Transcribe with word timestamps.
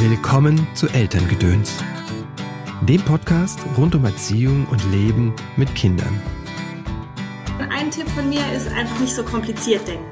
Willkommen 0.00 0.64
zu 0.76 0.86
Elterngedöns, 0.86 1.82
dem 2.82 3.04
Podcast 3.04 3.58
rund 3.76 3.96
um 3.96 4.04
Erziehung 4.04 4.64
und 4.70 4.80
Leben 4.92 5.34
mit 5.56 5.74
Kindern. 5.74 6.22
Ein 7.58 7.90
Tipp 7.90 8.08
von 8.10 8.28
mir 8.28 8.40
ist 8.56 8.68
einfach 8.68 8.96
nicht 9.00 9.12
so 9.12 9.24
kompliziert 9.24 9.88
denken. 9.88 10.06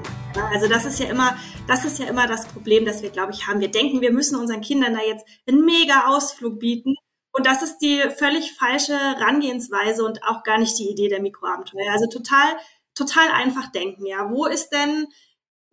Also 0.52 0.66
das 0.66 0.86
ist 0.86 0.98
ja 0.98 1.06
immer, 1.06 1.36
das 1.68 1.84
ist 1.84 2.00
ja 2.00 2.06
immer 2.06 2.26
das 2.26 2.48
Problem, 2.48 2.84
das 2.84 3.02
wir, 3.02 3.10
glaube 3.10 3.30
ich, 3.30 3.46
haben. 3.46 3.60
Wir 3.60 3.70
denken, 3.70 4.00
wir 4.00 4.10
müssen 4.10 4.34
unseren 4.34 4.60
Kindern 4.60 4.92
da 4.92 5.02
jetzt 5.06 5.24
einen 5.46 5.64
mega 5.64 6.08
Ausflug 6.08 6.58
bieten. 6.58 6.96
Und 7.30 7.46
das 7.46 7.62
ist 7.62 7.78
die 7.78 8.02
völlig 8.18 8.54
falsche 8.54 8.98
Herangehensweise 8.98 10.04
und 10.04 10.20
auch 10.24 10.42
gar 10.42 10.58
nicht 10.58 10.76
die 10.80 10.90
Idee 10.90 11.08
der 11.08 11.22
Mikroabenteuer. 11.22 11.92
Also 11.92 12.06
total, 12.08 12.56
total 12.96 13.28
einfach 13.28 13.70
denken. 13.70 14.04
Ja, 14.04 14.30
wo 14.30 14.46
ist 14.46 14.70
denn 14.70 15.06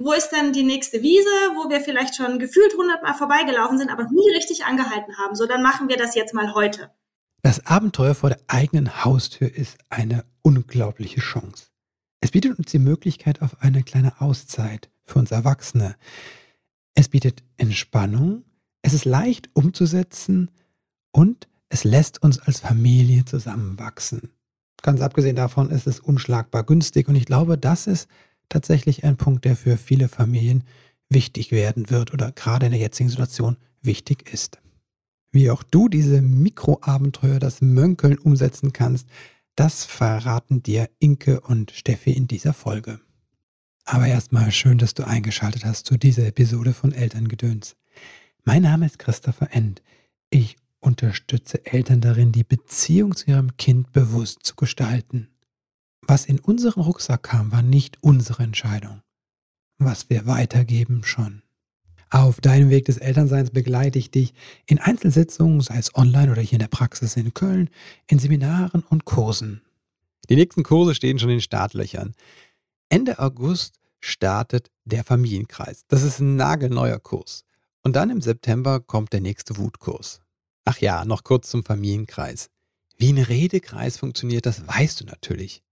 wo 0.04 0.14
ist 0.14 0.30
denn 0.30 0.54
die 0.54 0.64
nächste 0.64 1.02
Wiese, 1.02 1.30
wo 1.56 1.70
wir 1.70 1.82
vielleicht 1.82 2.16
schon 2.16 2.40
gefühlt 2.40 2.76
hundertmal 2.76 3.14
vorbeigelaufen 3.14 3.78
sind, 3.78 3.90
aber 3.90 4.04
nie 4.04 4.30
richtig 4.36 4.66
angehalten 4.66 5.18
haben. 5.18 5.36
So, 5.36 5.46
dann 5.46 5.64
machen 5.64 5.88
wir 5.90 5.98
das 5.98 6.16
jetzt 6.16 6.34
mal 6.34 6.54
heute. 6.54 6.92
Das 7.42 7.66
Abenteuer 7.66 8.16
vor 8.16 8.30
der 8.30 8.40
eigenen 8.48 9.04
Haustür 9.04 9.54
ist 9.54 9.78
eine 9.90 10.26
unglaubliche 10.42 11.20
Chance. 11.20 11.68
Es 12.22 12.32
bietet 12.32 12.58
uns 12.58 12.72
die 12.72 12.80
Möglichkeit 12.80 13.42
auf 13.42 13.62
eine 13.62 13.84
kleine 13.84 14.22
Auszeit 14.22 14.90
für 15.04 15.20
uns 15.20 15.32
Erwachsene. 15.32 15.96
Es 16.96 17.10
bietet 17.10 17.44
Entspannung, 17.58 18.46
es 18.82 18.94
ist 18.94 19.06
leicht 19.06 19.50
umzusetzen 19.54 20.52
und 21.12 21.48
es 21.70 21.84
lässt 21.84 22.22
uns 22.22 22.40
als 22.40 22.60
Familie 22.60 23.26
zusammenwachsen. 23.26 24.32
Ganz 24.82 25.02
abgesehen 25.02 25.36
davon 25.36 25.70
ist 25.70 25.88
es 25.88 26.00
unschlagbar 26.00 26.64
günstig 26.64 27.08
und 27.08 27.16
ich 27.16 27.26
glaube, 27.26 27.58
das 27.58 27.88
ist 27.88 28.08
tatsächlich 28.50 29.04
ein 29.04 29.18
Punkt, 29.18 29.46
der 29.46 29.56
für 29.56 29.78
viele 29.78 30.08
Familien 30.08 30.64
wichtig 31.10 31.52
werden 31.52 31.90
wird 31.90 32.14
oder 32.14 32.32
gerade 32.32 32.68
in 32.68 32.72
der 32.72 32.82
jetzigen 32.82 33.10
Situation 33.10 33.58
wichtig 33.82 34.32
ist. 34.32 34.60
Wie 35.32 35.50
auch 35.50 35.64
du 35.64 35.90
diese 35.90 36.22
Mikroabenteuer, 36.22 37.40
das 37.40 37.62
Mönkeln 37.62 38.18
umsetzen 38.18 38.74
kannst, 38.74 39.08
das 39.56 39.86
verraten 39.86 40.64
dir 40.64 40.90
Inke 41.00 41.42
und 41.42 41.72
Steffi 41.72 42.12
in 42.12 42.28
dieser 42.28 42.54
Folge. 42.54 43.00
Aber 43.86 44.08
erstmal 44.08 44.52
schön, 44.52 44.78
dass 44.78 44.94
du 44.94 45.06
eingeschaltet 45.06 45.66
hast 45.66 45.86
zu 45.86 45.98
dieser 45.98 46.26
Episode 46.26 46.74
von 46.74 46.94
Elterngedöns. 46.94 47.76
Mein 48.44 48.62
Name 48.62 48.86
ist 48.86 49.00
Christopher 49.00 49.50
End. 49.52 49.82
Ich 50.30 50.56
unterstütze 50.80 51.66
Eltern 51.66 52.02
darin, 52.02 52.32
die 52.32 52.44
Beziehung 52.44 53.16
zu 53.16 53.32
ihrem 53.32 53.58
Kind 53.58 53.92
bewusst 53.92 54.40
zu 54.44 54.56
gestalten. 54.56 55.30
Was 56.08 56.26
in 56.26 56.40
unseren 56.40 56.82
Rucksack 56.82 57.24
kam, 57.24 57.52
war 57.52 57.62
nicht 57.62 57.98
unsere 58.02 58.44
Entscheidung. 58.44 59.02
Was 59.78 60.10
wir 60.10 60.26
weitergeben, 60.26 61.04
schon. 61.04 61.42
Auf 62.10 62.42
deinem 62.42 62.70
Weg 62.70 62.86
des 62.86 62.98
Elternseins 62.98 63.50
begleite 63.50 63.98
ich 63.98 64.12
dich 64.12 64.34
in 64.66 64.80
Einzelsitzungen, 64.80 65.62
sei 65.62 65.78
es 65.78 65.96
online 65.96 66.32
oder 66.32 66.42
hier 66.42 66.54
in 66.54 66.60
der 66.60 66.68
Praxis 66.68 67.16
in 67.16 67.34
Köln, 67.34 67.70
in 68.08 68.20
Seminaren 68.20 68.84
und 68.84 69.06
Kursen. 69.06 69.62
Die 70.30 70.36
nächsten 70.36 70.64
Kurse 70.64 70.94
stehen 70.94 71.18
schon 71.20 71.32
in 71.32 71.42
Startlöchern. 71.42 72.14
Ende 72.90 73.18
August 73.20 73.80
startet 74.00 74.70
der 74.86 75.04
Familienkreis. 75.04 75.86
Das 75.88 76.04
ist 76.04 76.20
ein 76.20 76.36
nagelneuer 76.36 77.00
Kurs. 77.00 77.46
Und 77.82 77.96
dann 77.96 78.10
im 78.10 78.22
September 78.22 78.80
kommt 78.80 79.12
der 79.14 79.22
nächste 79.22 79.58
Wutkurs. 79.58 80.22
Ach 80.66 80.78
ja, 80.80 81.06
noch 81.06 81.24
kurz 81.24 81.50
zum 81.50 81.64
Familienkreis. 81.64 82.50
Wie 82.98 83.12
ein 83.12 83.18
Redekreis 83.18 83.98
funktioniert, 83.98 84.46
das 84.46 84.68
weißt 84.68 85.02
du 85.02 85.06
natürlich. 85.06 85.64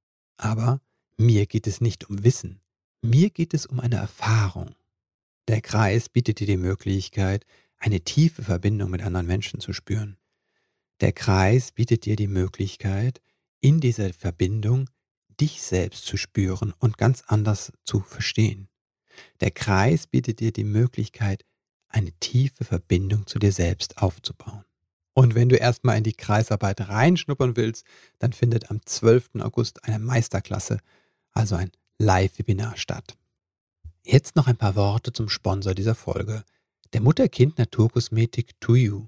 Aber 0.42 0.82
mir 1.18 1.46
geht 1.46 1.68
es 1.68 1.82
nicht 1.82 2.10
um 2.10 2.24
Wissen, 2.24 2.62
mir 3.04 3.30
geht 3.30 3.54
es 3.54 3.68
um 3.68 3.80
eine 3.80 3.98
Erfahrung. 3.98 4.74
Der 5.48 5.62
Kreis 5.62 6.10
bietet 6.10 6.40
dir 6.40 6.48
die 6.48 6.58
Möglichkeit, 6.58 7.46
eine 7.78 8.02
tiefe 8.02 8.42
Verbindung 8.42 8.90
mit 8.90 9.04
anderen 9.04 9.28
Menschen 9.28 9.60
zu 9.60 9.72
spüren. 9.72 10.18
Der 11.00 11.12
Kreis 11.12 11.72
bietet 11.72 12.06
dir 12.06 12.16
die 12.16 12.28
Möglichkeit, 12.28 13.22
in 13.60 13.80
dieser 13.80 14.14
Verbindung 14.14 14.90
dich 15.40 15.62
selbst 15.62 16.06
zu 16.06 16.18
spüren 16.18 16.74
und 16.80 16.98
ganz 16.98 17.24
anders 17.28 17.72
zu 17.84 18.00
verstehen. 18.00 18.68
Der 19.42 19.52
Kreis 19.52 20.08
bietet 20.08 20.40
dir 20.40 20.52
die 20.52 20.64
Möglichkeit, 20.64 21.46
eine 21.88 22.14
tiefe 22.14 22.64
Verbindung 22.64 23.28
zu 23.28 23.38
dir 23.38 23.52
selbst 23.52 24.00
aufzubauen. 24.00 24.66
Und 25.14 25.36
wenn 25.36 25.50
du 25.50 25.58
erstmal 25.58 25.98
in 25.98 26.04
die 26.04 26.14
Kreisarbeit 26.14 26.88
reinschnuppern 26.88 27.58
willst, 27.58 27.86
dann 28.20 28.34
findet 28.34 28.72
am 28.72 28.86
12. 28.86 29.36
August 29.40 29.84
eine 29.84 30.00
Meisterklasse, 30.00 30.80
also 31.34 31.56
ein 31.56 31.72
Live-Webinar 31.98 32.78
statt. 32.78 33.18
Jetzt 34.04 34.36
noch 34.36 34.48
ein 34.48 34.58
paar 34.58 34.76
Worte 34.76 35.14
zum 35.14 35.30
Sponsor 35.30 35.76
dieser 35.76 35.96
Folge, 35.96 36.44
der 36.94 37.02
Mutter-Kind 37.02 37.58
Naturkosmetik 37.58 38.60
To 38.60 38.76
You. 38.76 39.08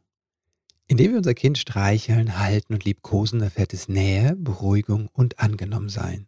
Indem 0.88 1.12
wir 1.12 1.18
unser 1.18 1.34
Kind 1.34 1.58
streicheln, 1.58 2.38
halten 2.38 2.74
und 2.74 2.84
liebkosen, 2.84 3.41
erfährt 3.41 3.74
es 3.74 3.88
Nähe, 3.88 4.35
Beruhigung 4.35 5.08
und 5.14 5.40
Angenommensein. 5.40 6.28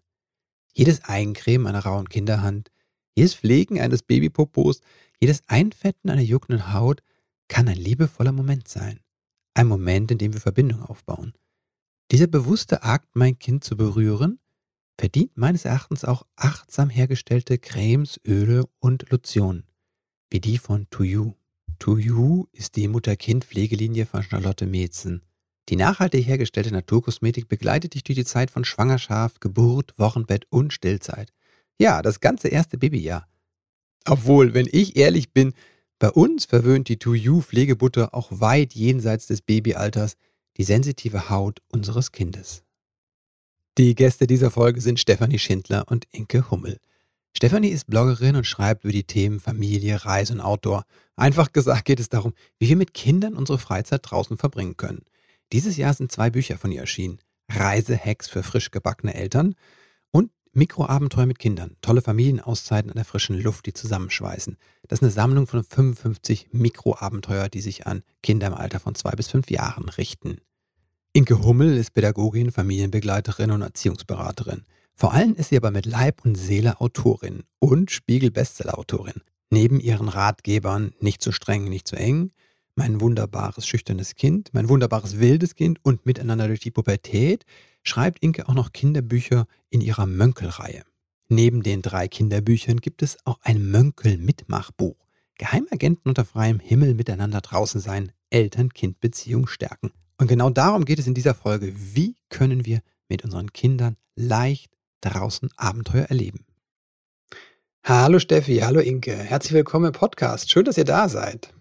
Jedes 0.73 1.03
Eincremen 1.03 1.67
einer 1.67 1.83
rauen 1.85 2.09
Kinderhand, 2.09 2.71
jedes 3.13 3.35
Pflegen 3.35 3.79
eines 3.79 4.01
Babypopos, 4.01 4.81
jedes 5.19 5.43
Einfetten 5.47 6.09
einer 6.09 6.21
juckenden 6.21 6.73
Haut 6.73 7.03
kann 7.47 7.67
ein 7.67 7.77
liebevoller 7.77 8.31
Moment 8.31 8.67
sein. 8.67 8.99
Ein 9.55 9.67
Moment, 9.67 10.11
in 10.11 10.17
dem 10.17 10.33
wir 10.33 10.41
Verbindung 10.41 10.83
aufbauen. 10.83 11.33
Dieser 12.11 12.27
bewusste 12.27 12.83
Akt, 12.83 13.15
mein 13.15 13.39
Kind 13.39 13.63
zu 13.63 13.77
berühren, 13.77 14.39
verdient 14.99 15.37
meines 15.37 15.63
Erachtens 15.63 16.03
auch 16.03 16.25
achtsam 16.35 16.89
hergestellte 16.89 17.57
Cremes, 17.57 18.19
Öle 18.27 18.65
und 18.79 19.09
Lotionen, 19.09 19.63
wie 20.29 20.41
die 20.41 20.57
von 20.57 20.89
To 20.89 21.03
You. 21.03 21.33
To 21.79 21.97
You 21.97 22.47
ist 22.51 22.75
die 22.75 22.89
Mutter-Kind-Pflegelinie 22.89 24.05
von 24.05 24.23
Charlotte 24.23 24.65
Metzen. 24.67 25.23
Die 25.69 25.77
nachhaltig 25.77 26.27
hergestellte 26.27 26.71
Naturkosmetik 26.71 27.47
begleitet 27.47 27.93
dich 27.93 28.03
durch 28.03 28.17
die 28.17 28.25
Zeit 28.25 28.51
von 28.51 28.65
Schwangerschaft, 28.65 29.39
Geburt, 29.39 29.93
Wochenbett 29.97 30.45
und 30.49 30.73
Stillzeit. 30.73 31.31
Ja, 31.79 32.01
das 32.01 32.19
ganze 32.19 32.49
erste 32.49 32.77
Babyjahr. 32.77 33.27
Obwohl, 34.05 34.53
wenn 34.53 34.67
ich 34.71 34.97
ehrlich 34.97 35.31
bin, 35.31 35.53
bei 35.99 36.09
uns 36.09 36.45
verwöhnt 36.45 36.89
die 36.89 36.97
To 36.97 37.13
You 37.13 37.41
Pflegebutter 37.41 38.13
auch 38.13 38.27
weit 38.31 38.73
jenseits 38.73 39.27
des 39.27 39.41
Babyalters 39.41 40.17
die 40.57 40.63
sensitive 40.63 41.29
Haut 41.29 41.61
unseres 41.71 42.11
Kindes. 42.11 42.63
Die 43.77 43.95
Gäste 43.95 44.27
dieser 44.27 44.51
Folge 44.51 44.81
sind 44.81 44.99
Stefanie 44.99 45.39
Schindler 45.39 45.85
und 45.89 46.05
Inke 46.11 46.49
Hummel. 46.49 46.79
Stefanie 47.35 47.69
ist 47.69 47.87
Bloggerin 47.87 48.37
und 48.37 48.47
schreibt 48.47 48.85
über 48.85 48.93
die 48.93 49.03
Themen 49.03 49.41
Familie, 49.41 50.05
Reise 50.05 50.33
und 50.33 50.39
Outdoor. 50.39 50.85
Einfach 51.17 51.51
gesagt 51.51 51.83
geht 51.83 51.99
es 51.99 52.07
darum, 52.07 52.33
wie 52.57 52.69
wir 52.69 52.77
mit 52.77 52.93
Kindern 52.93 53.33
unsere 53.33 53.59
Freizeit 53.59 54.01
draußen 54.03 54.37
verbringen 54.37 54.77
können. 54.77 55.03
Dieses 55.51 55.75
Jahr 55.75 55.93
sind 55.93 56.11
zwei 56.11 56.29
Bücher 56.29 56.57
von 56.57 56.71
ihr 56.71 56.79
erschienen. 56.79 57.19
Reisehacks 57.49 58.29
für 58.29 58.43
frisch 58.43 58.71
gebackene 58.71 59.13
Eltern 59.13 59.55
Mikroabenteuer 60.55 61.25
mit 61.25 61.37
Kindern, 61.37 61.75
tolle 61.81 62.01
Familienauszeiten 62.01 62.89
an 62.89 62.95
der 62.95 63.03
frischen 63.03 63.37
Luft, 63.37 63.65
die 63.65 63.73
zusammenschweißen. 63.73 64.55
Das 64.87 64.99
ist 64.99 65.03
eine 65.03 65.11
Sammlung 65.11 65.47
von 65.47 65.65
55 65.65 66.47
Mikroabenteuer, 66.53 67.49
die 67.49 67.59
sich 67.59 67.85
an 67.85 68.03
Kinder 68.23 68.47
im 68.47 68.53
Alter 68.53 68.79
von 68.79 68.95
zwei 68.95 69.11
bis 69.11 69.27
fünf 69.27 69.51
Jahren 69.51 69.89
richten. 69.89 70.37
Inke 71.11 71.43
Hummel 71.43 71.75
ist 71.75 71.93
Pädagogin, 71.93 72.51
Familienbegleiterin 72.51 73.51
und 73.51 73.63
Erziehungsberaterin. 73.63 74.63
Vor 74.93 75.13
allem 75.13 75.35
ist 75.35 75.49
sie 75.49 75.57
aber 75.57 75.71
mit 75.71 75.85
Leib 75.85 76.23
und 76.23 76.35
Seele 76.35 76.79
Autorin 76.79 77.43
und 77.59 77.91
Spiegel-Bestseller-Autorin. 77.91 79.21
Neben 79.49 79.81
ihren 79.81 80.07
Ratgebern 80.07 80.93
Nicht 81.01 81.21
zu 81.21 81.33
streng, 81.33 81.65
nicht 81.65 81.85
zu 81.85 81.97
eng, 81.97 82.31
Mein 82.75 83.01
wunderbares 83.01 83.67
schüchternes 83.67 84.15
Kind, 84.15 84.53
Mein 84.53 84.69
wunderbares 84.69 85.19
wildes 85.19 85.55
Kind 85.55 85.79
und 85.83 86.05
Miteinander 86.05 86.47
durch 86.47 86.61
die 86.61 86.71
Pubertät 86.71 87.43
schreibt 87.87 88.19
Inke 88.19 88.49
auch 88.49 88.53
noch 88.53 88.73
Kinderbücher 88.73 89.47
in 89.69 89.81
ihrer 89.81 90.05
Mönkelreihe. 90.05 90.83
Neben 91.27 91.63
den 91.63 91.81
drei 91.81 92.07
Kinderbüchern 92.07 92.81
gibt 92.81 93.01
es 93.01 93.17
auch 93.25 93.39
ein 93.41 93.71
Mönkel-Mitmachbuch. 93.71 94.95
Geheimagenten 95.37 96.09
unter 96.09 96.25
freiem 96.25 96.59
Himmel 96.59 96.93
miteinander 96.93 97.41
draußen 97.41 97.81
sein, 97.81 98.11
Eltern-Kind-Beziehung 98.29 99.47
stärken. 99.47 99.91
Und 100.17 100.27
genau 100.27 100.49
darum 100.49 100.85
geht 100.85 100.99
es 100.99 101.07
in 101.07 101.13
dieser 101.13 101.33
Folge. 101.33 101.73
Wie 101.75 102.15
können 102.29 102.65
wir 102.65 102.81
mit 103.09 103.23
unseren 103.23 103.51
Kindern 103.53 103.97
leicht 104.15 104.71
draußen 105.01 105.49
Abenteuer 105.57 106.05
erleben? 106.05 106.45
Hallo 107.83 108.19
Steffi, 108.19 108.57
hallo 108.57 108.79
Inke. 108.79 109.15
Herzlich 109.15 109.53
willkommen 109.53 109.87
im 109.87 109.91
Podcast. 109.93 110.49
Schön, 110.49 110.65
dass 110.65 110.77
ihr 110.77 110.85
da 110.85 111.09
seid. 111.09 111.53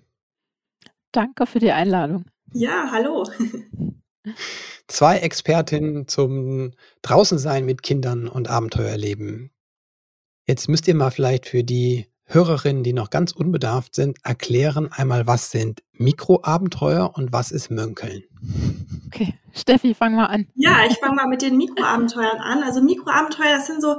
Danke 1.13 1.47
für 1.47 1.59
die 1.59 1.73
Einladung. 1.73 2.25
Ja, 2.53 2.89
hallo. 2.91 3.25
Zwei 4.87 5.19
Expertinnen 5.19 6.09
zum 6.09 6.73
Draußensein 7.03 7.65
mit 7.65 7.83
Kindern 7.83 8.29
und 8.29 8.49
Abenteuer 8.49 8.91
erleben. 8.91 9.51
Jetzt 10.47 10.69
müsst 10.69 10.87
ihr 10.89 10.95
mal 10.95 11.11
vielleicht 11.11 11.47
für 11.47 11.65
die 11.65 12.07
Hörerinnen, 12.27 12.83
die 12.83 12.93
noch 12.93 13.11
ganz 13.11 13.33
unbedarft 13.33 13.95
sind, 13.95 14.19
erklären 14.25 14.91
einmal, 14.91 15.27
was 15.27 15.51
sind 15.51 15.83
Mikroabenteuer 15.93 17.13
und 17.15 17.33
was 17.33 17.51
ist 17.51 17.71
Mönkeln. 17.71 18.25
Okay, 19.07 19.35
Steffi, 19.53 19.95
fang 19.95 20.15
mal 20.15 20.27
an. 20.27 20.47
Ja, 20.55 20.87
ich 20.89 20.97
fange 20.99 21.17
mal 21.17 21.29
mit 21.29 21.43
den 21.43 21.57
Mikroabenteuern 21.57 22.39
an. 22.39 22.63
Also 22.63 22.81
Mikroabenteuer, 22.81 23.53
das 23.57 23.67
sind 23.67 23.83
so 23.83 23.97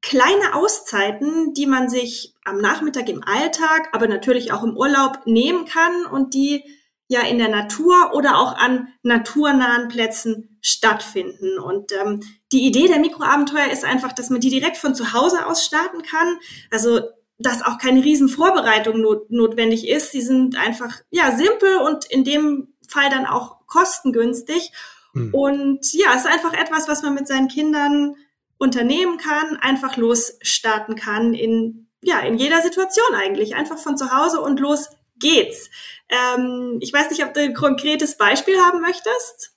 kleine 0.00 0.54
Auszeiten, 0.54 1.52
die 1.54 1.66
man 1.66 1.88
sich 1.88 2.34
am 2.44 2.58
Nachmittag 2.60 3.08
im 3.08 3.22
Alltag, 3.24 3.88
aber 3.92 4.06
natürlich 4.06 4.52
auch 4.52 4.62
im 4.62 4.76
Urlaub 4.76 5.26
nehmen 5.26 5.64
kann 5.64 6.06
und 6.06 6.34
die 6.34 6.64
ja 7.08 7.22
in 7.22 7.38
der 7.38 7.48
Natur 7.48 8.12
oder 8.14 8.38
auch 8.38 8.56
an 8.56 8.88
naturnahen 9.02 9.88
Plätzen 9.88 10.58
stattfinden. 10.60 11.58
Und 11.58 11.90
ähm, 11.92 12.20
die 12.52 12.66
Idee 12.66 12.86
der 12.86 13.00
Mikroabenteuer 13.00 13.70
ist 13.72 13.84
einfach, 13.84 14.12
dass 14.12 14.30
man 14.30 14.40
die 14.40 14.50
direkt 14.50 14.76
von 14.76 14.94
zu 14.94 15.12
Hause 15.12 15.46
aus 15.46 15.64
starten 15.64 16.02
kann. 16.02 16.38
Also 16.70 17.00
dass 17.38 17.64
auch 17.64 17.78
keine 17.78 18.04
riesen 18.04 18.28
Vorbereitung 18.28 19.00
not 19.00 19.30
notwendig 19.30 19.88
ist. 19.88 20.12
Sie 20.12 20.22
sind 20.22 20.56
einfach 20.56 21.00
ja 21.10 21.36
simpel 21.36 21.78
und 21.78 22.04
in 22.06 22.24
dem 22.24 22.74
Fall 22.88 23.10
dann 23.10 23.26
auch 23.26 23.66
kostengünstig. 23.66 24.72
Hm. 25.12 25.32
Und 25.32 25.92
ja, 25.92 26.08
es 26.14 26.22
ist 26.22 26.26
einfach 26.26 26.52
etwas, 26.52 26.88
was 26.88 27.02
man 27.02 27.14
mit 27.14 27.28
seinen 27.28 27.48
Kindern 27.48 28.16
unternehmen 28.58 29.18
kann, 29.18 29.56
einfach 29.56 29.96
losstarten 29.96 30.96
kann 30.96 31.32
in 31.32 31.88
ja 32.02 32.20
in 32.20 32.38
jeder 32.38 32.60
Situation 32.60 33.14
eigentlich, 33.14 33.54
einfach 33.54 33.78
von 33.78 33.96
zu 33.96 34.12
Hause 34.12 34.40
und 34.40 34.60
los 34.60 34.90
geht's. 35.18 35.70
Ähm, 36.08 36.78
ich 36.80 36.92
weiß 36.92 37.10
nicht, 37.10 37.24
ob 37.24 37.34
du 37.34 37.40
ein 37.40 37.54
konkretes 37.54 38.16
Beispiel 38.16 38.58
haben 38.60 38.80
möchtest. 38.80 39.52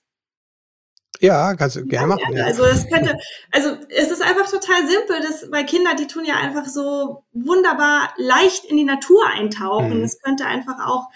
Ja, 1.22 1.54
kannst 1.54 1.76
du 1.76 1.86
gerne 1.86 2.08
machen. 2.08 2.36
Ja. 2.36 2.46
Also 2.46 2.64
es 2.64 2.88
könnte, 2.88 3.16
also 3.52 3.76
es 3.90 4.10
ist 4.10 4.22
einfach 4.22 4.50
total 4.50 4.88
simpel, 4.88 5.20
dass, 5.20 5.52
weil 5.52 5.64
Kinder, 5.64 5.94
die 5.94 6.08
tun 6.08 6.24
ja 6.24 6.34
einfach 6.34 6.66
so 6.66 7.22
wunderbar 7.32 8.12
leicht 8.16 8.64
in 8.64 8.76
die 8.76 8.84
Natur 8.84 9.24
eintauchen. 9.28 9.98
Mhm. 9.98 10.04
Es 10.04 10.20
könnte 10.20 10.46
einfach 10.46 10.84
auch, 10.84 11.10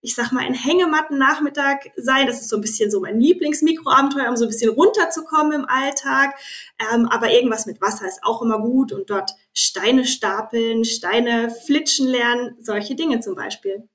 ich 0.00 0.16
sag 0.16 0.32
mal, 0.32 0.42
ein 0.42 0.54
Hängematten-Nachmittag 0.54 1.92
sein. 1.94 2.26
Das 2.26 2.40
ist 2.40 2.48
so 2.48 2.56
ein 2.56 2.60
bisschen 2.60 2.90
so 2.90 2.98
mein 2.98 3.20
Lieblingsmikroabenteuer, 3.20 4.28
um 4.28 4.36
so 4.36 4.46
ein 4.46 4.48
bisschen 4.50 4.70
runterzukommen 4.70 5.52
im 5.52 5.64
Alltag. 5.68 6.34
Ähm, 6.92 7.06
aber 7.06 7.30
irgendwas 7.30 7.64
mit 7.66 7.80
Wasser 7.80 8.08
ist 8.08 8.24
auch 8.24 8.42
immer 8.42 8.58
gut 8.58 8.90
und 8.90 9.10
dort 9.10 9.30
Steine 9.54 10.06
stapeln, 10.06 10.84
Steine 10.84 11.50
flitschen 11.50 12.08
lernen, 12.08 12.56
solche 12.58 12.96
Dinge 12.96 13.20
zum 13.20 13.36
Beispiel. 13.36 13.88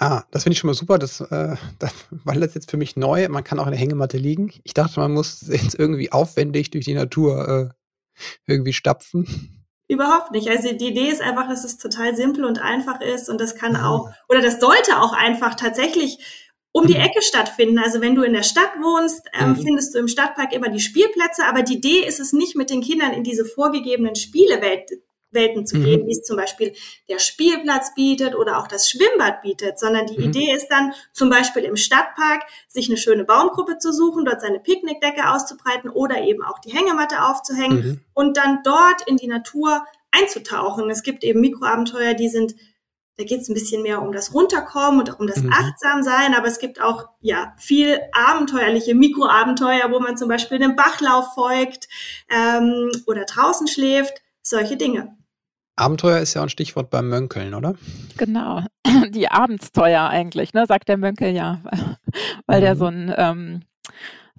Ah, 0.00 0.22
das 0.30 0.44
finde 0.44 0.54
ich 0.54 0.60
schon 0.60 0.68
mal 0.68 0.74
super, 0.74 0.96
das, 0.96 1.20
äh, 1.20 1.56
das, 1.78 1.92
weil 2.10 2.40
das 2.40 2.54
jetzt 2.54 2.70
für 2.70 2.76
mich 2.76 2.96
neu. 2.96 3.28
Man 3.28 3.44
kann 3.44 3.58
auch 3.58 3.66
in 3.66 3.72
der 3.72 3.80
Hängematte 3.80 4.16
liegen. 4.16 4.52
Ich 4.64 4.74
dachte, 4.74 5.00
man 5.00 5.12
muss 5.12 5.42
jetzt 5.48 5.74
irgendwie 5.74 6.12
aufwendig 6.12 6.70
durch 6.70 6.84
die 6.84 6.94
Natur 6.94 7.48
äh, 7.48 8.22
irgendwie 8.46 8.72
stapfen. 8.72 9.54
Überhaupt 9.88 10.32
nicht. 10.32 10.48
Also 10.48 10.72
die 10.72 10.88
Idee 10.88 11.08
ist 11.08 11.22
einfach, 11.22 11.48
dass 11.48 11.64
es 11.64 11.78
total 11.78 12.14
simpel 12.14 12.44
und 12.44 12.60
einfach 12.60 13.00
ist 13.00 13.30
und 13.30 13.40
das 13.40 13.54
kann 13.54 13.74
ah. 13.74 13.90
auch, 13.90 14.10
oder 14.28 14.40
das 14.40 14.60
sollte 14.60 15.00
auch 15.00 15.14
einfach 15.14 15.54
tatsächlich 15.54 16.18
um 16.72 16.86
die 16.86 16.94
mhm. 16.94 17.00
Ecke 17.00 17.22
stattfinden. 17.22 17.78
Also 17.78 18.00
wenn 18.00 18.14
du 18.14 18.22
in 18.22 18.34
der 18.34 18.42
Stadt 18.42 18.70
wohnst, 18.80 19.26
ähm, 19.32 19.50
mhm. 19.50 19.56
findest 19.56 19.94
du 19.94 19.98
im 19.98 20.08
Stadtpark 20.08 20.52
immer 20.52 20.68
die 20.68 20.80
Spielplätze, 20.80 21.44
aber 21.46 21.62
die 21.62 21.76
Idee 21.78 22.06
ist 22.06 22.20
es 22.20 22.34
nicht, 22.34 22.54
mit 22.54 22.68
den 22.68 22.82
Kindern 22.82 23.12
in 23.12 23.24
diese 23.24 23.46
vorgegebenen 23.46 24.14
Spielewelt 24.14 24.90
Welten 25.30 25.66
zu 25.66 25.78
gehen, 25.80 26.02
mhm. 26.02 26.06
wie 26.06 26.12
es 26.12 26.22
zum 26.22 26.36
Beispiel 26.36 26.72
der 27.08 27.18
Spielplatz 27.18 27.94
bietet 27.94 28.34
oder 28.34 28.58
auch 28.58 28.66
das 28.66 28.88
Schwimmbad 28.88 29.42
bietet, 29.42 29.78
sondern 29.78 30.06
die 30.06 30.18
mhm. 30.18 30.24
Idee 30.24 30.52
ist 30.52 30.68
dann 30.68 30.92
zum 31.12 31.28
Beispiel 31.30 31.64
im 31.64 31.76
Stadtpark 31.76 32.42
sich 32.66 32.88
eine 32.88 32.96
schöne 32.96 33.24
Baumgruppe 33.24 33.78
zu 33.78 33.92
suchen, 33.92 34.24
dort 34.24 34.40
seine 34.40 34.60
Picknickdecke 34.60 35.30
auszubreiten 35.30 35.90
oder 35.90 36.22
eben 36.22 36.42
auch 36.42 36.58
die 36.58 36.72
Hängematte 36.72 37.22
aufzuhängen 37.24 37.78
mhm. 37.78 38.00
und 38.14 38.36
dann 38.36 38.60
dort 38.64 39.06
in 39.06 39.16
die 39.16 39.28
Natur 39.28 39.84
einzutauchen. 40.10 40.90
Es 40.90 41.02
gibt 41.02 41.24
eben 41.24 41.40
Mikroabenteuer, 41.40 42.14
die 42.14 42.28
sind 42.28 42.54
da 43.18 43.24
geht 43.24 43.40
es 43.40 43.48
ein 43.48 43.54
bisschen 43.54 43.82
mehr 43.82 44.00
um 44.00 44.12
das 44.12 44.32
Runterkommen 44.32 45.00
und 45.00 45.10
auch 45.10 45.18
um 45.18 45.26
das 45.26 45.42
mhm. 45.42 45.52
Achtsamsein, 45.52 46.34
aber 46.34 46.46
es 46.46 46.60
gibt 46.60 46.80
auch 46.80 47.08
ja 47.20 47.52
viel 47.58 47.98
abenteuerliche 48.12 48.94
Mikroabenteuer, 48.94 49.90
wo 49.90 49.98
man 49.98 50.16
zum 50.16 50.28
Beispiel 50.28 50.60
den 50.60 50.76
Bachlauf 50.76 51.34
folgt 51.34 51.88
ähm, 52.30 52.92
oder 53.08 53.24
draußen 53.24 53.66
schläft, 53.66 54.22
solche 54.40 54.76
Dinge. 54.76 55.17
Abenteuer 55.78 56.18
ist 56.18 56.34
ja 56.34 56.42
ein 56.42 56.48
Stichwort 56.48 56.90
beim 56.90 57.08
Mönkeln, 57.08 57.54
oder? 57.54 57.74
Genau, 58.16 58.62
die 59.10 59.30
Abenteuer 59.30 60.08
eigentlich, 60.08 60.52
ne, 60.54 60.66
sagt 60.66 60.88
der 60.88 60.96
Mönkel 60.96 61.34
ja, 61.34 61.60
weil 62.46 62.60
mhm. 62.60 62.64
der 62.64 62.76
so 62.76 62.86
ein, 62.86 63.14
ähm, 63.16 63.60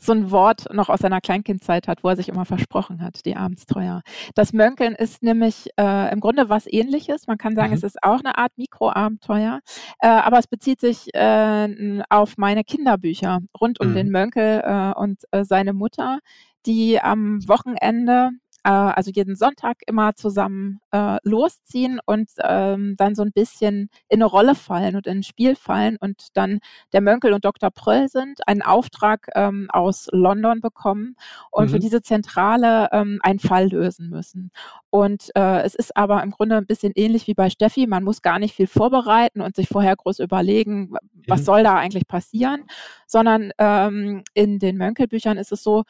so 0.02 0.14
ein 0.14 0.32
Wort 0.32 0.74
noch 0.74 0.90
aus 0.90 1.00
seiner 1.00 1.22
Kleinkindzeit 1.22 1.88
hat, 1.88 2.04
wo 2.04 2.10
er 2.10 2.16
sich 2.16 2.30
immer 2.30 2.46
versprochen 2.46 3.02
hat, 3.02 3.26
die 3.26 3.36
Abenteuer. 3.36 4.02
Das 4.34 4.54
Mönkeln 4.54 4.96
ist 4.96 5.24
nämlich 5.24 5.68
äh, 5.78 6.12
im 6.12 6.20
Grunde 6.20 6.50
was 6.50 6.68
ähnliches. 6.68 7.28
Man 7.28 7.38
kann 7.38 7.56
sagen, 7.56 7.72
mhm. 7.72 7.78
es 7.78 7.84
ist 7.84 8.02
auch 8.02 8.20
eine 8.20 8.38
Art 8.38 8.54
Mikroabenteuer, 8.58 9.60
äh, 10.00 10.08
aber 10.08 10.40
es 10.40 10.48
bezieht 10.48 10.80
sich 10.80 11.14
äh, 11.14 12.02
auf 12.10 12.38
meine 12.38 12.64
Kinderbücher 12.64 13.40
rund 13.60 13.80
um 13.80 13.90
mhm. 13.90 13.96
den 13.96 14.10
Mönkel 14.10 14.62
äh, 14.64 14.94
und 14.98 15.24
äh, 15.32 15.44
seine 15.44 15.74
Mutter, 15.74 16.20
die 16.66 17.02
am 17.02 17.40
Wochenende 17.48 18.32
also 18.72 19.12
jeden 19.12 19.36
Sonntag 19.36 19.78
immer 19.88 20.16
zusammen 20.16 20.80
äh, 20.92 21.18
losziehen 21.24 22.00
und 22.06 22.30
ähm, 22.44 22.96
dann 22.98 23.16
so 23.16 23.24
ein 23.24 23.32
bisschen 23.32 23.90
in 24.10 24.22
eine 24.22 24.26
Rolle 24.26 24.56
fallen 24.56 24.96
und 24.96 25.08
in 25.08 25.20
ein 25.20 25.24
Spiel 25.24 25.56
fallen 25.56 25.98
und 26.00 26.28
dann 26.34 26.60
der 26.94 27.02
Mönkel 27.02 27.34
und 27.34 27.46
Dr. 27.46 27.72
Pröll 27.72 28.10
sind, 28.10 28.48
einen 28.48 28.62
Auftrag 28.62 29.28
ähm, 29.36 29.68
aus 29.72 30.08
London 30.12 30.62
bekommen 30.62 31.16
und 31.52 31.66
mhm. 31.66 31.70
für 31.70 31.80
diese 31.80 32.02
Zentrale 32.02 32.90
ähm, 32.92 33.20
einen 33.24 33.40
Fall 33.40 33.70
lösen 33.70 34.10
müssen. 34.10 34.52
Und 34.90 35.30
äh, 35.36 35.62
es 35.62 35.76
ist 35.76 35.96
aber 35.96 36.22
im 36.24 36.32
Grunde 36.32 36.58
ein 36.58 36.66
bisschen 36.66 36.94
ähnlich 36.96 37.28
wie 37.28 37.34
bei 37.34 37.50
Steffi. 37.50 37.88
Man 37.88 38.04
muss 38.04 38.22
gar 38.22 38.40
nicht 38.40 38.56
viel 38.56 38.68
vorbereiten 38.68 39.42
und 39.42 39.56
sich 39.56 39.68
vorher 39.68 39.96
groß 39.96 40.20
überlegen, 40.20 40.94
was 41.28 41.42
mhm. 41.42 41.46
soll 41.46 41.64
da 41.64 41.76
eigentlich 41.76 42.08
passieren, 42.08 42.66
sondern 43.08 43.52
ähm, 43.58 44.24
in 44.34 44.60
den 44.60 44.78
Mönkelbüchern 44.78 45.38
ist 45.38 45.52
es 45.52 45.64
so, 45.64 45.84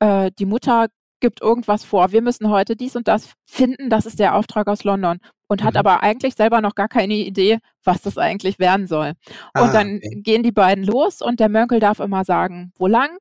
äh, 0.00 0.30
die 0.38 0.46
Mutter 0.46 0.88
gibt 1.22 1.40
irgendwas 1.40 1.84
vor. 1.84 2.12
Wir 2.12 2.20
müssen 2.20 2.50
heute 2.50 2.76
dies 2.76 2.96
und 2.96 3.08
das 3.08 3.32
finden. 3.46 3.88
Das 3.88 4.04
ist 4.04 4.18
der 4.18 4.34
Auftrag 4.34 4.66
aus 4.68 4.84
London. 4.84 5.18
Und 5.46 5.62
mhm. 5.62 5.64
hat 5.64 5.76
aber 5.76 6.02
eigentlich 6.02 6.34
selber 6.34 6.60
noch 6.60 6.74
gar 6.74 6.88
keine 6.88 7.14
Idee, 7.14 7.58
was 7.84 8.02
das 8.02 8.18
eigentlich 8.18 8.58
werden 8.58 8.86
soll. 8.86 9.12
Ah, 9.54 9.64
und 9.64 9.74
dann 9.74 9.96
okay. 9.96 10.20
gehen 10.22 10.42
die 10.42 10.52
beiden 10.52 10.84
los 10.84 11.22
und 11.22 11.40
der 11.40 11.48
Mönkel 11.48 11.78
darf 11.80 12.00
immer 12.00 12.24
sagen, 12.24 12.72
wo 12.76 12.86
lang. 12.86 13.16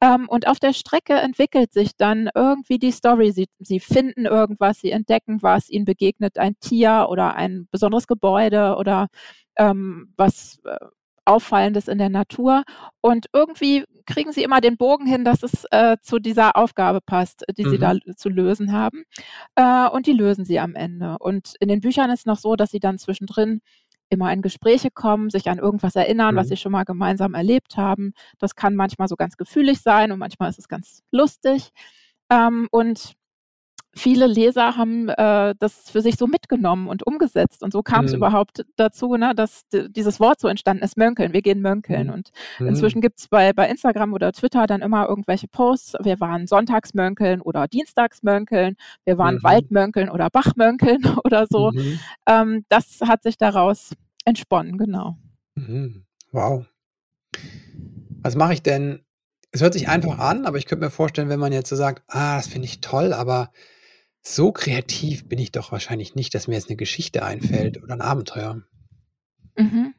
Ähm, 0.00 0.28
und 0.28 0.48
auf 0.48 0.58
der 0.58 0.72
Strecke 0.72 1.14
entwickelt 1.14 1.72
sich 1.72 1.96
dann 1.96 2.30
irgendwie 2.34 2.78
die 2.78 2.92
Story. 2.92 3.30
Sie, 3.32 3.46
sie 3.58 3.78
finden 3.78 4.24
irgendwas, 4.24 4.80
sie 4.80 4.90
entdecken 4.90 5.42
was, 5.42 5.68
ihnen 5.68 5.84
begegnet 5.84 6.38
ein 6.38 6.58
Tier 6.60 7.06
oder 7.10 7.34
ein 7.34 7.68
besonderes 7.70 8.06
Gebäude 8.06 8.76
oder 8.76 9.08
ähm, 9.56 10.12
was 10.16 10.60
äh, 10.64 10.78
Auffallendes 11.24 11.88
in 11.88 11.98
der 11.98 12.08
Natur. 12.08 12.64
Und 13.00 13.26
irgendwie 13.32 13.84
kriegen 14.06 14.32
sie 14.32 14.42
immer 14.42 14.60
den 14.60 14.76
Bogen 14.76 15.06
hin, 15.06 15.24
dass 15.24 15.42
es 15.42 15.64
äh, 15.70 15.96
zu 16.02 16.18
dieser 16.18 16.56
Aufgabe 16.56 17.00
passt, 17.00 17.44
die 17.56 17.64
mhm. 17.64 17.70
sie 17.70 17.78
da 17.78 17.94
zu 18.16 18.28
lösen 18.28 18.72
haben. 18.72 19.04
Äh, 19.54 19.88
und 19.88 20.06
die 20.06 20.12
lösen 20.12 20.44
sie 20.44 20.60
am 20.60 20.74
Ende. 20.74 21.16
Und 21.18 21.54
in 21.60 21.68
den 21.68 21.80
Büchern 21.80 22.10
ist 22.10 22.26
noch 22.26 22.38
so, 22.38 22.56
dass 22.56 22.70
sie 22.70 22.80
dann 22.80 22.98
zwischendrin 22.98 23.60
immer 24.10 24.32
in 24.32 24.42
Gespräche 24.42 24.90
kommen, 24.90 25.30
sich 25.30 25.48
an 25.48 25.58
irgendwas 25.58 25.96
erinnern, 25.96 26.34
mhm. 26.34 26.38
was 26.38 26.48
sie 26.48 26.56
schon 26.56 26.72
mal 26.72 26.84
gemeinsam 26.84 27.34
erlebt 27.34 27.76
haben. 27.76 28.12
Das 28.38 28.54
kann 28.54 28.74
manchmal 28.74 29.08
so 29.08 29.16
ganz 29.16 29.36
gefühlig 29.36 29.80
sein 29.80 30.12
und 30.12 30.18
manchmal 30.18 30.50
ist 30.50 30.58
es 30.58 30.68
ganz 30.68 31.02
lustig. 31.10 31.70
Ähm, 32.30 32.68
und 32.70 33.14
viele 33.96 34.26
Leser 34.26 34.76
haben 34.76 35.08
äh, 35.08 35.54
das 35.58 35.90
für 35.90 36.00
sich 36.00 36.16
so 36.16 36.26
mitgenommen 36.26 36.88
und 36.88 37.06
umgesetzt. 37.06 37.62
Und 37.62 37.72
so 37.72 37.82
kam 37.82 38.04
es 38.04 38.12
mhm. 38.12 38.18
überhaupt 38.18 38.64
dazu, 38.76 39.16
ne, 39.16 39.34
dass 39.34 39.62
dieses 39.72 40.20
Wort 40.20 40.40
so 40.40 40.48
entstanden 40.48 40.82
ist, 40.82 40.96
Mönkeln. 40.96 41.32
Wir 41.32 41.42
gehen 41.42 41.60
Mönkeln. 41.60 42.08
Mhm. 42.08 42.12
Und 42.12 42.30
mhm. 42.58 42.68
inzwischen 42.68 43.00
gibt 43.00 43.20
es 43.20 43.28
bei, 43.28 43.52
bei 43.52 43.68
Instagram 43.68 44.12
oder 44.12 44.32
Twitter 44.32 44.66
dann 44.66 44.82
immer 44.82 45.08
irgendwelche 45.08 45.48
Posts. 45.48 45.94
Wir 46.02 46.20
waren 46.20 46.46
Sonntagsmönkeln 46.46 47.40
oder 47.40 47.68
Dienstagsmönkeln. 47.68 48.76
Wir 49.04 49.18
waren 49.18 49.36
mhm. 49.36 49.42
Waldmönkeln 49.42 50.10
oder 50.10 50.30
Bachmönkeln 50.30 51.04
oder 51.24 51.46
so. 51.48 51.70
Mhm. 51.72 52.00
Ähm, 52.26 52.64
das 52.68 53.00
hat 53.02 53.22
sich 53.22 53.38
daraus 53.38 53.92
entsponnen, 54.24 54.78
genau. 54.78 55.16
Mhm. 55.54 56.04
Wow. 56.32 56.66
Was 58.22 58.36
mache 58.36 58.54
ich 58.54 58.62
denn? 58.62 59.00
Es 59.52 59.62
hört 59.62 59.74
sich 59.74 59.88
einfach 59.88 60.18
an, 60.18 60.46
aber 60.46 60.58
ich 60.58 60.66
könnte 60.66 60.84
mir 60.84 60.90
vorstellen, 60.90 61.28
wenn 61.28 61.38
man 61.38 61.52
jetzt 61.52 61.68
so 61.68 61.76
sagt, 61.76 62.02
ah, 62.08 62.36
das 62.36 62.48
finde 62.48 62.66
ich 62.66 62.80
toll, 62.80 63.12
aber 63.12 63.52
so 64.26 64.52
kreativ 64.52 65.28
bin 65.28 65.38
ich 65.38 65.52
doch 65.52 65.70
wahrscheinlich 65.72 66.14
nicht, 66.14 66.34
dass 66.34 66.48
mir 66.48 66.54
jetzt 66.54 66.68
eine 66.68 66.76
Geschichte 66.76 67.24
einfällt 67.24 67.82
oder 67.82 67.94
ein 67.94 68.00
Abenteuer. 68.00 68.62
Mhm. 69.56 69.94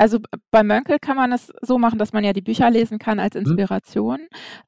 Also 0.00 0.18
bei 0.50 0.62
Mönkel 0.62 0.98
kann 0.98 1.18
man 1.18 1.30
es 1.30 1.52
so 1.60 1.76
machen, 1.76 1.98
dass 1.98 2.14
man 2.14 2.24
ja 2.24 2.32
die 2.32 2.40
Bücher 2.40 2.70
lesen 2.70 2.98
kann 2.98 3.20
als 3.20 3.34
mhm. 3.34 3.42
Inspiration. 3.42 4.20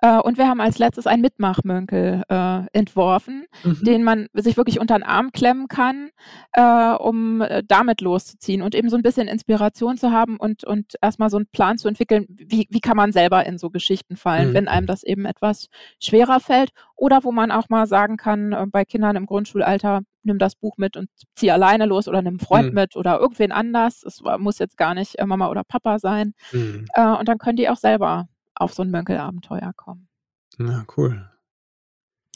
Mhm. 0.02 0.20
und 0.24 0.36
wir 0.36 0.46
haben 0.46 0.60
als 0.60 0.78
letztes 0.78 1.06
einen 1.06 1.22
Mitmachmönkel 1.22 2.22
äh, 2.28 2.66
entworfen, 2.74 3.46
mhm. 3.64 3.78
den 3.82 4.04
man 4.04 4.26
sich 4.34 4.58
wirklich 4.58 4.78
unter 4.78 4.98
den 4.98 5.04
Arm 5.04 5.32
klemmen 5.32 5.68
kann, 5.68 6.10
äh, 6.52 6.92
um 6.92 7.40
äh, 7.40 7.62
damit 7.66 8.02
loszuziehen 8.02 8.60
und 8.60 8.74
eben 8.74 8.90
so 8.90 8.96
ein 8.96 9.02
bisschen 9.02 9.26
Inspiration 9.26 9.96
zu 9.96 10.10
haben 10.10 10.36
und, 10.36 10.64
und 10.64 10.96
erstmal 11.00 11.30
so 11.30 11.38
einen 11.38 11.46
Plan 11.46 11.78
zu 11.78 11.88
entwickeln, 11.88 12.26
wie, 12.28 12.66
wie 12.68 12.80
kann 12.80 12.98
man 12.98 13.12
selber 13.12 13.46
in 13.46 13.56
so 13.56 13.70
Geschichten 13.70 14.16
fallen, 14.16 14.50
mhm. 14.50 14.54
wenn 14.54 14.68
einem 14.68 14.86
das 14.86 15.02
eben 15.02 15.24
etwas 15.24 15.68
schwerer 15.98 16.40
fällt. 16.40 16.72
Oder 16.94 17.24
wo 17.24 17.32
man 17.32 17.50
auch 17.50 17.70
mal 17.70 17.86
sagen 17.86 18.18
kann, 18.18 18.52
äh, 18.52 18.66
bei 18.70 18.84
Kindern 18.84 19.16
im 19.16 19.24
Grundschulalter, 19.24 20.02
nimm 20.25 20.38
das 20.38 20.55
Buch 20.55 20.76
mit 20.76 20.97
und 20.97 21.09
zieh 21.35 21.50
alleine 21.50 21.87
los 21.87 22.09
oder 22.09 22.23
nimm 22.23 22.35
einen 22.35 22.41
Freund 22.41 22.69
mhm. 22.69 22.75
mit 22.75 22.97
oder 22.97 23.19
irgendwen 23.19 23.52
anders. 23.52 24.02
Es 24.02 24.23
muss 24.38 24.59
jetzt 24.59 24.76
gar 24.76 24.95
nicht 24.95 25.19
äh, 25.19 25.26
Mama 25.26 25.49
oder 25.49 25.64
Papa 25.64 25.99
sein. 25.99 26.35
Mhm. 26.52 26.87
Äh, 26.95 27.17
und 27.17 27.29
dann 27.29 27.38
können 27.38 27.57
die 27.57 27.69
auch 27.69 27.76
selber 27.76 28.29
auf 28.55 28.75
so 28.75 28.83
ein 28.83 28.91
Mönkelabenteuer 28.91 29.73
kommen. 29.76 30.09
Ja, 30.59 30.85
cool. 30.97 31.29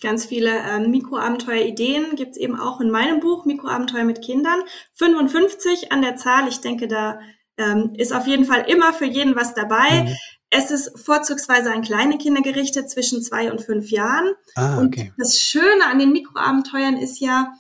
Ganz 0.02 0.26
viele 0.26 0.50
ähm, 0.50 0.90
Mikroabenteuer-Ideen 0.90 2.16
gibt 2.16 2.32
es 2.32 2.36
eben 2.36 2.58
auch 2.58 2.80
in 2.80 2.90
meinem 2.90 3.20
Buch 3.20 3.46
Mikroabenteuer 3.46 4.04
mit 4.04 4.20
Kindern. 4.20 4.60
55 4.94 5.90
an 5.90 6.02
der 6.02 6.16
Zahl. 6.16 6.48
Ich 6.48 6.60
denke, 6.60 6.86
da 6.86 7.18
ähm, 7.56 7.94
ist 7.96 8.12
auf 8.12 8.26
jeden 8.26 8.44
Fall 8.44 8.66
immer 8.68 8.92
für 8.92 9.06
jeden 9.06 9.36
was 9.36 9.54
dabei. 9.54 10.04
Mhm. 10.04 10.16
Es 10.50 10.70
ist 10.70 10.98
vorzugsweise 10.98 11.72
an 11.72 11.82
kleine 11.82 12.18
Kinder 12.18 12.42
gerichtet 12.42 12.90
zwischen 12.90 13.22
zwei 13.22 13.50
und 13.50 13.62
fünf 13.62 13.90
Jahren. 13.90 14.34
Ah, 14.54 14.78
okay. 14.78 15.12
Und 15.16 15.18
das 15.18 15.38
Schöne 15.38 15.86
an 15.90 15.98
den 15.98 16.12
Mikroabenteuern 16.12 16.98
ist 16.98 17.18
ja, 17.18 17.54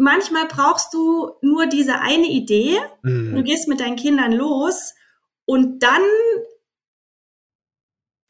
manchmal 0.00 0.46
brauchst 0.46 0.92
du 0.94 1.32
nur 1.42 1.66
diese 1.66 2.00
eine 2.00 2.26
Idee. 2.26 2.78
Mhm. 3.02 3.36
Du 3.36 3.42
gehst 3.42 3.68
mit 3.68 3.80
deinen 3.80 3.96
Kindern 3.96 4.32
los 4.32 4.94
und 5.44 5.82
dann 5.82 6.02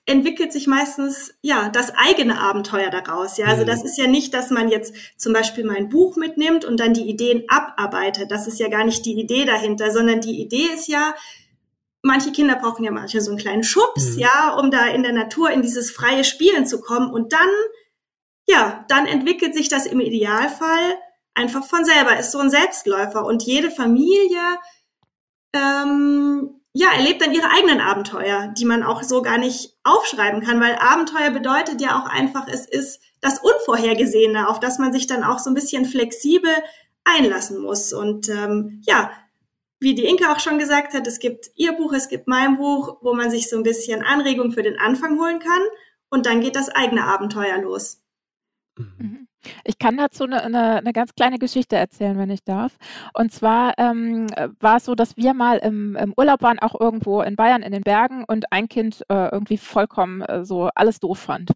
entwickelt 0.05 0.53
sich 0.53 0.67
meistens 0.67 1.35
ja 1.41 1.69
das 1.69 1.93
eigene 1.95 2.41
Abenteuer 2.41 2.91
daraus. 2.91 3.37
Ja, 3.37 3.47
also 3.47 3.63
mhm. 3.63 3.69
das 3.69 3.85
ist 3.85 3.97
ja 3.97 4.09
nicht, 4.09 4.35
dass 4.35 4.51
man 4.51 4.69
jetzt 4.69 4.95
zum 5.17 5.33
Beispiel 5.33 5.65
mein 5.65 5.89
Buch 5.89 6.17
mitnimmt 6.17 6.65
und 6.65 6.81
dann 6.81 6.93
die 6.93 7.09
Ideen 7.09 7.45
abarbeitet. 7.49 8.33
Das 8.33 8.49
ist 8.49 8.59
ja 8.59 8.69
gar 8.69 8.85
nicht 8.85 9.07
die 9.07 9.19
Idee 9.19 9.45
dahinter, 9.45 9.93
sondern 9.93 10.21
die 10.21 10.43
Idee 10.43 10.67
ist 10.75 10.89
ja, 10.89 11.15
manche 12.03 12.33
Kinder 12.33 12.57
brauchen 12.57 12.85
ja 12.85 12.91
manche 12.91 13.21
so 13.21 13.31
einen 13.31 13.39
kleinen 13.39 13.63
Schubs, 13.63 14.15
mhm. 14.15 14.19
ja, 14.19 14.57
um 14.59 14.73
da 14.73 14.89
in 14.89 15.05
der 15.05 15.13
Natur 15.13 15.51
in 15.51 15.63
dieses 15.63 15.93
freie 15.93 16.25
Spielen 16.25 16.67
zu 16.67 16.81
kommen 16.81 17.13
und 17.13 17.33
dann, 17.33 17.49
ja, 18.49 18.85
dann 18.89 19.07
entwickelt 19.07 19.55
sich 19.55 19.69
das 19.69 19.87
im 19.87 20.01
Idealfall 20.01 20.99
einfach 21.35 21.65
von 21.65 21.85
selber, 21.85 22.19
ist 22.19 22.33
so 22.33 22.39
ein 22.39 22.51
Selbstläufer 22.51 23.25
und 23.25 23.43
jede 23.43 23.71
Familie 23.71 24.59
ähm, 25.53 26.61
ja, 26.73 26.93
erlebt 26.93 27.21
dann 27.21 27.33
ihre 27.33 27.51
eigenen 27.51 27.81
Abenteuer, 27.81 28.55
die 28.57 28.65
man 28.65 28.83
auch 28.83 29.03
so 29.03 29.23
gar 29.23 29.39
nicht 29.39 29.77
aufschreiben 29.83 30.41
kann, 30.43 30.61
weil 30.61 30.77
Abenteuer 30.77 31.31
bedeutet 31.31 31.81
ja 31.81 32.01
auch 32.01 32.07
einfach, 32.07 32.47
es 32.49 32.67
ist 32.67 33.01
das 33.21 33.41
Unvorhergesehene, 33.41 34.49
auf 34.49 34.61
das 34.61 34.79
man 34.79 34.93
sich 34.93 35.07
dann 35.07 35.25
auch 35.25 35.41
so 35.41 35.51
ein 35.51 35.55
bisschen 35.55 35.85
flexibel 35.85 36.53
einlassen 37.05 37.61
muss. 37.61 37.93
Und 37.93 38.29
ähm, 38.29 38.83
ja, 38.87 39.11
wie 39.81 39.95
die 39.95 40.05
Inke 40.05 40.31
auch 40.31 40.39
schon 40.39 40.59
gesagt 40.59 40.95
hat, 40.95 41.07
es 41.07 41.19
gibt 41.19 41.51
ihr 41.57 41.73
Buch, 41.73 41.93
es 41.93 42.09
gibt 42.09 42.29
mein 42.29 42.57
Buch, 42.57 42.99
wo 43.01 43.15
man 43.15 43.31
sich 43.31 43.49
so 43.49 43.57
ein 43.57 43.63
bisschen 43.63 44.05
Anregung 44.05 44.53
für 44.53 44.63
den 44.63 44.79
Anfang 44.79 45.19
holen 45.19 45.41
kann 45.41 45.63
und 46.09 46.27
dann 46.27 46.41
geht 46.41 46.55
das 46.55 46.69
eigene 46.69 47.05
Abenteuer 47.05 47.59
los. 47.59 48.03
Mhm. 48.77 49.27
Ich 49.65 49.79
kann 49.79 49.97
dazu 49.97 50.25
eine, 50.25 50.43
eine, 50.43 50.77
eine 50.77 50.93
ganz 50.93 51.15
kleine 51.15 51.39
Geschichte 51.39 51.77
erzählen, 51.77 52.19
wenn 52.19 52.31
ich 52.31 52.45
darf. 52.45 52.77
Und 53.15 53.33
zwar 53.33 53.75
ähm, 53.79 54.27
war 54.61 54.77
es 54.77 54.85
so, 54.85 54.95
dass 54.95 55.17
wir 55.17 55.35
mal 55.35 55.59
im, 55.59 55.97
im, 55.97 56.15
Urlaub 56.17 56.43
waren, 56.43 56.59
auch 56.59 56.79
irgendwo 56.79 57.23
in 57.23 57.37
Bayern 57.37 57.63
in 57.63 57.73
den 57.73 57.83
Bergen 57.83 58.25
und 58.27 58.53
ein 58.53 58.69
Kind 58.69 59.03
äh, 59.09 59.29
irgendwie 59.31 59.59
vollkommen 59.59 60.23
äh, 60.23 60.45
so 60.45 60.71
alles 60.75 61.01
doof 61.01 61.19
fand. 61.19 61.51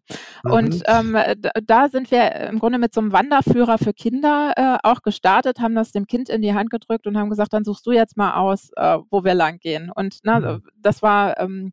Mhm. 0.45 0.53
Und 0.53 0.83
ähm, 0.87 1.17
da 1.65 1.89
sind 1.89 2.11
wir 2.11 2.33
im 2.49 2.59
Grunde 2.59 2.79
mit 2.79 2.95
so 2.95 3.01
einem 3.01 3.13
Wanderführer 3.13 3.79
für 3.79 3.93
Kinder 3.93 4.53
äh, 4.57 4.79
auch 4.89 5.03
gestartet, 5.03 5.61
haben 5.61 5.75
das 5.75 5.93
dem 5.93 6.07
Kind 6.07 6.29
in 6.29 6.43
die 6.43 6.55
Hand 6.55 6.71
gedrückt 6.71 7.07
und 7.07 7.17
haben 7.17 7.31
gesagt, 7.31 7.53
dann 7.53 7.65
suchst 7.65 7.87
du 7.87 7.93
jetzt 7.93 8.17
mal 8.17 8.35
aus, 8.35 8.71
äh, 8.77 8.99
wo 9.11 9.25
wir 9.25 9.35
lang 9.35 9.59
gehen. 9.59 9.91
Und 9.95 10.19
na, 10.23 10.41
mhm. 10.41 10.63
das 10.77 11.03
war 11.03 11.39
ähm, 11.41 11.73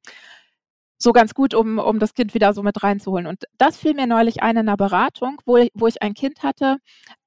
so 1.02 1.14
ganz 1.14 1.34
gut, 1.34 1.54
um, 1.54 1.80
um 1.80 2.00
das 2.00 2.14
Kind 2.14 2.34
wieder 2.34 2.54
so 2.54 2.64
mit 2.64 2.84
reinzuholen. 2.84 3.28
Und 3.28 3.46
das 3.58 3.78
fiel 3.78 3.94
mir 3.94 4.08
neulich 4.08 4.44
ein 4.44 4.52
in 4.52 4.60
einer 4.60 4.78
Beratung, 4.78 5.42
wo, 5.46 5.58
wo 5.74 5.88
ich 5.88 6.02
ein 6.02 6.14
Kind 6.14 6.44
hatte. 6.44 6.78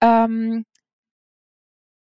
Ähm, 0.00 0.64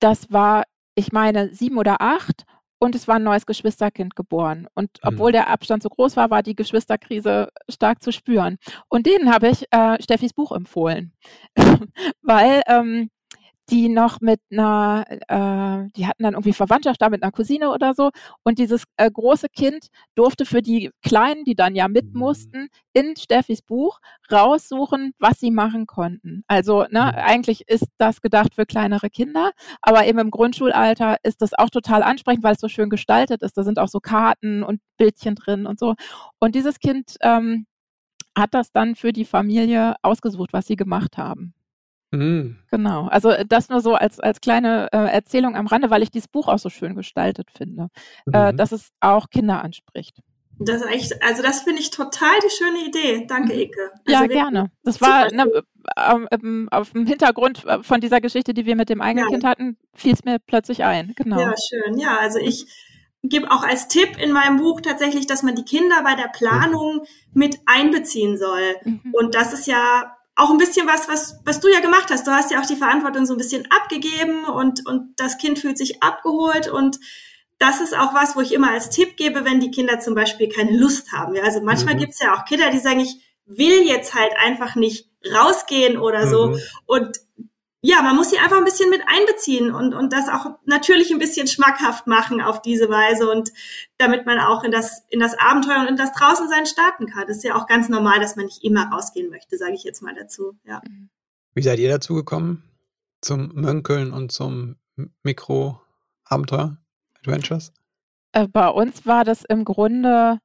das 0.01 0.31
war, 0.31 0.65
ich 0.95 1.13
meine, 1.13 1.53
sieben 1.55 1.79
oder 1.79 2.01
acht 2.01 2.45
und 2.79 2.95
es 2.95 3.09
war 3.09 3.17
ein 3.17 3.23
neues 3.23 3.47
Geschwisterkind 3.47 4.17
geboren. 4.17 4.69
Und 4.75 4.91
mhm. 5.03 5.09
obwohl 5.09 5.33
der 5.33 5.49
Abstand 5.49 5.83
so 5.83 5.89
groß 5.89 6.17
war, 6.17 6.31
war 6.31 6.43
die 6.43 6.55
Geschwisterkrise 6.55 7.49
stark 7.69 8.03
zu 8.03 8.13
spüren. 8.13 8.59
Und 8.89 9.07
denen 9.07 9.33
habe 9.33 9.49
ich 9.49 9.65
äh, 9.71 10.01
Steffis 10.03 10.35
Buch 10.35 10.53
empfohlen, 10.53 11.13
weil 12.23 12.63
ähm, 12.67 13.11
die 13.71 13.89
noch 13.89 14.21
mit 14.21 14.41
einer, 14.51 15.05
äh, 15.09 15.91
die 15.97 16.07
hatten 16.07 16.23
dann 16.23 16.35
irgendwie 16.35 16.53
Verwandtschaft 16.53 17.03
da 17.03 17.09
mit 17.09 17.23
einer 17.23 17.33
Cousine 17.33 17.71
oder 17.71 17.95
so. 17.95 18.11
Und 18.45 18.59
dieses 18.59 18.85
äh, 18.97 19.11
große 19.11 19.49
Kind 19.49 19.89
durfte 20.15 20.47
für 20.47 20.63
die 20.63 20.91
Kleinen, 21.03 21.45
die 21.45 21.55
dann 21.55 21.75
ja 21.75 21.89
mit 21.89 22.13
mhm. 22.13 22.21
mussten, 22.21 22.69
in 22.93 23.17
Steffis 23.17 23.63
Buch 23.63 24.01
raussuchen, 24.31 25.13
was 25.19 25.41
sie 25.41 25.51
machen 25.51 25.87
konnten. 25.87 26.45
Also 26.47 26.87
ne, 26.91 27.15
eigentlich 27.17 27.69
ist 27.69 27.87
das 27.99 28.21
gedacht 28.21 28.55
für 28.55 28.67
kleinere 28.67 29.11
Kinder, 29.11 29.51
aber 29.83 30.07
eben 30.07 30.19
im 30.19 30.31
Grundschulalter 30.31 31.17
ist 31.23 31.43
das 31.43 31.53
auch 31.55 31.71
total 31.71 32.03
ansprechend, 32.03 32.45
weil 32.45 32.55
es 32.55 32.61
so 32.61 32.69
schön 32.69 32.91
gestaltet 32.91 33.43
ist. 33.43 33.57
Da 33.59 33.65
sind 33.65 33.79
auch 33.79 33.89
so 33.89 34.01
Karten 34.01 34.63
und 34.63 34.81
Bildchen 34.97 35.35
drin 35.35 35.67
und 35.67 35.79
so. 35.79 35.95
Und 36.39 36.55
dieses 36.55 36.79
Kind 36.79 37.17
ähm, 37.21 37.67
hat 38.37 38.55
das 38.55 38.71
dann 38.71 38.95
für 38.95 39.13
die 39.13 39.25
Familie 39.25 39.97
ausgesucht, 40.03 40.53
was 40.53 40.67
sie 40.67 40.77
gemacht 40.77 41.17
haben. 41.19 41.55
Mhm. 42.11 42.59
Genau. 42.71 43.09
Also 43.09 43.31
äh, 43.31 43.45
das 43.47 43.69
nur 43.69 43.81
so 43.81 43.95
als, 43.95 44.21
als 44.21 44.41
kleine 44.41 44.89
äh, 44.93 44.97
Erzählung 44.97 45.57
am 45.57 45.67
Rande, 45.67 45.91
weil 45.91 46.03
ich 46.03 46.11
dieses 46.11 46.29
Buch 46.29 46.49
auch 46.49 46.59
so 46.59 46.71
schön 46.71 46.95
gestaltet 46.95 47.51
finde, 47.57 47.89
äh, 48.27 48.29
mhm. 48.29 48.35
äh, 48.35 48.55
dass 48.55 48.73
es 48.73 48.91
auch 49.01 49.31
Kinder 49.31 49.63
anspricht. 49.63 50.21
Das 50.59 50.81
ist 50.81 50.89
echt, 50.89 51.23
also 51.23 51.43
das 51.43 51.61
finde 51.61 51.83
ich 51.83 51.91
total 51.91 52.33
die 52.43 52.51
schöne 52.51 52.87
Idee. 52.87 53.27
Danke, 53.27 53.53
mhm. 53.55 53.61
Ike. 53.61 53.91
Also 54.07 54.23
ja, 54.23 54.27
gerne. 54.27 54.71
Das 54.85 55.01
war 55.01 55.31
ne, 55.31 55.47
ähm, 56.31 56.69
auf 56.71 56.93
dem 56.93 57.07
Hintergrund 57.07 57.65
äh, 57.67 57.83
von 57.83 58.01
dieser 58.01 58.21
Geschichte, 58.21 58.55
die 58.55 58.65
wir 58.65 58.77
mit 58.77 58.89
dem 58.89 59.03
eigenen 59.03 59.27
ja. 59.27 59.31
Kind 59.31 59.45
hatten, 59.45 59.77
fiel 59.95 60.15
es 60.15 60.25
mir 60.25 60.39
plötzlich 60.39 60.85
ein. 60.85 61.13
Genau. 61.17 61.41
Ja, 61.41 61.55
schön. 61.69 61.99
Ja, 61.99 62.17
also 62.19 62.39
ich 62.39 62.67
gebe 63.23 63.51
auch 63.51 63.65
als 63.65 63.89
Tipp 63.89 64.17
in 64.19 64.33
meinem 64.33 64.57
Buch 64.59 64.81
tatsächlich, 64.81 65.27
dass 65.27 65.43
man 65.43 65.57
die 65.57 65.65
Kinder 65.65 66.03
bei 66.03 66.15
der 66.15 66.29
Planung 66.29 67.03
mit 67.35 67.59
einbeziehen 67.67 68.39
soll. 68.39 68.77
Mhm. 68.85 69.13
Und 69.13 69.35
das 69.35 69.53
ist 69.53 69.67
ja 69.67 70.16
auch 70.37 70.51
ein 70.51 70.59
bisschen 70.59 70.87
was, 70.87 71.09
was, 71.09 71.41
was 71.45 71.61
du 71.61 71.69
ja 71.69 71.81
gemacht 71.81 72.11
hast. 72.11 72.27
Du 72.27 72.31
hast 72.31 72.51
ja 72.51 72.61
auch 72.61 72.67
die 72.67 72.77
Verantwortung 72.77 73.25
so 73.27 73.35
ein 73.35 73.39
bisschen 73.39 73.67
abgegeben 73.71 74.45
und, 74.45 74.87
und 74.87 75.15
das 75.17 75.39
Kind 75.39 75.59
fühlt 75.59 75.79
sich 75.79 76.03
abgeholt 76.03 76.69
und 76.69 76.99
das 77.59 77.81
ist 77.81 77.97
auch 77.97 78.13
was, 78.13 78.37
wo 78.37 78.43
ich 78.43 78.53
immer 78.53 78.71
als 78.71 78.91
Tipp 78.91 79.17
gebe, 79.17 79.47
wenn 79.47 79.61
die 79.61 79.71
Kinder 79.71 79.99
zum 79.99 80.15
Beispiel 80.15 80.51
keine 80.51 80.77
Lust 80.77 81.13
haben. 81.13 81.35
Ja, 81.35 81.43
also 81.43 81.63
manchmal 81.63 81.95
mhm. 81.95 82.01
gibt 82.01 82.13
es 82.13 82.21
ja 82.21 82.35
auch 82.35 82.45
Kinder, 82.45 82.71
die 82.71 82.79
sagen, 82.79 83.01
ich 83.01 83.17
will 83.47 83.87
jetzt 83.87 84.15
halt 84.15 84.33
einfach 84.37 84.75
nicht 84.75 85.09
rausgehen 85.35 85.97
oder 85.97 86.27
so. 86.27 86.49
Mhm. 86.49 86.61
Und 86.85 87.21
ja, 87.83 88.03
man 88.03 88.17
muss 88.17 88.31
sie 88.31 88.39
einfach 88.39 88.57
ein 88.57 88.65
bisschen 88.65 88.91
mit 88.91 89.03
einbeziehen 89.07 89.71
und, 89.71 89.95
und 89.95 90.13
das 90.13 90.29
auch 90.29 90.59
natürlich 90.65 91.11
ein 91.11 91.19
bisschen 91.19 91.47
schmackhaft 91.47 92.07
machen 92.07 92.41
auf 92.41 92.63
diese 92.63 92.89
Weise 92.89 93.31
und 93.31 93.53
damit 93.99 94.27
man 94.27 94.39
auch 94.39 94.65
in 94.65 94.71
das, 94.71 95.05
in 95.11 95.21
das 95.21 95.39
Abenteuer 95.39 95.81
und 95.81 95.89
in 95.89 95.97
das 95.97 96.13
Draußensein 96.13 96.67
starten 96.67 97.07
kann. 97.07 97.27
Das 97.29 97.39
ist 97.39 97.45
ja 97.45 97.55
auch 97.55 97.67
ganz 97.67 97.89
normal, 97.89 98.19
dass 98.19 98.37
man 98.37 98.47
nicht 98.47 98.65
immer 98.65 98.91
rausgehen 98.91 99.31
möchte, 99.31 99.57
sage 99.57 99.75
ich 99.75 99.85
jetzt 99.85 100.03
mal 100.03 100.15
dazu. 100.15 100.57
Ja. 100.65 100.83
Wie 101.55 101.63
seid 101.63 101.79
ihr 101.79 101.89
dazu 101.89 102.15
gekommen? 102.15 102.65
Zum 103.21 103.53
Mönkeln 103.55 104.13
und 104.13 104.33
zum 104.33 104.77
Mikro-Abenteuer, 105.23 106.77
Adventures? 107.19 107.73
Äh, 108.33 108.49
bei 108.49 108.69
uns 108.69 109.07
war 109.07 109.25
das 109.25 109.45
im 109.45 109.65
Grunde 109.65 110.39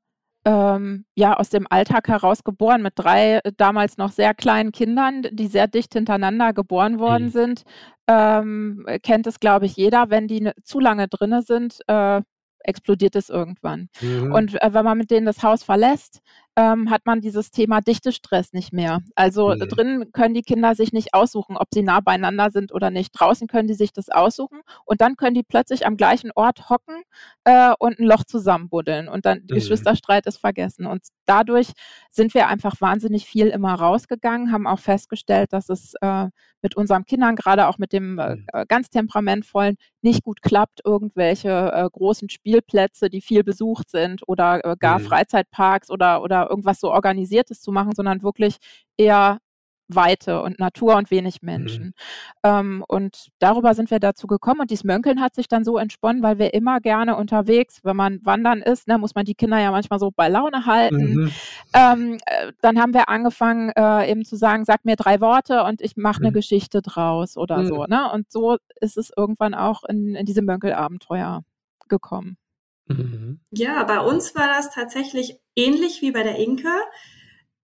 ähm, 0.45 1.05
ja 1.15 1.37
aus 1.37 1.49
dem 1.49 1.67
Alltag 1.69 2.07
heraus 2.07 2.43
geboren 2.43 2.81
mit 2.81 2.93
drei 2.95 3.37
äh, 3.37 3.51
damals 3.55 3.97
noch 3.97 4.11
sehr 4.11 4.33
kleinen 4.33 4.71
Kindern, 4.71 5.23
die 5.31 5.47
sehr 5.47 5.67
dicht 5.67 5.93
hintereinander 5.93 6.53
geboren 6.53 6.99
worden 6.99 7.25
mhm. 7.25 7.31
sind. 7.31 7.63
Ähm, 8.07 8.85
kennt 9.03 9.27
es, 9.27 9.39
glaube 9.39 9.65
ich, 9.65 9.75
jeder, 9.75 10.09
wenn 10.09 10.27
die 10.27 10.41
ne, 10.41 10.53
zu 10.63 10.79
lange 10.79 11.07
drinne 11.07 11.43
sind, 11.43 11.79
äh, 11.87 12.21
explodiert 12.63 13.15
es 13.15 13.29
irgendwann. 13.29 13.89
Mhm. 14.01 14.33
Und 14.33 14.61
äh, 14.61 14.73
wenn 14.73 14.85
man 14.85 14.97
mit 14.97 15.11
denen 15.11 15.25
das 15.25 15.43
Haus 15.43 15.63
verlässt, 15.63 16.21
ähm, 16.57 16.89
hat 16.89 17.05
man 17.05 17.21
dieses 17.21 17.51
Thema 17.51 17.81
Dichtestress 17.81 18.51
nicht 18.51 18.73
mehr. 18.73 18.99
Also 19.15 19.53
nee. 19.53 19.65
drinnen 19.67 20.11
können 20.11 20.33
die 20.33 20.41
Kinder 20.41 20.75
sich 20.75 20.91
nicht 20.91 21.13
aussuchen, 21.13 21.55
ob 21.55 21.67
sie 21.73 21.81
nah 21.81 22.01
beieinander 22.01 22.51
sind 22.51 22.73
oder 22.73 22.89
nicht. 22.89 23.11
Draußen 23.13 23.47
können 23.47 23.67
die 23.67 23.73
sich 23.73 23.93
das 23.93 24.09
aussuchen 24.09 24.61
und 24.85 25.01
dann 25.01 25.15
können 25.15 25.33
die 25.33 25.43
plötzlich 25.43 25.85
am 25.85 25.95
gleichen 25.95 26.31
Ort 26.35 26.69
hocken 26.69 27.03
äh, 27.45 27.73
und 27.79 27.99
ein 27.99 28.05
Loch 28.05 28.25
zusammenbuddeln 28.25 29.07
und 29.07 29.25
dann 29.25 29.39
mhm. 29.39 29.47
Geschwisterstreit 29.47 30.25
ist 30.25 30.37
vergessen. 30.37 30.85
Und 30.85 31.03
dadurch 31.25 31.71
sind 32.09 32.33
wir 32.33 32.47
einfach 32.47 32.81
wahnsinnig 32.81 33.25
viel 33.25 33.47
immer 33.47 33.73
rausgegangen, 33.75 34.51
haben 34.51 34.67
auch 34.67 34.79
festgestellt, 34.79 35.53
dass 35.53 35.69
es 35.69 35.93
äh, 36.01 36.27
mit 36.61 36.75
unseren 36.75 37.05
Kindern, 37.05 37.35
gerade 37.35 37.67
auch 37.67 37.77
mit 37.77 37.93
dem 37.93 38.19
äh, 38.19 38.35
mhm. 38.35 38.45
äh 38.53 38.65
ganz 38.67 38.89
temperamentvollen, 38.89 39.77
nicht 40.01 40.23
gut 40.23 40.41
klappt, 40.41 40.81
irgendwelche 40.85 41.71
äh, 41.73 41.89
großen 41.91 42.29
Spielplätze, 42.29 43.09
die 43.09 43.21
viel 43.21 43.43
besucht 43.43 43.89
sind 43.89 44.27
oder 44.27 44.63
äh, 44.65 44.75
gar 44.79 44.99
mhm. 44.99 45.05
Freizeitparks 45.05 45.89
oder, 45.89 46.21
oder 46.21 46.40
irgendwas 46.49 46.79
so 46.79 46.91
Organisiertes 46.91 47.61
zu 47.61 47.71
machen, 47.71 47.93
sondern 47.95 48.23
wirklich 48.23 48.57
eher 48.97 49.39
Weite 49.95 50.41
und 50.41 50.59
Natur 50.59 50.95
und 50.95 51.11
wenig 51.11 51.41
Menschen. 51.41 51.85
Mhm. 51.85 51.93
Ähm, 52.43 52.83
und 52.87 53.27
darüber 53.39 53.73
sind 53.73 53.91
wir 53.91 53.99
dazu 53.99 54.27
gekommen. 54.27 54.61
Und 54.61 54.71
dieses 54.71 54.83
Mönkeln 54.83 55.21
hat 55.21 55.35
sich 55.35 55.47
dann 55.47 55.63
so 55.63 55.77
entsponnen, 55.77 56.23
weil 56.23 56.39
wir 56.39 56.53
immer 56.53 56.79
gerne 56.79 57.15
unterwegs, 57.15 57.81
wenn 57.83 57.95
man 57.95 58.25
wandern 58.25 58.61
ist, 58.61 58.87
ne, 58.87 58.97
muss 58.97 59.15
man 59.15 59.25
die 59.25 59.35
Kinder 59.35 59.59
ja 59.59 59.71
manchmal 59.71 59.99
so 59.99 60.11
bei 60.15 60.29
Laune 60.29 60.65
halten. 60.65 61.13
Mhm. 61.13 61.31
Ähm, 61.73 62.17
äh, 62.25 62.51
dann 62.61 62.79
haben 62.79 62.93
wir 62.93 63.09
angefangen, 63.09 63.69
äh, 63.75 64.09
eben 64.09 64.25
zu 64.25 64.35
sagen, 64.35 64.65
sag 64.65 64.85
mir 64.85 64.95
drei 64.95 65.21
Worte 65.21 65.63
und 65.63 65.81
ich 65.81 65.97
mache 65.97 66.21
eine 66.21 66.29
mhm. 66.29 66.35
Geschichte 66.35 66.81
draus 66.81 67.37
oder 67.37 67.59
mhm. 67.59 67.67
so. 67.67 67.85
Ne? 67.85 68.11
Und 68.11 68.31
so 68.31 68.57
ist 68.79 68.97
es 68.97 69.11
irgendwann 69.15 69.53
auch 69.53 69.83
in, 69.83 70.15
in 70.15 70.25
diese 70.25 70.41
Mönkelabenteuer 70.41 71.43
gekommen. 71.87 72.37
Mhm. 72.97 73.39
Ja, 73.51 73.83
bei 73.83 73.99
uns 73.99 74.35
war 74.35 74.47
das 74.47 74.71
tatsächlich 74.71 75.39
ähnlich 75.55 76.01
wie 76.01 76.11
bei 76.11 76.23
der 76.23 76.37
Inke, 76.37 76.69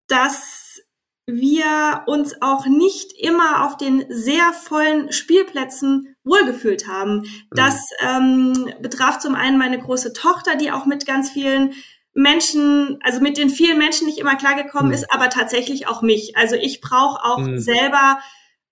dass 0.07 0.81
wir 1.27 2.03
uns 2.07 2.41
auch 2.41 2.65
nicht 2.65 3.12
immer 3.19 3.65
auf 3.65 3.75
den 3.75 4.05
sehr 4.10 4.53
vollen 4.53 5.12
Spielplätzen 5.12 6.15
wohlgefühlt 6.24 6.88
haben. 6.88 7.25
Das 7.51 7.89
ähm, 8.00 8.74
betraf 8.81 9.19
zum 9.19 9.36
einen 9.36 9.57
meine 9.57 9.77
große 9.77 10.13
Tochter, 10.13 10.55
die 10.55 10.72
auch 10.72 10.86
mit 10.86 11.05
ganz 11.05 11.29
vielen 11.29 11.74
Menschen, 12.13 12.98
also 13.03 13.19
mit 13.19 13.38
den 13.38 13.50
vielen 13.50 13.77
Menschen 13.77 14.07
nicht 14.07 14.17
immer 14.17 14.38
klargekommen 14.38 14.88
mhm. 14.88 14.93
ist, 14.93 15.13
aber 15.13 15.29
tatsächlich 15.29 15.88
auch 15.88 16.01
mich. 16.01 16.38
Also 16.38 16.55
ich 16.55 16.79
brauche 16.79 17.24
auch 17.24 17.39
mhm. 17.39 17.60
selber 17.60 18.19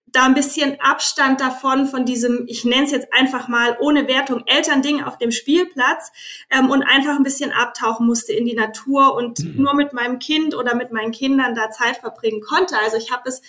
da 0.08 0.26
ein 0.26 0.34
bisschen 0.34 0.80
Abstand 0.80 1.42
davon, 1.42 1.88
von 1.88 2.06
diesem, 2.06 2.46
ich 2.48 2.64
nenne 2.64 2.86
es 2.86 2.92
jetzt 2.92 3.08
einfach 3.12 3.48
mal 3.48 3.78
ohne 3.80 4.08
Wertung, 4.08 4.44
Elternding 4.46 5.04
auf 5.04 5.18
dem 5.18 5.32
Spielplatz 5.32 6.12
ähm, 6.50 6.70
und 6.70 6.84
einfach 6.84 7.18
ein 7.18 7.24
bisschen 7.24 7.52
abtauchen 7.52 8.06
musste 8.06 8.34
in 8.34 8.46
die 8.46 8.56
Natur 8.56 9.14
und 9.16 9.40
mhm. 9.40 9.64
nur 9.64 9.74
mit 9.74 9.94
meinem 9.94 10.20
Kind 10.20 10.56
oder 10.56 10.76
mit 10.76 10.92
meinen 10.92 11.12
Kindern 11.12 11.56
da 11.56 11.70
Zeit 11.70 11.98
verbringen 11.98 12.42
konnte. 12.42 12.78
Also 12.80 12.98
ich 12.98 13.12
habe 13.12 13.28
es 13.28 13.42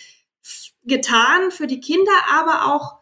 getan 0.84 1.50
für 1.50 1.66
die 1.66 1.80
Kinder, 1.80 2.12
aber 2.32 2.74
auch, 2.74 2.98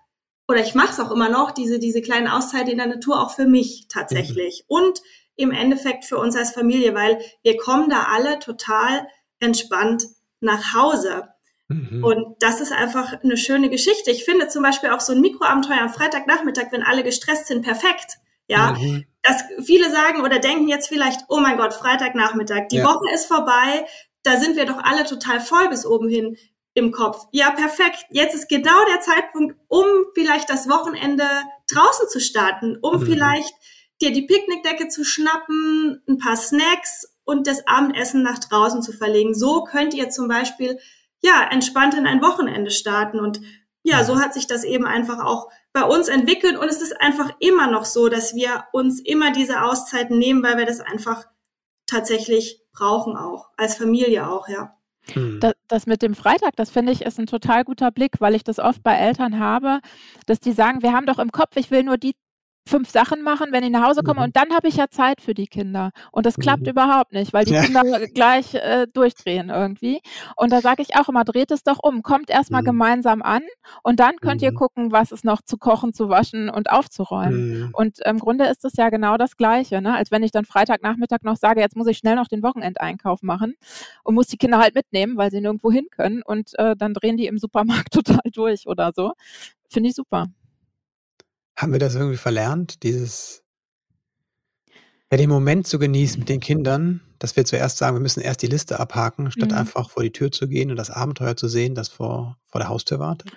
oder 0.49 0.61
ich 0.61 0.75
mache 0.75 0.93
es 0.93 1.01
auch 1.01 1.11
immer 1.11 1.29
noch, 1.29 1.51
diese, 1.51 1.79
diese 1.79 2.03
kleinen 2.03 2.29
Auszeiten 2.29 2.71
in 2.71 2.79
der 2.79 2.87
Natur 2.87 3.21
auch 3.21 3.35
für 3.35 3.47
mich 3.47 3.87
tatsächlich. 3.89 4.65
Mhm. 4.69 4.77
Und 4.77 5.03
im 5.37 5.51
Endeffekt 5.51 6.05
für 6.05 6.19
uns 6.19 6.37
als 6.37 6.53
Familie, 6.53 6.95
weil 6.95 7.21
wir 7.43 7.57
kommen 7.57 7.89
da 7.89 8.05
alle 8.15 8.39
total 8.39 9.07
entspannt 9.41 10.05
nach 10.41 10.75
Hause. 10.75 11.34
Mhm. 11.69 12.05
Und 12.05 12.37
das 12.41 12.61
ist 12.61 12.73
einfach 12.73 13.23
eine 13.23 13.37
schöne 13.37 13.71
Geschichte. 13.71 14.11
Ich 14.11 14.25
finde 14.25 14.49
zum 14.49 14.63
Beispiel 14.63 14.91
auch 14.91 15.01
so 15.01 15.13
ein 15.13 15.21
Mikroabenteuer 15.21 15.81
am 15.81 15.93
Freitagnachmittag, 15.93 16.71
wenn 16.71 16.83
alle 16.83 17.03
gestresst 17.03 17.47
sind, 17.47 17.63
perfekt. 17.63 18.19
Ja, 18.47 18.73
mhm. 18.73 19.05
dass 19.23 19.43
viele 19.65 19.91
sagen 19.91 20.21
oder 20.21 20.39
denken 20.39 20.69
jetzt 20.69 20.89
vielleicht, 20.89 21.21
oh 21.29 21.41
mein 21.41 21.57
Gott, 21.57 21.73
Freitagnachmittag, 21.73 22.69
die 22.71 22.77
ja. 22.77 22.85
Woche 22.85 23.11
ist 23.15 23.25
vorbei, 23.25 23.87
da 24.23 24.39
sind 24.39 24.57
wir 24.57 24.67
doch 24.67 24.79
alle 24.83 25.05
total 25.05 25.41
voll 25.41 25.69
bis 25.71 25.87
oben 25.87 26.09
hin 26.09 26.37
im 26.75 26.93
Kopf. 26.93 27.27
Ja, 27.33 27.53
perfekt. 27.53 28.05
Jetzt 28.11 28.35
ist 28.35 28.49
genau 28.49 28.85
der 28.91 29.01
Zeitpunkt, 29.01 29.57
um 29.69 29.85
vielleicht 30.15 30.51
das 30.51 30.69
Wochenende 30.69 31.25
draußen 31.73 32.09
zu 32.09 32.21
starten, 32.21 32.77
um 32.83 33.01
mhm. 33.01 33.07
vielleicht 33.07 33.55
dir 34.03 34.13
die 34.13 34.27
Picknickdecke 34.27 34.89
zu 34.89 35.05
schnappen, 35.05 36.03
ein 36.09 36.19
paar 36.19 36.37
Snacks 36.37 37.17
und 37.25 37.47
das 37.47 37.67
Abendessen 37.67 38.23
nach 38.23 38.39
draußen 38.39 38.83
zu 38.83 38.93
verlegen. 38.93 39.35
So 39.35 39.65
könnt 39.65 39.95
ihr 39.95 40.11
zum 40.11 40.29
Beispiel 40.29 40.79
ja 41.25 41.49
entspannt 41.51 41.95
in 41.95 42.07
ein 42.07 42.23
Wochenende 42.23 42.71
starten 42.71 43.19
und 43.19 43.41
ja, 43.83 44.03
so 44.03 44.19
hat 44.19 44.33
sich 44.33 44.47
das 44.47 44.65
eben 44.65 44.87
einfach 44.87 45.23
auch 45.23 45.51
bei 45.73 45.83
uns 45.83 46.09
entwickelt 46.09 46.57
und 46.57 46.69
es 46.69 46.81
ist 46.81 46.99
einfach 47.01 47.31
immer 47.39 47.67
noch 47.67 47.85
so, 47.85 48.09
dass 48.09 48.35
wir 48.35 48.65
uns 48.73 49.01
immer 49.01 49.31
diese 49.31 49.63
Auszeiten 49.63 50.19
nehmen, 50.19 50.43
weil 50.43 50.57
wir 50.57 50.65
das 50.65 50.81
einfach 50.81 51.27
tatsächlich 51.87 52.63
brauchen 52.73 53.17
auch, 53.17 53.51
als 53.57 53.77
Familie 53.77 54.29
auch, 54.29 54.49
ja. 54.49 54.77
Hm. 55.13 55.39
Das, 55.41 55.53
das, 55.69 55.87
mit 55.87 56.01
dem 56.01 56.15
Freitag, 56.15 56.57
das 56.57 56.71
finde 56.71 56.93
ich, 56.93 57.03
ist 57.03 57.19
ein 57.19 57.27
total 57.27 57.65
guter 57.65 57.91
Blick, 57.91 58.21
weil 58.21 58.35
ich 58.35 58.43
das 58.43 58.59
oft 58.59 58.83
bei 58.83 58.95
Eltern 58.95 59.39
habe, 59.39 59.81
dass 60.25 60.41
die 60.41 60.53
sagen, 60.53 60.83
wir 60.83 60.93
haben 60.93 61.05
doch 61.05 61.19
im 61.19 61.31
Kopf, 61.31 61.57
ich 61.57 61.71
will 61.71 61.83
nur 61.83 61.99
die 61.99 62.15
fünf 62.67 62.89
Sachen 62.91 63.23
machen, 63.23 63.49
wenn 63.53 63.63
ich 63.63 63.71
nach 63.71 63.87
Hause 63.87 64.03
komme 64.03 64.21
mhm. 64.21 64.25
und 64.27 64.37
dann 64.37 64.53
habe 64.55 64.69
ich 64.69 64.77
ja 64.77 64.89
Zeit 64.89 65.21
für 65.21 65.35
die 65.35 65.47
Kinder. 65.47 65.91
Und 66.13 66.25
das 66.25 66.37
klappt 66.37 66.63
mhm. 66.63 66.71
überhaupt 66.71 67.13
nicht, 67.13 67.33
weil 67.33 67.45
die 67.45 67.53
ja. 67.53 67.63
Kinder 67.63 67.83
gleich 68.15 68.55
äh, 68.55 68.87
durchdrehen 68.93 69.51
irgendwie. 69.51 70.01
Und 70.37 70.51
da 70.51 70.61
sage 70.61 70.83
ich 70.83 70.97
auch 70.97 71.09
immer, 71.09 71.25
dreht 71.25 71.51
es 71.51 71.63
doch 71.63 71.79
um, 71.83 72.03
kommt 72.03 72.31
erstmal 72.31 72.63
mhm. 72.63 72.67
gemeinsam 72.67 73.23
an 73.23 73.43
und 73.83 74.01
dann 74.01 74.17
könnt 74.17 74.41
ihr 74.41 74.53
mhm. 74.53 74.57
gucken, 74.57 74.93
was 74.93 75.13
es 75.13 75.25
noch 75.25 75.43
zu 75.43 75.59
kochen, 75.59 75.93
zu 75.93 76.09
waschen 76.09 76.49
und 76.49 76.71
aufzuräumen. 76.71 77.59
Mhm. 77.59 77.71
Und 77.73 77.99
im 78.01 78.19
Grunde 78.19 78.47
ist 78.47 78.65
es 78.65 78.77
ja 78.77 78.89
genau 78.89 79.19
das 79.19 79.37
Gleiche, 79.37 79.83
ne? 79.83 79.95
als 79.95 80.11
wenn 80.11 80.23
ich 80.23 80.31
dann 80.31 80.47
Freitagnachmittag 80.47 81.19
noch 81.23 81.37
sage, 81.37 81.61
jetzt 81.61 81.77
muss 81.77 81.87
ich 81.87 81.99
schnell 81.99 82.17
noch 82.17 82.29
den 82.29 82.43
Wochenendeinkauf 82.43 83.23
machen 83.23 83.57
und 84.05 84.15
muss 84.15 84.29
die 84.29 84.39
Kinder 84.39 84.59
halt 84.59 84.75
mitnehmen, 84.75 85.17
weil 85.19 85.31
sie 85.31 85.41
nirgendwo 85.41 85.71
hin 85.71 85.87
können 85.91 86.23
und 86.23 86.59
äh, 86.59 86.75
dann 86.77 86.95
drehen 86.95 87.17
die 87.17 87.27
im 87.27 87.39
Supermarkt 87.39 87.93
total 87.93 88.31
durch 88.33 88.67
oder 88.67 88.93
so. 88.95 89.13
Finde 89.69 89.91
ich 89.91 89.95
super. 89.95 90.29
Haben 91.57 91.73
wir 91.73 91.79
das 91.81 91.95
irgendwie 91.95 92.17
verlernt, 92.17 92.83
dieses 92.83 93.45
ja, 95.11 95.17
den 95.19 95.31
Moment 95.31 95.67
zu 95.67 95.79
genießen 95.79 96.19
mit 96.21 96.29
den 96.29 96.41
Kindern, 96.41 97.01
dass 97.19 97.37
wir 97.37 97.45
zuerst 97.45 97.79
sagen, 97.79 97.97
wir 97.97 98.01
müssen 98.01 98.21
erst 98.21 98.43
die 98.43 98.47
Liste 98.49 98.81
abhaken, 98.81 99.31
statt 99.31 99.53
Mhm. 99.53 99.59
einfach 99.59 99.91
vor 99.91 100.03
die 100.03 100.13
Tür 100.13 100.31
zu 100.33 100.49
gehen 100.49 100.71
und 100.71 100.77
das 100.77 100.91
Abenteuer 100.91 101.37
zu 101.37 101.49
sehen, 101.49 101.75
das 101.75 101.89
vor 101.89 102.39
vor 102.47 102.61
der 102.61 102.69
Haustür 102.69 102.99
wartet? 102.99 103.33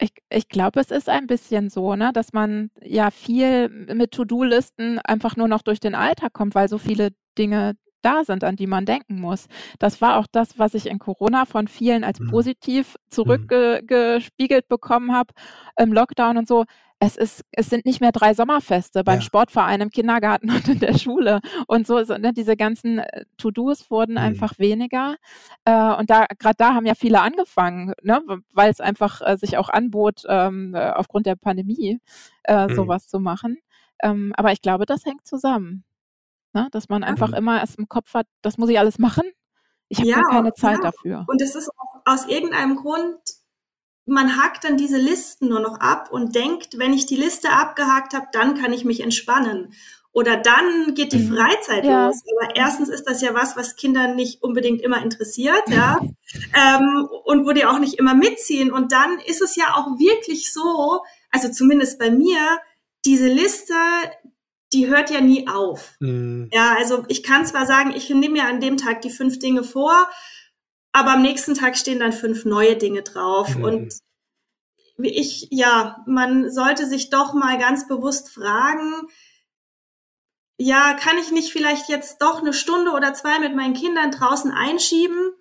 Ich 0.00 0.12
ich 0.28 0.48
glaube, 0.48 0.80
es 0.80 0.90
ist 0.90 1.08
ein 1.08 1.26
bisschen 1.26 1.70
so, 1.70 1.94
ne, 1.94 2.10
dass 2.12 2.32
man 2.32 2.70
ja 2.82 3.10
viel 3.10 3.68
mit 3.68 4.10
To-do-Listen 4.12 4.98
einfach 4.98 5.36
nur 5.36 5.48
noch 5.48 5.62
durch 5.62 5.78
den 5.80 5.94
Alltag 5.94 6.32
kommt, 6.32 6.54
weil 6.54 6.68
so 6.68 6.78
viele 6.78 7.10
Dinge 7.38 7.74
da 8.04 8.24
sind, 8.24 8.44
an 8.44 8.56
die 8.56 8.66
man 8.66 8.86
denken 8.86 9.20
muss. 9.20 9.46
Das 9.78 10.00
war 10.00 10.18
auch 10.18 10.26
das, 10.30 10.58
was 10.58 10.74
ich 10.74 10.86
in 10.86 10.98
Corona 10.98 11.44
von 11.44 11.68
vielen 11.68 12.04
als 12.04 12.20
Mhm. 12.20 12.30
positiv 12.30 12.94
Mhm. 12.94 13.10
zurückgespiegelt 13.10 14.68
bekommen 14.68 15.12
habe 15.12 15.32
im 15.78 15.92
Lockdown 15.92 16.36
und 16.36 16.48
so 16.48 16.64
es 17.04 17.16
ist, 17.16 17.44
es 17.52 17.68
sind 17.70 17.84
nicht 17.84 18.00
mehr 18.00 18.12
drei 18.12 18.34
Sommerfeste 18.34 19.04
beim 19.04 19.16
ja. 19.16 19.20
Sportverein, 19.20 19.80
im 19.80 19.90
Kindergarten 19.90 20.48
und 20.50 20.68
in 20.68 20.80
der 20.80 20.96
Schule 20.98 21.40
und 21.66 21.86
so, 21.86 22.02
so 22.04 22.16
ne, 22.16 22.32
diese 22.32 22.56
ganzen 22.56 22.98
äh, 23.00 23.24
To-Dos 23.36 23.90
wurden 23.90 24.12
mhm. 24.12 24.18
einfach 24.18 24.58
weniger. 24.58 25.16
Äh, 25.64 25.94
und 25.94 26.10
da, 26.10 26.26
gerade 26.38 26.56
da 26.56 26.74
haben 26.74 26.86
ja 26.86 26.94
viele 26.94 27.20
angefangen, 27.20 27.92
ne, 28.02 28.22
weil 28.52 28.70
es 28.70 28.80
einfach 28.80 29.20
äh, 29.22 29.36
sich 29.36 29.56
auch 29.58 29.68
anbot, 29.68 30.22
ähm, 30.28 30.74
äh, 30.74 30.90
aufgrund 30.90 31.26
der 31.26 31.36
Pandemie 31.36 32.00
äh, 32.44 32.68
mhm. 32.68 32.74
sowas 32.74 33.08
zu 33.08 33.20
machen. 33.20 33.58
Ähm, 34.02 34.32
aber 34.36 34.52
ich 34.52 34.62
glaube, 34.62 34.86
das 34.86 35.04
hängt 35.04 35.26
zusammen. 35.26 35.84
Ne? 36.54 36.68
Dass 36.72 36.88
man 36.88 37.04
einfach 37.04 37.28
mhm. 37.28 37.34
immer 37.34 37.60
erst 37.60 37.78
im 37.78 37.88
Kopf 37.88 38.14
hat, 38.14 38.26
das 38.42 38.58
muss 38.58 38.70
ich 38.70 38.78
alles 38.78 38.98
machen. 38.98 39.24
Ich 39.88 39.98
habe 39.98 40.08
ja, 40.08 40.22
keine 40.22 40.54
Zeit 40.54 40.78
ja. 40.78 40.90
dafür. 40.90 41.24
Und 41.28 41.42
es 41.42 41.54
ist 41.54 41.68
auch 41.68 42.00
aus 42.04 42.26
irgendeinem 42.26 42.76
Grund 42.76 43.18
man 44.06 44.36
hakt 44.36 44.64
dann 44.64 44.76
diese 44.76 44.98
Listen 44.98 45.48
nur 45.48 45.60
noch 45.60 45.80
ab 45.80 46.10
und 46.10 46.34
denkt, 46.34 46.78
wenn 46.78 46.92
ich 46.92 47.06
die 47.06 47.16
Liste 47.16 47.50
abgehakt 47.50 48.14
habe, 48.14 48.26
dann 48.32 48.54
kann 48.54 48.72
ich 48.72 48.84
mich 48.84 49.00
entspannen. 49.00 49.72
Oder 50.12 50.36
dann 50.36 50.94
geht 50.94 51.12
die 51.12 51.18
mhm. 51.18 51.34
Freizeit 51.34 51.84
ja. 51.84 52.06
los. 52.06 52.22
Aber 52.40 52.54
erstens 52.54 52.88
ist 52.88 53.08
das 53.08 53.20
ja 53.20 53.34
was, 53.34 53.56
was 53.56 53.74
Kinder 53.74 54.14
nicht 54.14 54.42
unbedingt 54.42 54.80
immer 54.80 55.02
interessiert, 55.02 55.62
ja. 55.68 55.98
ähm, 56.54 57.08
und 57.24 57.46
wo 57.46 57.52
die 57.52 57.66
auch 57.66 57.80
nicht 57.80 57.94
immer 57.94 58.14
mitziehen. 58.14 58.70
Und 58.70 58.92
dann 58.92 59.18
ist 59.26 59.42
es 59.42 59.56
ja 59.56 59.74
auch 59.74 59.98
wirklich 59.98 60.52
so, 60.52 61.00
also 61.30 61.50
zumindest 61.50 61.98
bei 61.98 62.10
mir, 62.10 62.38
diese 63.04 63.26
Liste, 63.26 63.74
die 64.74 64.88
hört 64.88 65.10
ja 65.10 65.20
nie 65.20 65.48
auf. 65.48 65.94
Mhm. 66.00 66.50
Ja, 66.52 66.74
also 66.76 67.04
ich 67.08 67.22
kann 67.22 67.46
zwar 67.46 67.66
sagen, 67.66 67.92
ich 67.96 68.10
nehme 68.10 68.30
mir 68.30 68.44
an 68.44 68.60
dem 68.60 68.76
Tag 68.76 69.00
die 69.02 69.10
fünf 69.10 69.38
Dinge 69.38 69.64
vor, 69.64 70.08
aber 70.92 71.12
am 71.12 71.22
nächsten 71.22 71.54
Tag 71.54 71.76
stehen 71.76 72.00
dann 72.00 72.12
fünf 72.12 72.44
neue 72.44 72.76
Dinge 72.76 73.02
drauf. 73.02 73.56
Mhm. 73.56 73.64
Und 73.64 73.94
ich, 74.98 75.48
ja, 75.50 76.02
man 76.06 76.50
sollte 76.50 76.86
sich 76.86 77.10
doch 77.10 77.32
mal 77.34 77.58
ganz 77.58 77.88
bewusst 77.88 78.30
fragen, 78.30 79.08
ja, 80.56 80.94
kann 80.94 81.18
ich 81.18 81.32
nicht 81.32 81.50
vielleicht 81.50 81.88
jetzt 81.88 82.22
doch 82.22 82.40
eine 82.40 82.52
Stunde 82.52 82.92
oder 82.92 83.12
zwei 83.14 83.40
mit 83.40 83.56
meinen 83.56 83.74
Kindern 83.74 84.12
draußen 84.12 84.52
einschieben 84.52 85.32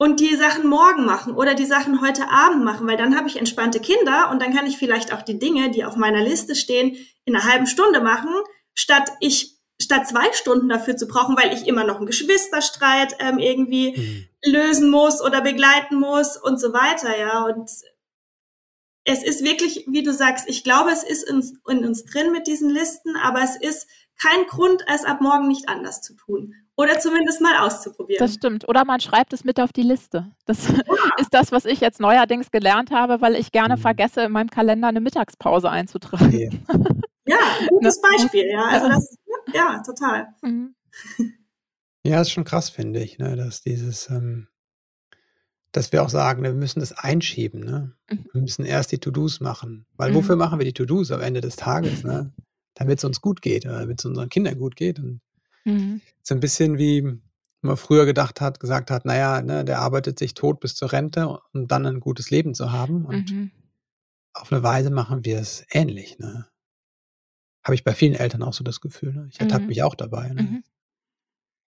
und 0.00 0.18
die 0.18 0.34
Sachen 0.34 0.66
morgen 0.66 1.04
machen 1.04 1.34
oder 1.34 1.54
die 1.54 1.66
Sachen 1.66 2.00
heute 2.00 2.30
Abend 2.30 2.64
machen, 2.64 2.86
weil 2.86 2.96
dann 2.96 3.18
habe 3.18 3.28
ich 3.28 3.36
entspannte 3.36 3.80
Kinder 3.80 4.30
und 4.30 4.40
dann 4.40 4.54
kann 4.54 4.66
ich 4.66 4.78
vielleicht 4.78 5.12
auch 5.12 5.20
die 5.20 5.38
Dinge, 5.38 5.70
die 5.70 5.84
auf 5.84 5.94
meiner 5.94 6.22
Liste 6.22 6.54
stehen, 6.54 6.96
in 7.26 7.36
einer 7.36 7.44
halben 7.44 7.66
Stunde 7.66 8.00
machen, 8.00 8.30
statt 8.72 9.10
ich 9.20 9.58
statt 9.78 10.08
zwei 10.08 10.32
Stunden 10.32 10.70
dafür 10.70 10.96
zu 10.96 11.06
brauchen, 11.06 11.36
weil 11.36 11.52
ich 11.52 11.66
immer 11.66 11.84
noch 11.84 11.98
einen 11.98 12.06
Geschwisterstreit 12.06 13.16
ähm, 13.18 13.38
irgendwie 13.38 13.92
mhm. 13.94 14.52
lösen 14.52 14.90
muss 14.90 15.22
oder 15.22 15.42
begleiten 15.42 15.96
muss 15.96 16.38
und 16.38 16.58
so 16.58 16.72
weiter, 16.72 17.18
ja. 17.18 17.44
Und 17.44 17.70
es 19.04 19.22
ist 19.22 19.44
wirklich, 19.44 19.84
wie 19.86 20.02
du 20.02 20.14
sagst, 20.14 20.48
ich 20.48 20.64
glaube, 20.64 20.92
es 20.92 21.02
ist 21.02 21.28
in, 21.28 21.42
in 21.68 21.84
uns 21.84 22.06
drin 22.06 22.32
mit 22.32 22.46
diesen 22.46 22.70
Listen, 22.70 23.16
aber 23.16 23.42
es 23.42 23.56
ist 23.56 23.86
kein 24.18 24.46
Grund, 24.46 24.82
es 24.86 25.04
ab 25.04 25.20
morgen 25.20 25.48
nicht 25.48 25.68
anders 25.68 26.00
zu 26.00 26.14
tun. 26.14 26.54
Oder 26.80 26.98
zumindest 26.98 27.42
mal 27.42 27.58
auszuprobieren. 27.58 28.24
Das 28.24 28.34
stimmt. 28.34 28.66
Oder 28.66 28.86
man 28.86 29.00
schreibt 29.00 29.34
es 29.34 29.44
mit 29.44 29.60
auf 29.60 29.70
die 29.70 29.82
Liste. 29.82 30.30
Das 30.46 30.66
ja. 30.66 30.80
ist 31.18 31.34
das, 31.34 31.52
was 31.52 31.66
ich 31.66 31.80
jetzt 31.80 32.00
neuerdings 32.00 32.50
gelernt 32.50 32.90
habe, 32.90 33.20
weil 33.20 33.34
ich 33.34 33.52
gerne 33.52 33.76
mhm. 33.76 33.80
vergesse, 33.80 34.22
in 34.22 34.32
meinem 34.32 34.48
Kalender 34.48 34.88
eine 34.88 35.00
Mittagspause 35.00 35.70
einzutragen. 35.70 36.26
Okay. 36.26 36.50
Ja, 37.26 37.36
gutes 37.68 38.00
Beispiel, 38.00 38.48
ja. 38.50 38.64
Also 38.64 38.88
das, 38.88 39.16
ja, 39.54 39.80
total. 39.86 40.28
Mhm. 40.42 40.74
Ja, 42.02 42.22
ist 42.22 42.32
schon 42.32 42.42
krass, 42.42 42.70
finde 42.70 43.00
ich, 43.00 43.18
ne, 43.18 43.36
dass 43.36 43.60
dieses, 43.60 44.10
ähm, 44.10 44.48
dass 45.70 45.92
wir 45.92 46.02
auch 46.02 46.08
sagen, 46.08 46.42
wir 46.42 46.54
müssen 46.54 46.80
das 46.80 46.90
einschieben, 46.90 47.60
ne? 47.60 47.92
Mhm. 48.10 48.26
Wir 48.32 48.40
müssen 48.40 48.64
erst 48.64 48.90
die 48.90 48.98
To-Dos 48.98 49.38
machen. 49.38 49.86
Weil 49.96 50.10
mhm. 50.10 50.16
wofür 50.16 50.34
machen 50.34 50.58
wir 50.58 50.64
die 50.64 50.72
To-Dos 50.72 51.12
am 51.12 51.20
Ende 51.20 51.40
des 51.40 51.54
Tages, 51.54 52.02
ne? 52.02 52.32
Damit 52.74 52.98
es 52.98 53.04
uns 53.04 53.20
gut 53.20 53.42
geht, 53.42 53.64
oder 53.64 53.80
damit 53.80 54.00
es 54.00 54.06
unseren 54.06 54.30
Kindern 54.30 54.58
gut 54.58 54.74
geht. 54.74 54.98
Und 54.98 55.20
mhm. 55.64 56.00
so 56.22 56.34
ein 56.34 56.40
bisschen 56.40 56.78
wie 56.78 57.20
man 57.62 57.76
früher 57.76 58.06
gedacht 58.06 58.40
hat, 58.40 58.60
gesagt 58.60 58.90
hat, 58.90 59.04
naja, 59.04 59.42
ne, 59.42 59.64
der 59.64 59.80
arbeitet 59.80 60.18
sich 60.18 60.34
tot 60.34 60.60
bis 60.60 60.74
zur 60.74 60.92
Rente, 60.92 61.38
um 61.52 61.68
dann 61.68 61.86
ein 61.86 62.00
gutes 62.00 62.30
Leben 62.30 62.54
zu 62.54 62.72
haben. 62.72 63.04
Und 63.04 63.30
mhm. 63.30 63.50
auf 64.32 64.52
eine 64.52 64.62
Weise 64.62 64.90
machen 64.90 65.24
wir 65.24 65.38
es 65.38 65.64
ähnlich, 65.70 66.18
ne? 66.18 66.46
Habe 67.62 67.74
ich 67.74 67.84
bei 67.84 67.92
vielen 67.92 68.14
Eltern 68.14 68.42
auch 68.42 68.54
so 68.54 68.64
das 68.64 68.80
Gefühl. 68.80 69.12
Ne? 69.12 69.28
Ich 69.30 69.38
ertappe 69.38 69.62
mhm. 69.62 69.68
mich 69.68 69.82
auch 69.82 69.94
dabei. 69.94 70.30
Ne? 70.30 70.42
Mhm. 70.42 70.64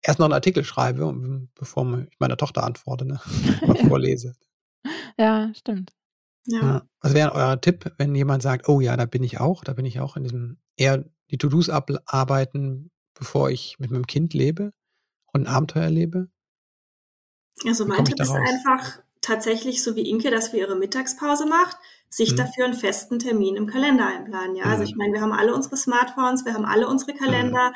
erst 0.00 0.18
noch 0.18 0.24
einen 0.24 0.32
Artikel 0.32 0.64
schreibe, 0.64 1.14
bevor 1.54 1.98
ich 2.10 2.18
meiner 2.18 2.38
Tochter 2.38 2.64
antworte, 2.64 3.04
ne? 3.04 3.20
vorlese. 3.88 4.34
Ja, 5.18 5.52
stimmt. 5.54 5.92
Ja. 6.46 6.82
Was 7.00 7.14
wäre 7.14 7.32
euer 7.32 7.60
Tipp, 7.60 7.92
wenn 7.98 8.14
jemand 8.14 8.42
sagt, 8.42 8.68
oh 8.68 8.80
ja, 8.80 8.96
da 8.96 9.04
bin 9.04 9.22
ich 9.22 9.38
auch, 9.38 9.62
da 9.62 9.74
bin 9.74 9.84
ich 9.84 10.00
auch 10.00 10.16
in 10.16 10.24
diesem 10.24 10.58
eher 10.76 11.04
die 11.30 11.38
To-Dos 11.38 11.68
abarbeiten, 11.68 12.90
bevor 13.14 13.50
ich 13.50 13.78
mit 13.78 13.90
meinem 13.90 14.06
Kind 14.06 14.34
lebe 14.34 14.72
und 15.32 15.42
ein 15.46 15.54
Abenteuer 15.54 15.90
lebe? 15.90 16.28
Also 17.66 17.86
mein 17.86 18.04
Tipp 18.04 18.20
ist 18.20 18.30
einfach 18.30 19.02
tatsächlich 19.20 19.82
so 19.82 19.94
wie 19.96 20.08
Inke 20.08 20.30
das 20.30 20.48
für 20.48 20.58
ihre 20.58 20.76
Mittagspause 20.76 21.46
macht, 21.46 21.76
sich 22.12 22.32
mhm. 22.32 22.36
dafür 22.36 22.66
einen 22.66 22.74
festen 22.74 23.18
Termin 23.18 23.56
im 23.56 23.66
Kalender 23.66 24.06
einplanen. 24.06 24.54
Ja, 24.54 24.66
mhm. 24.66 24.70
also 24.72 24.84
ich 24.84 24.92
mhm. 24.92 24.98
meine, 24.98 25.12
wir 25.14 25.22
haben 25.22 25.32
alle 25.32 25.54
unsere 25.54 25.78
Smartphones, 25.78 26.44
wir 26.44 26.52
haben 26.52 26.66
alle 26.66 26.86
unsere 26.86 27.14
Kalender. 27.14 27.70
Mhm. 27.70 27.74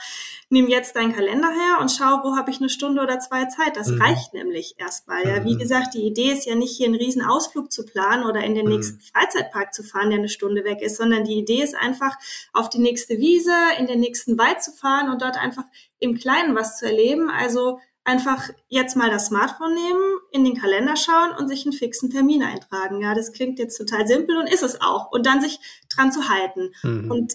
Nimm 0.51 0.68
jetzt 0.68 0.94
deinen 0.94 1.14
Kalender 1.14 1.49
her 1.49 1.79
und 1.81 1.90
schau, 1.90 2.20
wo 2.22 2.37
habe 2.37 2.51
ich 2.51 2.59
eine 2.59 2.68
Stunde 2.68 3.01
oder 3.01 3.18
zwei 3.18 3.46
Zeit. 3.46 3.77
Das 3.77 3.88
mhm. 3.88 4.03
reicht 4.03 4.35
nämlich 4.35 4.75
erstmal. 4.77 5.27
Ja, 5.27 5.42
wie 5.44 5.55
mhm. 5.55 5.59
gesagt, 5.59 5.94
die 5.94 6.07
Idee 6.07 6.33
ist 6.33 6.44
ja 6.44 6.55
nicht 6.55 6.77
hier 6.77 6.87
einen 6.87 6.96
riesen 6.96 7.22
Ausflug 7.22 7.72
zu 7.72 7.87
planen 7.87 8.25
oder 8.25 8.44
in 8.44 8.55
den 8.55 8.66
nächsten 8.66 9.01
Freizeitpark 9.01 9.72
zu 9.72 9.83
fahren, 9.83 10.11
der 10.11 10.18
eine 10.18 10.29
Stunde 10.29 10.64
weg 10.64 10.83
ist, 10.83 10.99
sondern 10.99 11.25
die 11.25 11.38
Idee 11.38 11.62
ist 11.62 11.75
einfach 11.75 12.14
auf 12.53 12.68
die 12.68 12.79
nächste 12.79 13.16
Wiese, 13.16 13.55
in 13.79 13.87
den 13.87 14.01
nächsten 14.01 14.37
Wald 14.37 14.62
zu 14.62 14.72
fahren 14.72 15.11
und 15.11 15.22
dort 15.22 15.38
einfach 15.38 15.64
im 15.99 16.14
Kleinen 16.14 16.55
was 16.55 16.77
zu 16.77 16.85
erleben. 16.85 17.31
Also 17.31 17.79
einfach 18.07 18.51
jetzt 18.69 18.97
mal 18.97 19.11
das 19.11 19.27
Smartphone 19.27 19.75
nehmen, 19.75 20.19
in 20.31 20.45
den 20.45 20.59
Kalender 20.59 20.97
schauen 20.97 21.33
und 21.37 21.49
sich 21.49 21.66
einen 21.66 21.73
fixen 21.73 22.09
Termin 22.11 22.42
eintragen. 22.42 23.01
Ja, 23.01 23.14
das 23.14 23.33
klingt 23.33 23.59
jetzt 23.59 23.77
total 23.77 24.07
simpel 24.07 24.37
und 24.37 24.47
ist 24.47 24.62
es 24.62 24.81
auch. 24.81 25.11
Und 25.11 25.27
dann 25.27 25.40
sich 25.40 25.59
dran 25.88 26.12
zu 26.12 26.29
halten. 26.29 26.73
Mhm. 26.83 27.11
Und 27.11 27.35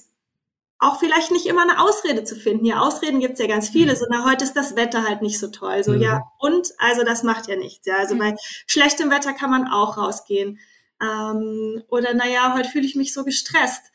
auch 0.80 0.98
vielleicht 0.98 1.32
nicht 1.32 1.46
immer 1.46 1.62
eine 1.62 1.80
Ausrede 1.80 2.24
zu 2.24 2.36
finden. 2.36 2.66
Ja, 2.66 2.80
Ausreden 2.80 3.20
gibt's 3.20 3.40
ja 3.40 3.48
ganz 3.48 3.70
viele, 3.70 3.94
mhm. 3.94 3.98
so 3.98 4.06
na, 4.10 4.26
heute 4.26 4.46
ist 4.46 4.56
das 4.56 4.76
Wetter 4.76 5.04
halt 5.04 5.22
nicht 5.22 5.40
so 5.40 5.48
toll. 5.48 5.84
So, 5.84 5.92
mhm. 5.92 6.02
ja, 6.02 6.24
und 6.40 6.70
also 6.80 7.04
das 7.04 7.22
macht 7.24 7.48
ja 7.48 7.58
nichts. 7.58 7.86
Ja, 7.86 7.98
also 7.98 8.16
mhm. 8.16 8.20
bei 8.20 8.36
schlechtem 8.66 9.12
Wetter 9.12 9.34
kann 9.34 9.52
man 9.52 9.68
auch 9.68 9.98
rausgehen. 9.98 10.58
Ähm, 11.02 11.84
oder 11.90 12.14
naja, 12.14 12.54
heute 12.56 12.70
fühle 12.70 12.86
ich 12.86 12.96
mich 12.96 13.14
so 13.14 13.24
gestresst. 13.26 13.91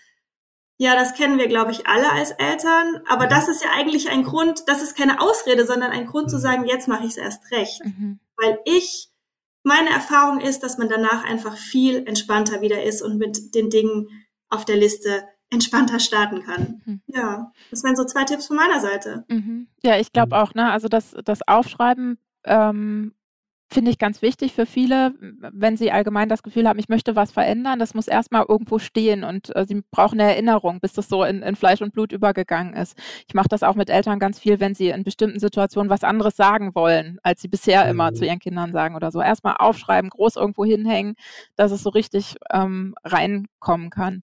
Ja, 0.78 0.94
das 0.94 1.14
kennen 1.14 1.38
wir, 1.38 1.48
glaube 1.48 1.72
ich, 1.72 1.86
alle 1.86 2.12
als 2.12 2.32
Eltern. 2.32 3.00
Aber 3.08 3.26
mhm. 3.26 3.30
das 3.30 3.48
ist 3.48 3.64
ja 3.64 3.70
eigentlich 3.74 4.10
ein 4.10 4.24
Grund, 4.24 4.64
das 4.66 4.82
ist 4.82 4.96
keine 4.96 5.20
Ausrede, 5.20 5.66
sondern 5.66 5.90
ein 5.90 6.06
Grund 6.06 6.30
zu 6.30 6.36
mhm. 6.36 6.40
sagen, 6.40 6.66
jetzt 6.66 6.88
mache 6.88 7.04
ich 7.04 7.10
es 7.12 7.16
erst 7.16 7.50
recht. 7.50 7.84
Mhm. 7.84 8.20
Weil 8.36 8.58
ich, 8.64 9.08
meine 9.62 9.90
Erfahrung 9.90 10.40
ist, 10.40 10.62
dass 10.62 10.78
man 10.78 10.88
danach 10.88 11.24
einfach 11.24 11.56
viel 11.56 12.06
entspannter 12.06 12.60
wieder 12.60 12.82
ist 12.82 13.02
und 13.02 13.16
mit 13.18 13.54
den 13.54 13.70
Dingen 13.70 14.08
auf 14.48 14.64
der 14.64 14.76
Liste 14.76 15.24
entspannter 15.50 15.98
starten 15.98 16.42
kann. 16.42 16.82
Mhm. 16.84 17.00
Ja, 17.06 17.52
das 17.70 17.82
wären 17.82 17.96
so 17.96 18.04
zwei 18.04 18.24
Tipps 18.24 18.46
von 18.46 18.56
meiner 18.56 18.80
Seite. 18.80 19.24
Mhm. 19.28 19.68
Ja, 19.82 19.98
ich 19.98 20.12
glaube 20.12 20.36
mhm. 20.36 20.42
auch, 20.42 20.54
ne, 20.54 20.70
also 20.70 20.88
das, 20.88 21.16
das 21.24 21.46
Aufschreiben 21.46 22.18
ähm, 22.44 23.14
finde 23.68 23.90
ich 23.90 23.98
ganz 23.98 24.22
wichtig 24.22 24.52
für 24.52 24.64
viele, 24.64 25.14
wenn 25.20 25.76
sie 25.76 25.90
allgemein 25.90 26.28
das 26.28 26.42
Gefühl 26.42 26.68
haben, 26.68 26.78
ich 26.78 26.88
möchte 26.88 27.16
was 27.16 27.32
verändern, 27.32 27.78
das 27.78 27.94
muss 27.94 28.06
erstmal 28.06 28.44
irgendwo 28.48 28.78
stehen 28.78 29.24
und 29.24 29.54
äh, 29.56 29.64
sie 29.66 29.82
brauchen 29.90 30.20
eine 30.20 30.30
Erinnerung, 30.30 30.80
bis 30.80 30.92
das 30.92 31.08
so 31.08 31.24
in, 31.24 31.42
in 31.42 31.56
Fleisch 31.56 31.82
und 31.82 31.92
Blut 31.92 32.12
übergegangen 32.12 32.74
ist. 32.74 32.96
Ich 33.26 33.34
mache 33.34 33.48
das 33.48 33.62
auch 33.62 33.74
mit 33.74 33.90
Eltern 33.90 34.18
ganz 34.18 34.38
viel, 34.38 34.60
wenn 34.60 34.74
sie 34.74 34.90
in 34.90 35.02
bestimmten 35.02 35.40
Situationen 35.40 35.90
was 35.90 36.04
anderes 36.04 36.36
sagen 36.36 36.74
wollen, 36.74 37.18
als 37.22 37.42
sie 37.42 37.48
bisher 37.48 37.84
mhm. 37.84 37.90
immer 37.90 38.14
zu 38.14 38.24
ihren 38.24 38.38
Kindern 38.38 38.72
sagen 38.72 38.94
oder 38.94 39.10
so. 39.10 39.20
Erstmal 39.20 39.56
aufschreiben, 39.58 40.10
groß 40.10 40.36
irgendwo 40.36 40.64
hinhängen, 40.64 41.14
dass 41.56 41.72
es 41.72 41.82
so 41.82 41.90
richtig 41.90 42.36
ähm, 42.52 42.94
reinkommen 43.04 43.90
kann. 43.90 44.22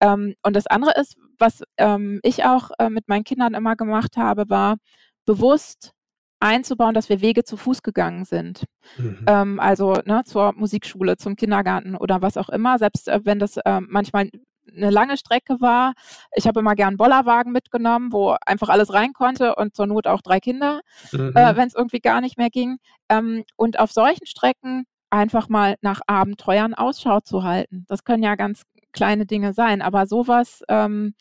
Ähm, 0.00 0.34
und 0.42 0.54
das 0.54 0.68
andere 0.68 0.92
ist, 1.00 1.16
was 1.38 1.62
ähm, 1.76 2.20
ich 2.22 2.44
auch 2.44 2.70
äh, 2.78 2.88
mit 2.88 3.08
meinen 3.08 3.24
Kindern 3.24 3.54
immer 3.54 3.74
gemacht 3.74 4.16
habe, 4.16 4.48
war 4.48 4.76
bewusst 5.24 5.95
einzubauen, 6.40 6.94
dass 6.94 7.08
wir 7.08 7.20
Wege 7.20 7.44
zu 7.44 7.56
Fuß 7.56 7.82
gegangen 7.82 8.24
sind. 8.24 8.64
Mhm. 8.98 9.24
Ähm, 9.26 9.60
also 9.60 9.94
ne, 10.04 10.22
zur 10.24 10.52
Musikschule, 10.54 11.16
zum 11.16 11.36
Kindergarten 11.36 11.96
oder 11.96 12.22
was 12.22 12.36
auch 12.36 12.48
immer, 12.48 12.78
selbst 12.78 13.08
äh, 13.08 13.20
wenn 13.24 13.38
das 13.38 13.56
äh, 13.58 13.80
manchmal 13.80 14.30
eine 14.74 14.90
lange 14.90 15.16
Strecke 15.16 15.60
war. 15.60 15.94
Ich 16.34 16.46
habe 16.46 16.60
immer 16.60 16.74
gern 16.74 16.96
Bollerwagen 16.96 17.52
mitgenommen, 17.52 18.12
wo 18.12 18.36
einfach 18.44 18.68
alles 18.68 18.92
rein 18.92 19.12
konnte 19.12 19.54
und 19.54 19.74
zur 19.74 19.86
Not 19.86 20.06
auch 20.06 20.22
drei 20.22 20.40
Kinder, 20.40 20.80
mhm. 21.12 21.32
äh, 21.34 21.56
wenn 21.56 21.68
es 21.68 21.74
irgendwie 21.74 22.00
gar 22.00 22.20
nicht 22.20 22.36
mehr 22.36 22.50
ging. 22.50 22.78
Ähm, 23.08 23.44
und 23.56 23.78
auf 23.78 23.92
solchen 23.92 24.26
Strecken 24.26 24.84
einfach 25.10 25.48
mal 25.48 25.76
nach 25.82 26.00
Abenteuern 26.06 26.74
Ausschau 26.74 27.20
zu 27.20 27.44
halten. 27.44 27.84
Das 27.88 28.04
können 28.04 28.22
ja 28.22 28.34
ganz 28.34 28.62
kleine 28.92 29.26
Dinge 29.26 29.52
sein, 29.52 29.82
aber 29.82 30.06
sowas 30.06 30.62
ähm, 30.68 31.14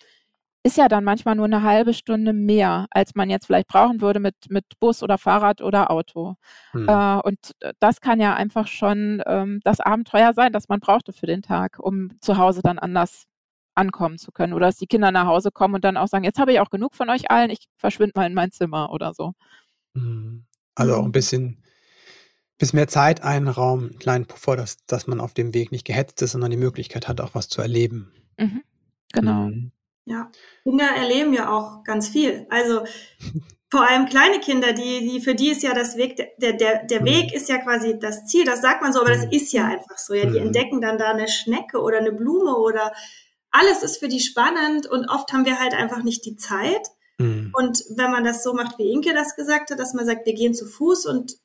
ist 0.66 0.78
ja 0.78 0.88
dann 0.88 1.04
manchmal 1.04 1.36
nur 1.36 1.46
eine 1.46 1.62
halbe 1.62 1.94
Stunde 1.94 2.34
mehr, 2.34 2.88
als 2.90 3.14
man 3.14 3.30
jetzt 3.30 3.46
vielleicht 3.46 3.68
brauchen 3.68 4.02
würde 4.02 4.20
mit, 4.20 4.34
mit 4.50 4.66
Bus 4.80 5.04
oder 5.04 5.20
Fahrrad 5.20 5.62
oder 5.62 5.92
Auto. 5.92 6.38
Hm. 6.72 6.90
Äh, 6.90 7.20
und 7.20 7.52
das 7.80 8.02
kann 8.02 8.20
ja 8.20 8.34
einfach 8.34 8.66
schon 8.66 9.22
ähm, 9.28 9.60
das 9.64 9.80
Abenteuer 9.80 10.34
sein, 10.34 10.52
das 10.52 10.68
man 10.68 10.80
brauchte 10.80 11.14
für 11.14 11.28
den 11.28 11.44
Tag, 11.44 11.78
um 11.78 12.20
zu 12.20 12.38
Hause 12.38 12.62
dann 12.64 12.80
anders 12.80 13.26
ankommen 13.76 14.18
zu 14.18 14.32
können. 14.32 14.54
Oder 14.54 14.66
dass 14.66 14.78
die 14.78 14.88
Kinder 14.88 15.12
nach 15.12 15.28
Hause 15.28 15.52
kommen 15.52 15.76
und 15.76 15.84
dann 15.84 15.98
auch 15.98 16.08
sagen, 16.08 16.24
jetzt 16.24 16.40
habe 16.40 16.52
ich 16.52 16.60
auch 16.60 16.72
genug 16.72 16.96
von 16.96 17.12
euch 17.12 17.30
allen, 17.30 17.52
ich 17.52 17.68
verschwinde 17.78 18.14
mal 18.16 18.26
in 18.26 18.34
mein 18.34 18.50
Zimmer 18.50 18.92
oder 18.92 19.14
so. 19.14 19.34
Hm. 19.94 20.46
Also 20.74 20.96
auch 20.96 21.06
ein 21.06 21.12
bisschen, 21.12 21.62
bisschen 22.58 22.78
mehr 22.78 22.88
Zeit 22.88 23.22
einraum, 23.22 23.82
einen 23.82 24.00
kleinen 24.00 24.26
Puffer, 24.26 24.56
dass, 24.56 24.84
dass 24.88 25.06
man 25.06 25.22
auf 25.22 25.36
dem 25.36 25.54
Weg 25.54 25.72
nicht 25.72 25.86
gehetzt 25.86 26.24
ist, 26.24 26.32
sondern 26.32 26.50
die 26.50 26.58
Möglichkeit 26.58 27.08
hat, 27.08 27.22
auch 27.22 27.36
was 27.36 27.50
zu 27.50 27.62
erleben. 27.62 28.12
Mhm. 28.40 28.64
Genau. 29.14 29.50
Mhm. 29.50 29.72
Ja, 30.06 30.32
Kinder 30.64 30.86
erleben 30.86 31.34
ja 31.34 31.52
auch 31.52 31.84
ganz 31.84 32.10
viel. 32.10 32.46
Also 32.50 32.84
vor 33.72 33.90
allem 33.90 34.06
kleine 34.06 34.40
Kinder, 34.40 34.74
die, 34.74 35.00
die 35.10 35.20
für 35.20 35.36
die 35.36 35.50
ist 35.50 35.64
ja 35.64 35.74
das 35.74 35.98
Weg, 35.98 36.18
der, 36.38 36.54
der, 36.54 36.84
der 36.84 37.02
mhm. 37.02 37.06
Weg 37.06 37.34
ist 37.34 37.50
ja 37.50 37.58
quasi 37.58 37.98
das 38.00 38.26
Ziel, 38.26 38.46
das 38.46 38.62
sagt 38.62 38.82
man 38.82 38.94
so, 38.94 39.02
aber 39.02 39.10
das 39.10 39.26
mhm. 39.26 39.32
ist 39.32 39.52
ja 39.52 39.66
einfach 39.66 39.98
so. 39.98 40.14
Ja, 40.14 40.26
die 40.26 40.40
mhm. 40.40 40.48
entdecken 40.48 40.82
dann 40.82 40.98
da 40.98 41.12
eine 41.12 41.28
Schnecke 41.28 41.82
oder 41.82 41.98
eine 41.98 42.12
Blume 42.12 42.56
oder 42.56 42.94
alles 43.52 43.84
ist 43.84 43.98
für 43.98 44.08
die 44.08 44.20
spannend 44.20 44.86
und 44.86 45.10
oft 45.10 45.32
haben 45.34 45.46
wir 45.46 45.60
halt 45.60 45.74
einfach 45.74 46.04
nicht 46.04 46.26
die 46.26 46.36
Zeit. 46.36 46.88
Und 47.18 47.84
wenn 47.96 48.12
man 48.12 48.26
das 48.26 48.44
so 48.44 48.54
macht, 48.54 48.78
wie 48.78 48.92
Inke 48.92 49.14
das 49.14 49.36
gesagt 49.36 49.72
hat, 49.72 49.80
dass 49.80 49.94
man 49.94 50.06
sagt, 50.06 50.26
wir 50.26 50.34
gehen 50.34 50.54
zu 50.54 50.66
Fuß 50.66 51.06
und 51.06 51.38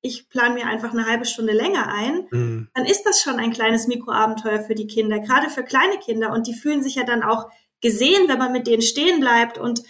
ich 0.00 0.30
plane 0.30 0.54
mir 0.54 0.66
einfach 0.66 0.92
eine 0.92 1.06
halbe 1.06 1.26
Stunde 1.26 1.52
länger 1.52 1.92
ein, 1.92 2.26
mhm. 2.30 2.68
dann 2.74 2.86
ist 2.86 3.02
das 3.02 3.20
schon 3.20 3.36
ein 3.36 3.52
kleines 3.52 3.88
Mikroabenteuer 3.88 4.60
für 4.60 4.74
die 4.74 4.86
Kinder, 4.86 5.18
gerade 5.18 5.50
für 5.50 5.64
kleine 5.64 5.98
Kinder. 5.98 6.32
Und 6.32 6.46
die 6.46 6.54
fühlen 6.54 6.82
sich 6.82 6.94
ja 6.94 7.04
dann 7.04 7.22
auch 7.22 7.50
gesehen, 7.80 8.28
wenn 8.28 8.38
man 8.38 8.52
mit 8.52 8.66
denen 8.66 8.82
stehen 8.82 9.20
bleibt 9.20 9.58
und, 9.58 9.82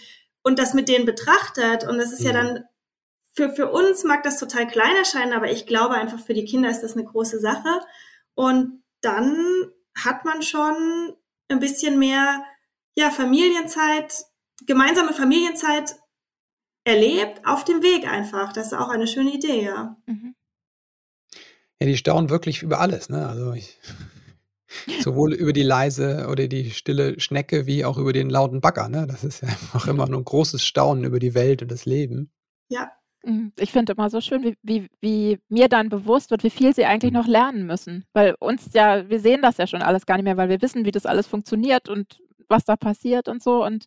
und 0.43 0.59
das 0.59 0.73
mit 0.73 0.89
denen 0.89 1.05
betrachtet. 1.05 1.87
Und 1.87 1.97
das 1.97 2.11
ist 2.11 2.23
ja, 2.23 2.31
ja 2.31 2.43
mhm. 2.43 2.47
dann, 2.47 2.63
für, 3.33 3.49
für 3.51 3.71
uns 3.71 4.03
mag 4.03 4.23
das 4.23 4.37
total 4.37 4.67
klein 4.67 4.95
erscheinen, 4.95 5.33
aber 5.33 5.51
ich 5.51 5.65
glaube 5.65 5.95
einfach 5.95 6.19
für 6.19 6.33
die 6.33 6.45
Kinder 6.45 6.69
ist 6.69 6.81
das 6.81 6.93
eine 6.93 7.05
große 7.05 7.39
Sache. 7.39 7.81
Und 8.35 8.83
dann 9.01 9.71
hat 9.95 10.25
man 10.25 10.41
schon 10.41 11.15
ein 11.47 11.59
bisschen 11.59 11.99
mehr, 11.99 12.43
ja, 12.95 13.11
Familienzeit, 13.11 14.25
gemeinsame 14.65 15.13
Familienzeit 15.13 15.95
erlebt 16.83 17.45
auf 17.45 17.63
dem 17.63 17.81
Weg 17.81 18.07
einfach. 18.07 18.53
Das 18.53 18.67
ist 18.67 18.73
auch 18.73 18.89
eine 18.89 19.07
schöne 19.07 19.33
Idee, 19.33 19.63
ja. 19.63 19.97
Mhm. 20.05 20.35
Ja, 21.79 21.87
die 21.87 21.97
staunen 21.97 22.29
wirklich 22.29 22.61
über 22.61 22.79
alles, 22.79 23.09
ne? 23.09 23.27
Also 23.27 23.53
ich 23.53 23.79
Sowohl 25.01 25.33
über 25.33 25.53
die 25.53 25.63
leise 25.63 26.27
oder 26.29 26.47
die 26.47 26.71
stille 26.71 27.19
Schnecke 27.19 27.65
wie 27.65 27.85
auch 27.85 27.97
über 27.97 28.13
den 28.13 28.29
lauten 28.29 28.61
Bagger. 28.61 28.89
Ne? 28.89 29.07
Das 29.07 29.23
ist 29.23 29.41
ja 29.41 29.49
einfach 29.49 29.87
immer 29.87 30.07
nur 30.07 30.19
ein 30.19 30.25
großes 30.25 30.63
Staunen 30.65 31.03
über 31.03 31.19
die 31.19 31.33
Welt 31.33 31.61
und 31.61 31.71
das 31.71 31.85
Leben. 31.85 32.31
Ja. 32.69 32.91
Mhm. 33.23 33.51
Ich 33.59 33.71
finde 33.71 33.93
immer 33.93 34.09
so 34.09 34.21
schön, 34.21 34.43
wie, 34.43 34.57
wie, 34.61 34.89
wie, 35.01 35.39
mir 35.49 35.67
dann 35.67 35.89
bewusst 35.89 36.31
wird, 36.31 36.43
wie 36.43 36.49
viel 36.49 36.73
sie 36.73 36.85
eigentlich 36.85 37.11
noch 37.11 37.27
lernen 37.27 37.65
müssen. 37.65 38.05
Weil 38.13 38.35
uns 38.39 38.73
ja, 38.73 39.09
wir 39.09 39.19
sehen 39.19 39.41
das 39.41 39.57
ja 39.57 39.67
schon 39.67 39.81
alles 39.81 40.05
gar 40.05 40.15
nicht 40.15 40.23
mehr, 40.25 40.37
weil 40.37 40.49
wir 40.49 40.61
wissen, 40.61 40.85
wie 40.85 40.91
das 40.91 41.05
alles 41.05 41.27
funktioniert 41.27 41.89
und 41.89 42.19
was 42.47 42.63
da 42.65 42.75
passiert 42.75 43.27
und 43.27 43.43
so. 43.43 43.65
Und 43.65 43.85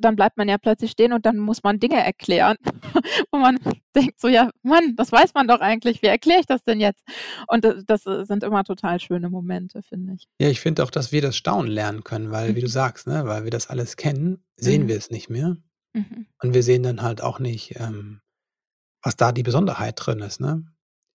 dann 0.00 0.16
bleibt 0.16 0.36
man 0.36 0.48
ja 0.48 0.58
plötzlich 0.58 0.90
stehen 0.90 1.12
und 1.12 1.26
dann 1.26 1.38
muss 1.38 1.62
man 1.62 1.78
Dinge 1.78 2.02
erklären, 2.02 2.56
wo 3.30 3.38
man 3.38 3.58
denkt 3.94 4.20
so, 4.20 4.28
ja, 4.28 4.50
Mann, 4.62 4.94
das 4.96 5.12
weiß 5.12 5.34
man 5.34 5.48
doch 5.48 5.60
eigentlich, 5.60 6.02
wie 6.02 6.06
erkläre 6.06 6.40
ich 6.40 6.46
das 6.46 6.62
denn 6.62 6.80
jetzt? 6.80 7.04
Und 7.48 7.64
das, 7.64 7.84
das 7.84 8.02
sind 8.02 8.42
immer 8.42 8.64
total 8.64 9.00
schöne 9.00 9.30
Momente, 9.30 9.82
finde 9.82 10.14
ich. 10.14 10.26
Ja, 10.40 10.48
ich 10.48 10.60
finde 10.60 10.82
auch, 10.82 10.90
dass 10.90 11.12
wir 11.12 11.22
das 11.22 11.36
Staunen 11.36 11.70
lernen 11.70 12.04
können, 12.04 12.30
weil, 12.30 12.54
wie 12.54 12.60
du 12.60 12.66
mhm. 12.66 12.70
sagst, 12.70 13.06
ne, 13.06 13.26
weil 13.26 13.44
wir 13.44 13.50
das 13.50 13.68
alles 13.68 13.96
kennen, 13.96 14.44
sehen 14.56 14.84
mhm. 14.84 14.88
wir 14.88 14.96
es 14.96 15.10
nicht 15.10 15.30
mehr. 15.30 15.56
Mhm. 15.92 16.26
Und 16.42 16.54
wir 16.54 16.62
sehen 16.62 16.82
dann 16.82 17.02
halt 17.02 17.22
auch 17.22 17.38
nicht, 17.38 17.78
ähm, 17.80 18.20
was 19.02 19.16
da 19.16 19.32
die 19.32 19.42
Besonderheit 19.42 19.94
drin 19.96 20.20
ist, 20.20 20.40
ne? 20.40 20.64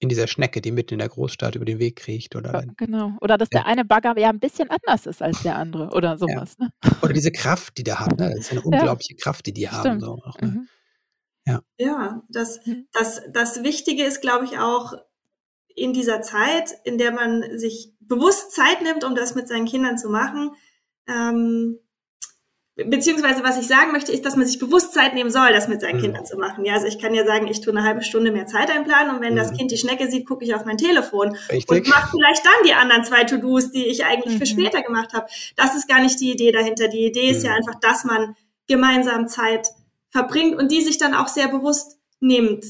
In 0.02 0.10
dieser 0.10 0.28
Schnecke, 0.28 0.62
die 0.62 0.72
mitten 0.72 0.96
in 0.96 1.00
der 1.00 1.10
Großstadt 1.10 1.56
über 1.56 1.64
den 1.64 1.78
Weg 1.78 1.96
kriecht. 1.96 2.36
Oder 2.36 2.66
genau. 2.76 3.16
Oder 3.22 3.38
dass 3.38 3.50
der 3.50 3.68
eine 3.68 3.86
Bagger 3.86 4.18
ja 4.18 4.30
ein 4.30 4.40
bisschen 4.40 4.70
anders 4.72 5.06
ist 5.06 5.22
als 5.22 5.44
der 5.44 5.56
andere 5.56 5.92
oder 5.92 6.18
sowas. 6.18 6.56
Ja. 6.60 6.66
Ne? 6.66 6.72
Oder 7.04 7.14
diese 7.14 7.32
Kraft, 7.32 7.78
die 7.78 7.84
der 7.84 8.00
hat. 8.00 8.20
Ne? 8.20 8.32
Das 8.32 8.40
ist 8.40 8.52
eine 8.52 8.64
unglaubliche 8.64 9.14
ja. 9.14 9.20
Kraft, 9.22 9.46
die 9.46 9.54
die 9.54 9.70
haben. 9.70 10.00
So 10.00 10.20
auch, 10.26 10.42
ne? 10.42 10.48
mhm. 10.48 10.68
Ja, 11.46 11.62
ja 11.78 12.24
das, 12.30 12.66
mhm. 12.66 12.88
das, 12.94 13.22
das 13.32 13.64
Wichtige 13.64 14.04
ist, 14.04 14.22
glaube 14.22 14.46
ich, 14.46 14.58
auch 14.58 14.94
in 15.76 15.94
dieser 15.94 16.22
Zeit, 16.22 16.74
in 16.84 16.98
der 16.98 17.12
man 17.12 17.60
sich 17.60 17.94
bewusst 18.00 18.54
Zeit 18.54 18.82
nimmt, 18.82 19.04
um 19.04 19.14
das 19.14 19.36
mit 19.36 19.48
seinen 19.48 19.66
Kindern 19.66 20.00
zu 20.00 20.10
machen, 20.10 20.52
ähm, 21.08 21.78
beziehungsweise 22.86 23.44
was 23.44 23.60
ich 23.60 23.68
sagen 23.68 23.92
möchte, 23.92 24.12
ist, 24.12 24.26
dass 24.26 24.36
man 24.36 24.46
sich 24.46 24.60
bewusst 24.60 24.94
Zeit 24.94 25.14
nehmen 25.14 25.30
soll, 25.30 25.52
das 25.54 25.68
mit 25.68 25.82
seinen 25.82 25.98
mhm. 25.98 26.02
Kindern 26.02 26.26
zu 26.26 26.38
machen. 26.38 26.66
Ja, 26.66 26.74
also 26.74 26.88
ich 26.88 27.00
kann 27.00 27.14
ja 27.14 27.26
sagen, 27.26 27.48
ich 27.48 27.62
tue 27.62 27.74
eine 27.74 27.84
halbe 27.84 28.04
Stunde 28.04 28.32
mehr 28.32 28.46
Zeit 28.46 28.70
einplanen 28.70 29.16
und 29.16 29.22
wenn 29.22 29.34
mhm. 29.34 29.38
das 29.38 29.54
Kind 29.54 29.72
die 29.72 29.78
Schnecke 29.78 30.10
sieht, 30.10 30.28
gucke 30.28 30.46
ich 30.46 30.56
auf 30.56 30.66
mein 30.66 30.78
Telefon 30.78 31.36
Richtig. 31.52 31.70
und 31.70 31.88
mache 31.88 32.12
vielleicht 32.12 32.46
dann 32.46 32.66
die 32.66 32.74
anderen 32.74 33.04
zwei 33.04 33.24
To-Dos, 33.24 33.72
die 33.72 33.86
ich 33.86 34.06
eigentlich 34.06 34.36
mhm. 34.36 34.40
für 34.40 34.46
später 34.46 34.82
gemacht 34.82 35.14
habe. 35.14 35.28
Das 35.56 35.76
ist 35.76 35.88
gar 35.88 36.02
nicht 36.02 36.20
die 36.20 36.32
Idee 36.32 36.52
dahinter. 36.52 36.88
Die 36.88 37.06
Idee 37.06 37.30
ist 37.30 37.44
ja 37.44 37.52
mhm. 37.52 37.58
einfach, 37.58 37.80
dass 37.80 38.04
man 38.04 38.36
gemeinsam 38.68 39.28
Zeit 39.28 39.70
verbringt 40.10 40.58
und 40.58 40.72
die 40.72 40.82
sich 40.82 40.98
dann 40.98 41.14
auch 41.14 41.28
sehr 41.28 41.48
bewusst 41.48 41.98
nimmt 42.20 42.66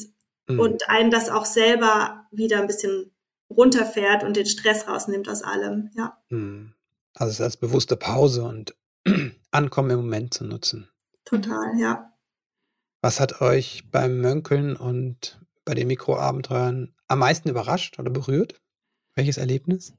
mhm. 0.48 0.60
und 0.60 0.90
einen 0.90 1.12
das 1.12 1.30
auch 1.30 1.46
selber 1.46 2.26
wieder 2.32 2.60
ein 2.60 2.68
bisschen 2.68 3.12
runterfährt 3.50 4.24
und 4.24 4.38
den 4.38 4.46
Stress 4.46 4.88
rausnimmt 4.88 5.30
aus 5.30 5.44
allem. 5.44 5.92
Ja. 5.96 6.18
Mhm. 6.30 6.74
Also 7.14 7.32
es 7.32 7.40
ist 7.40 7.42
als 7.42 7.58
bewusste 7.58 7.98
Pause 7.98 8.44
und 8.44 8.74
Ankommen 9.52 9.92
im 9.92 9.98
Moment 9.98 10.34
zu 10.34 10.46
nutzen. 10.46 10.90
Total, 11.26 11.78
ja. 11.80 12.14
Was 13.02 13.20
hat 13.20 13.42
euch 13.42 13.90
beim 13.90 14.22
Mönkeln 14.22 14.76
und 14.76 15.40
bei 15.66 15.74
den 15.74 15.88
Mikroabenteuern 15.88 16.94
am 17.08 17.20
meisten 17.20 17.50
überrascht 17.50 18.00
oder 18.00 18.12
berührt? 18.12 18.62
Welches 19.16 19.38
Erlebnis? 19.38 19.94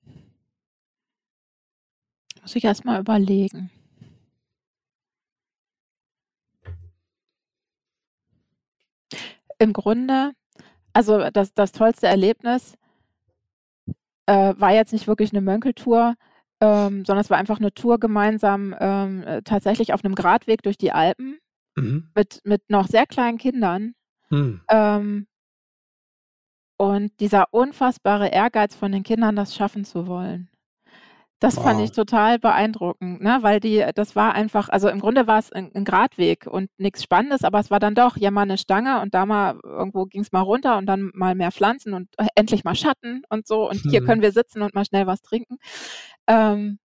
Muss 2.41 2.57
ich 2.57 2.65
erst 2.65 2.85
mal 2.85 3.01
überlegen. 3.01 3.71
Im 9.59 9.73
Grunde, 9.73 10.33
also 10.93 11.31
das, 11.31 11.55
das 11.55 11.71
tollste 11.71 12.09
Erlebnis 12.09 12.77
äh, 14.27 14.55
war 14.57 14.73
jetzt 14.73 14.93
nicht 14.93 15.07
wirklich 15.07 15.33
eine 15.33 15.41
Mönkeltour, 15.41 16.17
ähm, 16.63 17.05
sondern 17.05 17.23
es 17.23 17.29
war 17.29 17.39
einfach 17.39 17.59
eine 17.59 17.75
Tour 17.75 17.99
gemeinsam 17.99 18.73
ähm, 18.79 19.25
äh, 19.25 19.43
tatsächlich 19.43 19.93
auf 19.93 20.05
einem 20.05 20.15
Gradweg 20.15 20.63
durch 20.63 20.79
die 20.79 20.93
Alpen 20.93 21.41
mhm. 21.75 22.09
mit, 22.15 22.41
mit 22.45 22.71
noch 22.71 22.87
sehr 22.87 23.05
kleinen 23.05 23.37
Kindern. 23.37 23.95
Mhm. 24.31 24.61
Ähm, 24.71 25.27
und 26.77 27.19
dieser 27.19 27.53
unfassbare 27.53 28.29
Ehrgeiz 28.29 28.77
von 28.77 28.93
den 28.93 29.03
Kindern, 29.03 29.35
das 29.35 29.57
schaffen 29.57 29.85
zu 29.85 30.07
wollen. 30.07 30.51
Das 31.43 31.57
wow. 31.57 31.65
fand 31.65 31.81
ich 31.81 31.91
total 31.91 32.39
beeindruckend, 32.39 33.21
ne? 33.21 33.39
weil 33.41 33.59
die, 33.59 33.85
das 33.97 34.15
war 34.15 34.33
einfach, 34.33 34.69
also 34.69 34.89
im 34.89 35.01
Grunde 35.01 35.27
war 35.27 35.41
es 35.41 35.51
ein, 35.51 35.73
ein 35.75 35.85
Gradweg 35.85 36.47
und 36.47 36.71
nichts 36.79 37.03
Spannendes, 37.03 37.43
aber 37.43 37.59
es 37.59 37.69
war 37.69 37.81
dann 37.81 37.97
doch, 37.97 38.17
ja 38.17 38.31
mal 38.31 38.43
eine 38.43 38.59
Stange 38.59 39.01
und 39.01 39.13
da 39.13 39.27
mal 39.27 39.59
irgendwo 39.65 40.05
ging 40.05 40.21
es 40.21 40.31
mal 40.31 40.43
runter 40.43 40.79
und 40.79 40.87
dann 40.87 41.11
mal 41.15 41.35
mehr 41.35 41.51
Pflanzen 41.51 41.95
und 41.95 42.09
äh, 42.17 42.29
endlich 42.37 42.63
mal 42.63 42.77
Schatten 42.77 43.23
und 43.29 43.49
so 43.49 43.69
und 43.69 43.81
hier 43.81 44.03
mhm. 44.03 44.07
können 44.07 44.23
wir 44.23 44.31
sitzen 44.31 44.63
und 44.63 44.77
mal 44.77 44.85
schnell 44.85 45.09
was 45.09 45.21
trinken. 45.21 45.57
Ähm, 46.29 46.79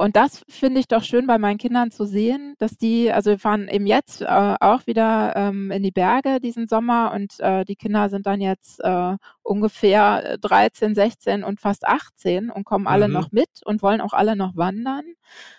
und 0.00 0.14
das 0.14 0.44
finde 0.48 0.78
ich 0.78 0.86
doch 0.86 1.02
schön 1.02 1.26
bei 1.26 1.38
meinen 1.38 1.58
Kindern 1.58 1.90
zu 1.90 2.06
sehen, 2.06 2.54
dass 2.58 2.78
die, 2.78 3.10
also 3.10 3.30
wir 3.30 3.38
fahren 3.40 3.66
eben 3.66 3.84
jetzt 3.84 4.22
äh, 4.22 4.26
auch 4.60 4.86
wieder 4.86 5.34
ähm, 5.34 5.72
in 5.72 5.82
die 5.82 5.90
Berge 5.90 6.38
diesen 6.40 6.68
Sommer 6.68 7.10
und 7.12 7.40
äh, 7.40 7.64
die 7.64 7.74
Kinder 7.74 8.08
sind 8.08 8.24
dann 8.24 8.40
jetzt 8.40 8.78
äh, 8.78 9.16
ungefähr 9.42 10.38
13, 10.38 10.94
16 10.94 11.42
und 11.42 11.58
fast 11.60 11.84
18 11.84 12.48
und 12.48 12.62
kommen 12.62 12.86
alle 12.86 13.08
mhm. 13.08 13.14
noch 13.14 13.32
mit 13.32 13.48
und 13.64 13.82
wollen 13.82 14.00
auch 14.00 14.12
alle 14.12 14.36
noch 14.36 14.56
wandern. 14.56 15.04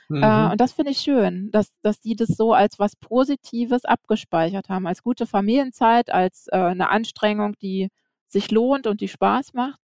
Äh, 0.10 0.14
mhm. 0.14 0.52
und 0.52 0.62
das 0.62 0.72
finde 0.72 0.92
ich 0.92 1.00
schön, 1.00 1.52
dass, 1.52 1.74
dass 1.82 2.00
die 2.00 2.16
das 2.16 2.30
so 2.30 2.54
als 2.54 2.80
was 2.80 2.96
Positives 2.96 3.84
abgespeichert 3.84 4.70
haben, 4.70 4.88
als 4.88 5.04
gute 5.04 5.28
Familienzeit, 5.28 6.10
als 6.12 6.48
äh, 6.48 6.56
eine 6.56 6.90
Anstrengung, 6.90 7.56
die 7.62 7.90
sich 8.30 8.52
lohnt 8.52 8.88
und 8.88 9.02
die 9.02 9.08
Spaß 9.08 9.54
macht. 9.54 9.80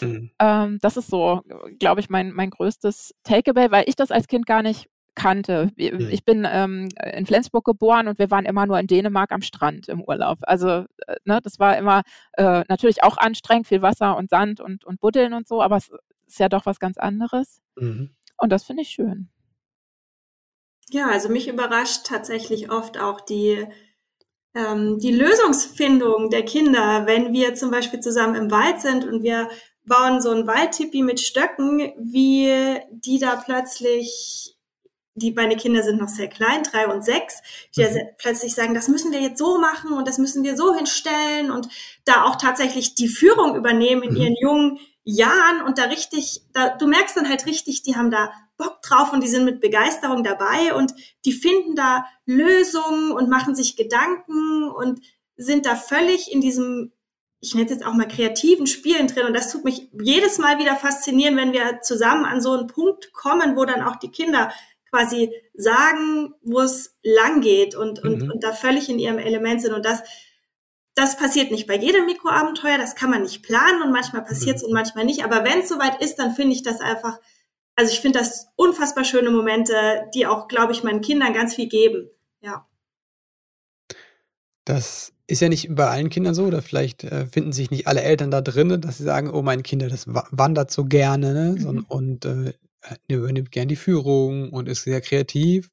Mhm. 0.00 0.30
Ähm, 0.38 0.78
das 0.80 0.96
ist 0.96 1.08
so, 1.08 1.42
glaube 1.78 2.00
ich, 2.00 2.10
mein, 2.10 2.32
mein 2.32 2.50
größtes 2.50 3.14
Takeaway, 3.22 3.70
weil 3.70 3.84
ich 3.86 3.96
das 3.96 4.10
als 4.10 4.26
Kind 4.26 4.46
gar 4.46 4.62
nicht 4.62 4.88
kannte. 5.14 5.70
Mhm. 5.76 6.08
Ich 6.10 6.24
bin 6.24 6.46
ähm, 6.50 6.88
in 7.12 7.26
Flensburg 7.26 7.64
geboren 7.64 8.08
und 8.08 8.18
wir 8.18 8.30
waren 8.30 8.46
immer 8.46 8.66
nur 8.66 8.78
in 8.78 8.86
Dänemark 8.86 9.32
am 9.32 9.42
Strand 9.42 9.88
im 9.88 10.02
Urlaub. 10.02 10.38
Also 10.42 10.68
äh, 10.68 11.16
ne, 11.24 11.40
das 11.42 11.58
war 11.58 11.76
immer 11.76 12.02
äh, 12.32 12.64
natürlich 12.68 13.02
auch 13.02 13.18
anstrengend, 13.18 13.66
viel 13.66 13.82
Wasser 13.82 14.16
und 14.16 14.30
Sand 14.30 14.60
und, 14.60 14.84
und 14.84 15.00
Buddeln 15.00 15.34
und 15.34 15.46
so, 15.46 15.62
aber 15.62 15.76
es 15.76 15.90
ist 16.26 16.38
ja 16.38 16.48
doch 16.48 16.64
was 16.66 16.78
ganz 16.78 16.96
anderes. 16.96 17.60
Mhm. 17.76 18.14
Und 18.38 18.50
das 18.50 18.64
finde 18.64 18.82
ich 18.82 18.90
schön. 18.90 19.28
Ja, 20.90 21.08
also 21.08 21.28
mich 21.28 21.48
überrascht 21.48 22.06
tatsächlich 22.06 22.70
oft 22.70 22.98
auch 22.98 23.20
die 23.20 23.66
ähm, 24.54 24.98
die 24.98 25.12
Lösungsfindung 25.12 26.30
der 26.30 26.44
Kinder, 26.44 27.06
wenn 27.06 27.32
wir 27.32 27.54
zum 27.54 27.70
Beispiel 27.70 28.00
zusammen 28.00 28.34
im 28.34 28.50
Wald 28.50 28.80
sind 28.80 29.04
und 29.04 29.22
wir 29.22 29.48
bauen 29.84 30.20
so 30.20 30.30
ein 30.30 30.46
Waldtipi 30.46 31.02
mit 31.02 31.20
Stöcken, 31.20 31.92
wie 31.98 32.78
die 32.90 33.18
da 33.18 33.36
plötzlich, 33.36 34.56
die 35.14 35.32
meine 35.32 35.56
Kinder 35.56 35.82
sind 35.82 36.00
noch 36.00 36.08
sehr 36.08 36.28
klein, 36.28 36.62
drei 36.62 36.88
und 36.88 37.04
sechs, 37.04 37.42
die 37.76 37.82
mhm. 37.82 38.00
plötzlich 38.18 38.54
sagen, 38.54 38.74
das 38.74 38.88
müssen 38.88 39.12
wir 39.12 39.20
jetzt 39.20 39.38
so 39.38 39.58
machen 39.58 39.92
und 39.92 40.06
das 40.06 40.18
müssen 40.18 40.44
wir 40.44 40.56
so 40.56 40.74
hinstellen 40.74 41.50
und 41.50 41.68
da 42.04 42.24
auch 42.24 42.36
tatsächlich 42.36 42.94
die 42.94 43.08
Führung 43.08 43.56
übernehmen 43.56 44.02
in 44.02 44.10
mhm. 44.10 44.16
ihren 44.16 44.36
jungen 44.40 44.78
Jahren 45.04 45.62
und 45.62 45.78
da 45.78 45.84
richtig, 45.84 46.42
da, 46.52 46.76
du 46.76 46.86
merkst 46.86 47.16
dann 47.16 47.28
halt 47.28 47.46
richtig, 47.46 47.82
die 47.82 47.96
haben 47.96 48.10
da 48.10 48.32
Bock 48.60 48.80
drauf 48.82 49.12
und 49.12 49.22
die 49.22 49.28
sind 49.28 49.44
mit 49.44 49.60
Begeisterung 49.60 50.22
dabei 50.22 50.74
und 50.74 50.94
die 51.24 51.32
finden 51.32 51.74
da 51.74 52.04
Lösungen 52.26 53.10
und 53.10 53.28
machen 53.28 53.56
sich 53.56 53.74
Gedanken 53.74 54.70
und 54.70 55.00
sind 55.36 55.66
da 55.66 55.74
völlig 55.74 56.30
in 56.30 56.40
diesem, 56.40 56.92
ich 57.40 57.54
nenne 57.54 57.66
es 57.66 57.72
jetzt 57.72 57.84
auch 57.84 57.94
mal 57.94 58.06
kreativen 58.06 58.66
Spielen 58.66 59.08
drin. 59.08 59.26
Und 59.26 59.34
das 59.34 59.50
tut 59.50 59.64
mich 59.64 59.88
jedes 60.00 60.38
Mal 60.38 60.58
wieder 60.58 60.76
faszinieren, 60.76 61.36
wenn 61.36 61.52
wir 61.52 61.80
zusammen 61.80 62.24
an 62.24 62.40
so 62.40 62.52
einen 62.52 62.68
Punkt 62.68 63.12
kommen, 63.12 63.56
wo 63.56 63.64
dann 63.64 63.82
auch 63.82 63.96
die 63.96 64.10
Kinder 64.10 64.52
quasi 64.90 65.32
sagen, 65.54 66.34
wo 66.42 66.60
es 66.60 66.98
lang 67.02 67.40
geht 67.40 67.74
und, 67.74 68.02
und, 68.02 68.22
mhm. 68.22 68.30
und 68.30 68.44
da 68.44 68.52
völlig 68.52 68.88
in 68.88 68.98
ihrem 68.98 69.18
Element 69.18 69.62
sind. 69.62 69.72
Und 69.72 69.84
das, 69.84 70.02
das 70.94 71.16
passiert 71.16 71.50
nicht 71.50 71.66
bei 71.66 71.76
jedem 71.76 72.06
Mikroabenteuer, 72.06 72.76
das 72.76 72.96
kann 72.96 73.10
man 73.10 73.22
nicht 73.22 73.42
planen 73.42 73.82
und 73.82 73.92
manchmal 73.92 74.24
passiert 74.24 74.56
es 74.56 74.62
mhm. 74.62 74.68
und 74.68 74.74
manchmal 74.74 75.04
nicht. 75.04 75.24
Aber 75.24 75.44
wenn 75.44 75.60
es 75.60 75.68
soweit 75.68 76.02
ist, 76.02 76.16
dann 76.16 76.34
finde 76.34 76.54
ich 76.54 76.62
das 76.62 76.80
einfach 76.80 77.18
also 77.80 77.94
ich 77.94 78.00
finde 78.00 78.18
das 78.18 78.48
unfassbar 78.56 79.04
schöne 79.04 79.30
Momente, 79.30 79.72
die 80.14 80.26
auch, 80.26 80.48
glaube 80.48 80.74
ich, 80.74 80.82
meinen 80.82 81.00
Kindern 81.00 81.32
ganz 81.32 81.54
viel 81.54 81.66
geben. 81.66 82.10
Ja. 82.42 82.68
Das 84.66 85.14
ist 85.26 85.40
ja 85.40 85.48
nicht 85.48 85.74
bei 85.74 85.86
allen 85.86 86.10
Kindern 86.10 86.34
so, 86.34 86.44
oder 86.44 86.60
vielleicht 86.60 87.04
äh, 87.04 87.24
finden 87.24 87.52
sich 87.52 87.70
nicht 87.70 87.86
alle 87.86 88.02
Eltern 88.02 88.30
da 88.30 88.42
drin, 88.42 88.82
dass 88.82 88.98
sie 88.98 89.04
sagen, 89.04 89.30
oh, 89.30 89.40
mein 89.40 89.62
Kind, 89.62 89.80
das 89.80 90.06
wandert 90.06 90.70
so 90.70 90.84
gerne 90.84 91.32
ne? 91.32 91.56
mhm. 91.58 91.66
und, 91.66 91.90
und 91.90 92.24
äh, 92.26 92.52
übernimmt 93.08 93.50
gern 93.50 93.68
die 93.68 93.76
Führung 93.76 94.50
und 94.50 94.68
ist 94.68 94.82
sehr 94.82 95.00
kreativ. 95.00 95.70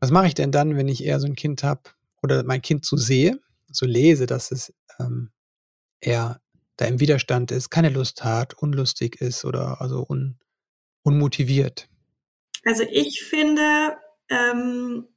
Was 0.00 0.10
mache 0.10 0.26
ich 0.26 0.34
denn 0.34 0.52
dann, 0.52 0.76
wenn 0.76 0.88
ich 0.88 1.02
eher 1.02 1.20
so 1.20 1.26
ein 1.26 1.36
Kind 1.36 1.62
habe 1.62 1.84
oder 2.22 2.44
mein 2.44 2.60
Kind 2.60 2.84
so 2.84 2.98
sehe, 2.98 3.40
so 3.72 3.86
lese, 3.86 4.26
dass 4.26 4.50
es 4.50 4.74
ähm, 5.00 5.30
eher 6.02 6.42
da 6.76 6.84
im 6.84 7.00
Widerstand 7.00 7.50
ist, 7.50 7.70
keine 7.70 7.88
Lust 7.88 8.24
hat, 8.24 8.52
unlustig 8.52 9.22
ist 9.22 9.46
oder 9.46 9.80
also 9.80 10.04
un, 10.06 10.38
unmotiviert? 11.02 11.88
Also 12.64 12.84
ich 12.90 13.22
finde, 13.22 13.96
ähm, 14.28 15.08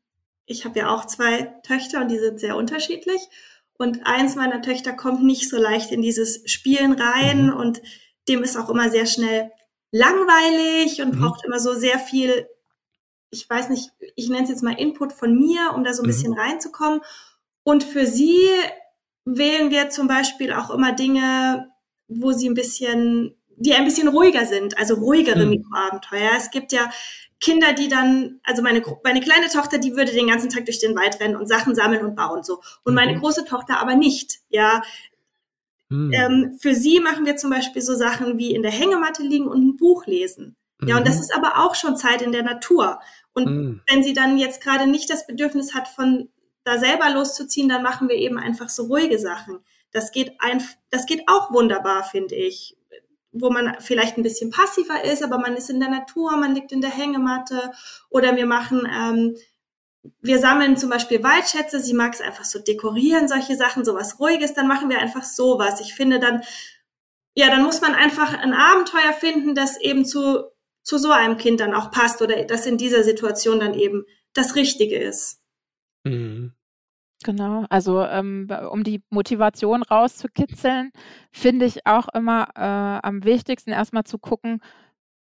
ich 0.45 0.65
habe 0.65 0.79
ja 0.79 0.89
auch 0.89 1.05
zwei 1.05 1.53
Töchter 1.63 2.01
und 2.01 2.09
die 2.09 2.19
sind 2.19 2.39
sehr 2.39 2.55
unterschiedlich. 2.55 3.21
Und 3.77 4.05
eins 4.05 4.35
meiner 4.35 4.61
Töchter 4.61 4.93
kommt 4.93 5.23
nicht 5.23 5.49
so 5.49 5.57
leicht 5.57 5.91
in 5.91 6.01
dieses 6.01 6.43
Spielen 6.49 6.93
rein 6.93 7.47
mhm. 7.47 7.53
und 7.53 7.81
dem 8.27 8.43
ist 8.43 8.55
auch 8.55 8.69
immer 8.69 8.91
sehr 8.91 9.07
schnell 9.07 9.51
langweilig 9.91 11.01
und 11.01 11.15
mhm. 11.15 11.21
braucht 11.21 11.43
immer 11.45 11.59
so 11.59 11.73
sehr 11.73 11.99
viel, 11.99 12.47
ich 13.31 13.49
weiß 13.49 13.69
nicht, 13.69 13.91
ich 14.15 14.29
nenne 14.29 14.43
es 14.43 14.49
jetzt 14.49 14.63
mal 14.63 14.79
Input 14.79 15.13
von 15.13 15.35
mir, 15.35 15.73
um 15.75 15.83
da 15.83 15.93
so 15.93 16.03
ein 16.03 16.05
mhm. 16.05 16.11
bisschen 16.11 16.33
reinzukommen. 16.33 17.01
Und 17.63 17.83
für 17.83 18.05
sie 18.05 18.47
wählen 19.25 19.71
wir 19.71 19.89
zum 19.89 20.07
Beispiel 20.07 20.53
auch 20.53 20.69
immer 20.69 20.93
Dinge, 20.93 21.71
wo 22.07 22.33
sie 22.33 22.49
ein 22.49 22.55
bisschen 22.55 23.40
die 23.61 23.73
ein 23.73 23.85
bisschen 23.85 24.07
ruhiger 24.07 24.45
sind, 24.45 24.77
also 24.77 24.95
ruhigere 24.95 25.45
mhm. 25.45 25.51
Mikroabenteuer. 25.51 26.31
Es 26.37 26.51
gibt 26.51 26.71
ja 26.71 26.89
Kinder, 27.39 27.73
die 27.73 27.87
dann, 27.87 28.39
also 28.43 28.61
meine, 28.61 28.83
meine 29.03 29.19
kleine 29.19 29.49
Tochter, 29.49 29.77
die 29.77 29.95
würde 29.95 30.11
den 30.11 30.27
ganzen 30.27 30.49
Tag 30.49 30.65
durch 30.65 30.79
den 30.79 30.95
Wald 30.95 31.19
rennen 31.19 31.35
und 31.35 31.47
Sachen 31.47 31.75
sammeln 31.75 32.05
und 32.05 32.15
bauen 32.15 32.43
so. 32.43 32.61
Und 32.83 32.93
mhm. 32.93 32.95
meine 32.95 33.19
große 33.19 33.45
Tochter 33.45 33.79
aber 33.79 33.95
nicht, 33.95 34.39
ja. 34.49 34.81
Mhm. 35.89 36.11
Ähm, 36.13 36.57
für 36.59 36.75
sie 36.75 36.99
machen 36.99 37.25
wir 37.25 37.35
zum 37.35 37.49
Beispiel 37.49 37.81
so 37.81 37.95
Sachen 37.95 38.37
wie 38.37 38.53
in 38.53 38.61
der 38.61 38.71
Hängematte 38.71 39.23
liegen 39.23 39.47
und 39.47 39.61
ein 39.61 39.77
Buch 39.77 40.05
lesen. 40.05 40.55
Ja, 40.83 40.97
und 40.97 41.07
das 41.07 41.17
mhm. 41.17 41.21
ist 41.21 41.35
aber 41.35 41.63
auch 41.63 41.75
schon 41.75 41.95
Zeit 41.95 42.23
in 42.23 42.31
der 42.31 42.43
Natur. 42.43 42.99
Und 43.33 43.45
mhm. 43.45 43.81
wenn 43.87 44.03
sie 44.03 44.13
dann 44.13 44.37
jetzt 44.37 44.61
gerade 44.61 44.87
nicht 44.89 45.09
das 45.09 45.27
Bedürfnis 45.27 45.75
hat, 45.75 45.87
von 45.87 46.29
da 46.63 46.79
selber 46.79 47.11
loszuziehen, 47.11 47.69
dann 47.69 47.83
machen 47.83 48.09
wir 48.09 48.15
eben 48.15 48.37
einfach 48.37 48.69
so 48.69 48.85
ruhige 48.85 49.19
Sachen. 49.19 49.59
Das 49.91 50.11
geht 50.11 50.33
ein, 50.39 50.63
das 50.89 51.05
geht 51.05 51.23
auch 51.27 51.51
wunderbar, 51.51 52.03
finde 52.03 52.35
ich 52.35 52.77
wo 53.31 53.49
man 53.49 53.75
vielleicht 53.79 54.17
ein 54.17 54.23
bisschen 54.23 54.51
passiver 54.51 55.03
ist, 55.03 55.23
aber 55.23 55.37
man 55.37 55.55
ist 55.55 55.69
in 55.69 55.79
der 55.79 55.89
Natur, 55.89 56.35
man 56.37 56.53
liegt 56.53 56.71
in 56.71 56.81
der 56.81 56.89
Hängematte 56.89 57.71
oder 58.09 58.35
wir 58.35 58.45
machen, 58.45 58.87
ähm, 58.91 59.35
wir 60.21 60.39
sammeln 60.39 60.77
zum 60.77 60.89
Beispiel 60.89 61.23
Waldschätze, 61.23 61.79
sie 61.79 61.93
mag 61.93 62.13
es 62.13 62.21
einfach 62.21 62.45
so 62.45 62.59
dekorieren, 62.59 63.27
solche 63.27 63.55
Sachen, 63.55 63.85
sowas 63.85 64.19
Ruhiges, 64.19 64.53
dann 64.53 64.67
machen 64.67 64.89
wir 64.89 64.99
einfach 64.99 65.23
sowas. 65.23 65.79
Ich 65.79 65.93
finde 65.93 66.19
dann, 66.19 66.41
ja, 67.35 67.49
dann 67.49 67.63
muss 67.63 67.81
man 67.81 67.93
einfach 67.93 68.33
ein 68.33 68.53
Abenteuer 68.53 69.13
finden, 69.13 69.55
das 69.55 69.79
eben 69.79 70.05
zu, 70.05 70.51
zu 70.83 70.97
so 70.97 71.11
einem 71.11 71.37
Kind 71.37 71.59
dann 71.59 71.75
auch 71.75 71.91
passt 71.91 72.21
oder 72.21 72.43
das 72.45 72.65
in 72.65 72.77
dieser 72.77 73.03
Situation 73.03 73.59
dann 73.59 73.75
eben 73.75 74.05
das 74.33 74.55
Richtige 74.55 74.97
ist. 74.97 75.39
Mhm. 76.03 76.53
Genau, 77.23 77.65
also 77.69 78.03
ähm, 78.03 78.47
um 78.71 78.83
die 78.83 79.03
Motivation 79.11 79.83
rauszukitzeln, 79.83 80.91
finde 81.31 81.65
ich 81.65 81.85
auch 81.85 82.07
immer 82.15 82.47
äh, 82.55 83.05
am 83.07 83.23
wichtigsten 83.23 83.71
erstmal 83.71 84.05
zu 84.05 84.17
gucken, 84.17 84.59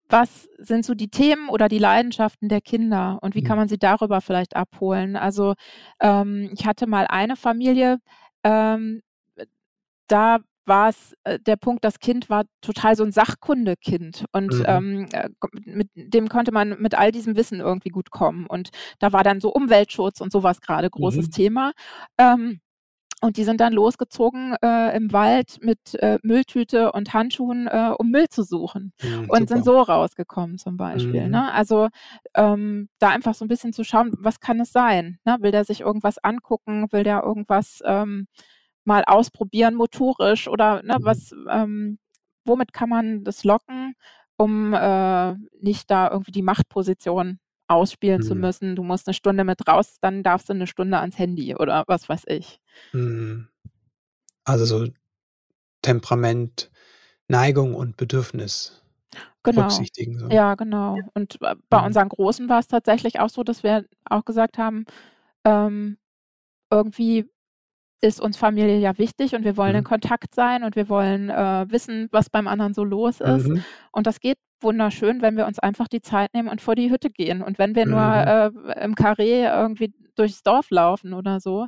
was 0.08 0.48
sind 0.58 0.86
so 0.86 0.96
die 0.96 1.10
Themen 1.10 1.50
oder 1.50 1.68
die 1.70 1.78
Leidenschaften 1.78 2.50
der 2.50 2.62
Kinder 2.62 3.20
und 3.22 3.36
wie 3.36 3.44
kann 3.44 3.58
mhm. 3.58 3.62
man 3.62 3.70
sie 3.70 3.78
darüber 3.78 4.22
vielleicht 4.22 4.56
abholen. 4.56 5.16
Also 5.18 5.56
ähm, 6.00 6.50
ich 6.54 6.66
hatte 6.66 6.88
mal 6.88 7.06
eine 7.08 7.36
Familie, 7.36 8.00
ähm, 8.44 9.02
da 10.08 10.40
war 10.70 10.90
es 10.90 11.14
äh, 11.26 11.38
der 11.40 11.58
Punkt, 11.58 11.84
das 11.84 12.00
Kind 12.00 12.30
war 12.30 12.46
total 12.62 12.96
so 12.96 13.04
ein 13.04 13.12
Sachkundekind 13.12 14.24
und 14.32 14.54
mhm. 14.54 14.66
ähm, 14.66 15.08
äh, 15.12 15.30
mit 15.66 15.90
dem 15.96 16.30
konnte 16.30 16.54
man 16.54 16.80
mit 16.80 16.96
all 16.96 17.12
diesem 17.12 17.36
Wissen 17.36 17.60
irgendwie 17.60 17.90
gut 17.90 18.12
kommen. 18.12 18.48
Und 18.48 18.70
da 19.00 19.12
war 19.12 19.26
dann 19.26 19.42
so 19.42 19.52
Umweltschutz 19.52 20.22
und 20.22 20.32
sowas 20.32 20.62
gerade 20.62 20.90
großes 20.90 21.28
mhm. 21.28 21.32
Thema. 21.32 21.72
Ähm, 22.18 22.62
und 23.22 23.36
die 23.36 23.44
sind 23.44 23.60
dann 23.60 23.74
losgezogen 23.74 24.56
äh, 24.64 24.96
im 24.96 25.12
Wald 25.12 25.60
mit 25.62 25.96
äh, 25.96 26.20
Mülltüte 26.24 26.94
und 26.94 27.14
Handschuhen, 27.14 27.68
äh, 27.68 27.92
um 27.98 28.12
Müll 28.12 28.30
zu 28.30 28.44
suchen. 28.44 28.94
Ja, 29.02 29.18
und 29.20 29.28
super. 29.28 29.48
sind 29.48 29.66
so 29.66 29.82
rausgekommen 29.82 30.58
zum 30.58 30.78
Beispiel. 30.78 31.26
Mhm. 31.26 31.32
Ne? 31.32 31.52
Also 31.52 31.90
ähm, 32.36 32.88
da 33.00 33.10
einfach 33.10 33.34
so 33.34 33.44
ein 33.44 33.50
bisschen 33.50 33.74
zu 33.74 33.84
schauen, 33.84 34.14
was 34.18 34.40
kann 34.40 34.62
es 34.62 34.72
sein? 34.72 35.20
Ne? 35.26 35.36
Will 35.42 35.52
der 35.52 35.66
sich 35.66 35.82
irgendwas 35.82 36.18
angucken? 36.18 36.88
Will 36.92 37.04
der 37.04 37.24
irgendwas 37.24 37.82
ähm, 37.84 38.28
mal 38.90 39.04
ausprobieren 39.06 39.76
motorisch 39.76 40.48
oder 40.48 40.82
ne, 40.84 40.98
mhm. 41.00 41.06
was, 41.06 41.32
ähm, 41.50 42.00
womit 42.44 42.74
kann 42.74 42.90
man 42.90 43.24
das 43.24 43.44
locken, 43.44 43.94
um 44.36 44.74
äh, 44.74 45.34
nicht 45.62 45.90
da 45.92 46.10
irgendwie 46.12 46.32
die 46.32 46.42
Machtposition 46.42 47.40
ausspielen 47.68 48.22
mhm. 48.22 48.26
zu 48.26 48.36
müssen. 48.36 48.76
Du 48.76 48.84
musst 48.84 49.08
eine 49.08 49.14
Stunde 49.14 49.44
mit 49.44 49.68
raus, 49.68 49.98
dann 50.02 50.24
darfst 50.24 50.50
du 50.50 50.54
eine 50.54 50.68
Stunde 50.68 51.00
ans 51.00 51.20
Handy 51.20 51.56
oder 51.56 51.84
was 51.88 52.10
weiß 52.10 52.24
ich. 52.28 52.60
Mhm. 52.92 53.48
Also 54.44 54.66
so 54.66 54.88
Temperament, 55.84 56.72
Neigung 57.28 57.76
und 57.76 57.96
Bedürfnis 57.96 58.82
genau. 59.44 59.62
berücksichtigen. 59.62 60.18
So. 60.18 60.30
Ja, 60.30 60.56
genau. 60.56 60.98
Und 61.14 61.38
bei 61.40 61.80
mhm. 61.80 61.86
unseren 61.86 62.10
Großen 62.10 62.50
war 62.50 62.60
es 62.60 62.68
tatsächlich 62.68 63.20
auch 63.20 63.30
so, 63.30 63.44
dass 63.44 63.62
wir 63.62 63.86
auch 64.06 64.26
gesagt 64.26 64.58
haben, 64.58 64.86
ähm, 65.46 65.98
irgendwie 66.72 67.30
ist 68.02 68.22
uns 68.22 68.38
Familie 68.38 68.78
ja 68.78 68.98
wichtig 68.98 69.36
und 69.36 69.44
wir 69.44 69.58
wollen 69.58 69.72
mhm. 69.72 69.80
in 69.80 69.84
Kontakt 69.84 70.36
sein 70.36 70.64
und 70.64 70.76
wir 70.76 70.90
wollen 70.90 71.30
äh, 71.30 71.66
wissen, 71.70 72.08
was 72.12 72.30
beim 72.30 72.48
anderen 72.48 72.74
so 72.74 72.84
los 72.84 73.20
ist. 73.22 73.48
Mhm. 73.48 73.64
Und 73.92 74.08
das 74.08 74.20
geht 74.20 74.38
wunderschön, 74.62 75.22
wenn 75.22 75.38
wir 75.38 75.48
uns 75.48 75.60
einfach 75.60 75.88
die 75.88 76.02
Zeit 76.02 76.34
nehmen 76.34 76.50
und 76.50 76.62
vor 76.62 76.76
die 76.76 76.92
Hütte 76.92 77.10
gehen. 77.10 77.42
Und 77.42 77.58
wenn 77.60 77.76
wir 77.76 77.86
mhm. 77.86 77.92
nur 77.92 78.02
äh, 78.02 78.84
im 78.84 78.96
Karree 78.96 79.46
irgendwie 79.46 79.94
durchs 80.16 80.44
Dorf 80.44 80.70
laufen 80.70 81.14
oder 81.14 81.40
so, 81.40 81.64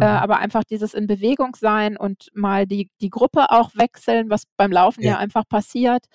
äh, 0.00 0.04
mhm. 0.04 0.04
aber 0.04 0.38
einfach 0.38 0.64
dieses 0.64 0.94
in 0.94 1.06
Bewegung 1.06 1.54
sein 1.54 1.96
und 1.96 2.30
mal 2.34 2.66
die, 2.66 2.90
die 3.00 3.10
Gruppe 3.10 3.50
auch 3.50 3.70
wechseln, 3.74 4.30
was 4.30 4.44
beim 4.56 4.72
Laufen 4.72 5.02
ja, 5.02 5.12
ja 5.12 5.18
einfach 5.18 5.46
passiert, 5.48 6.06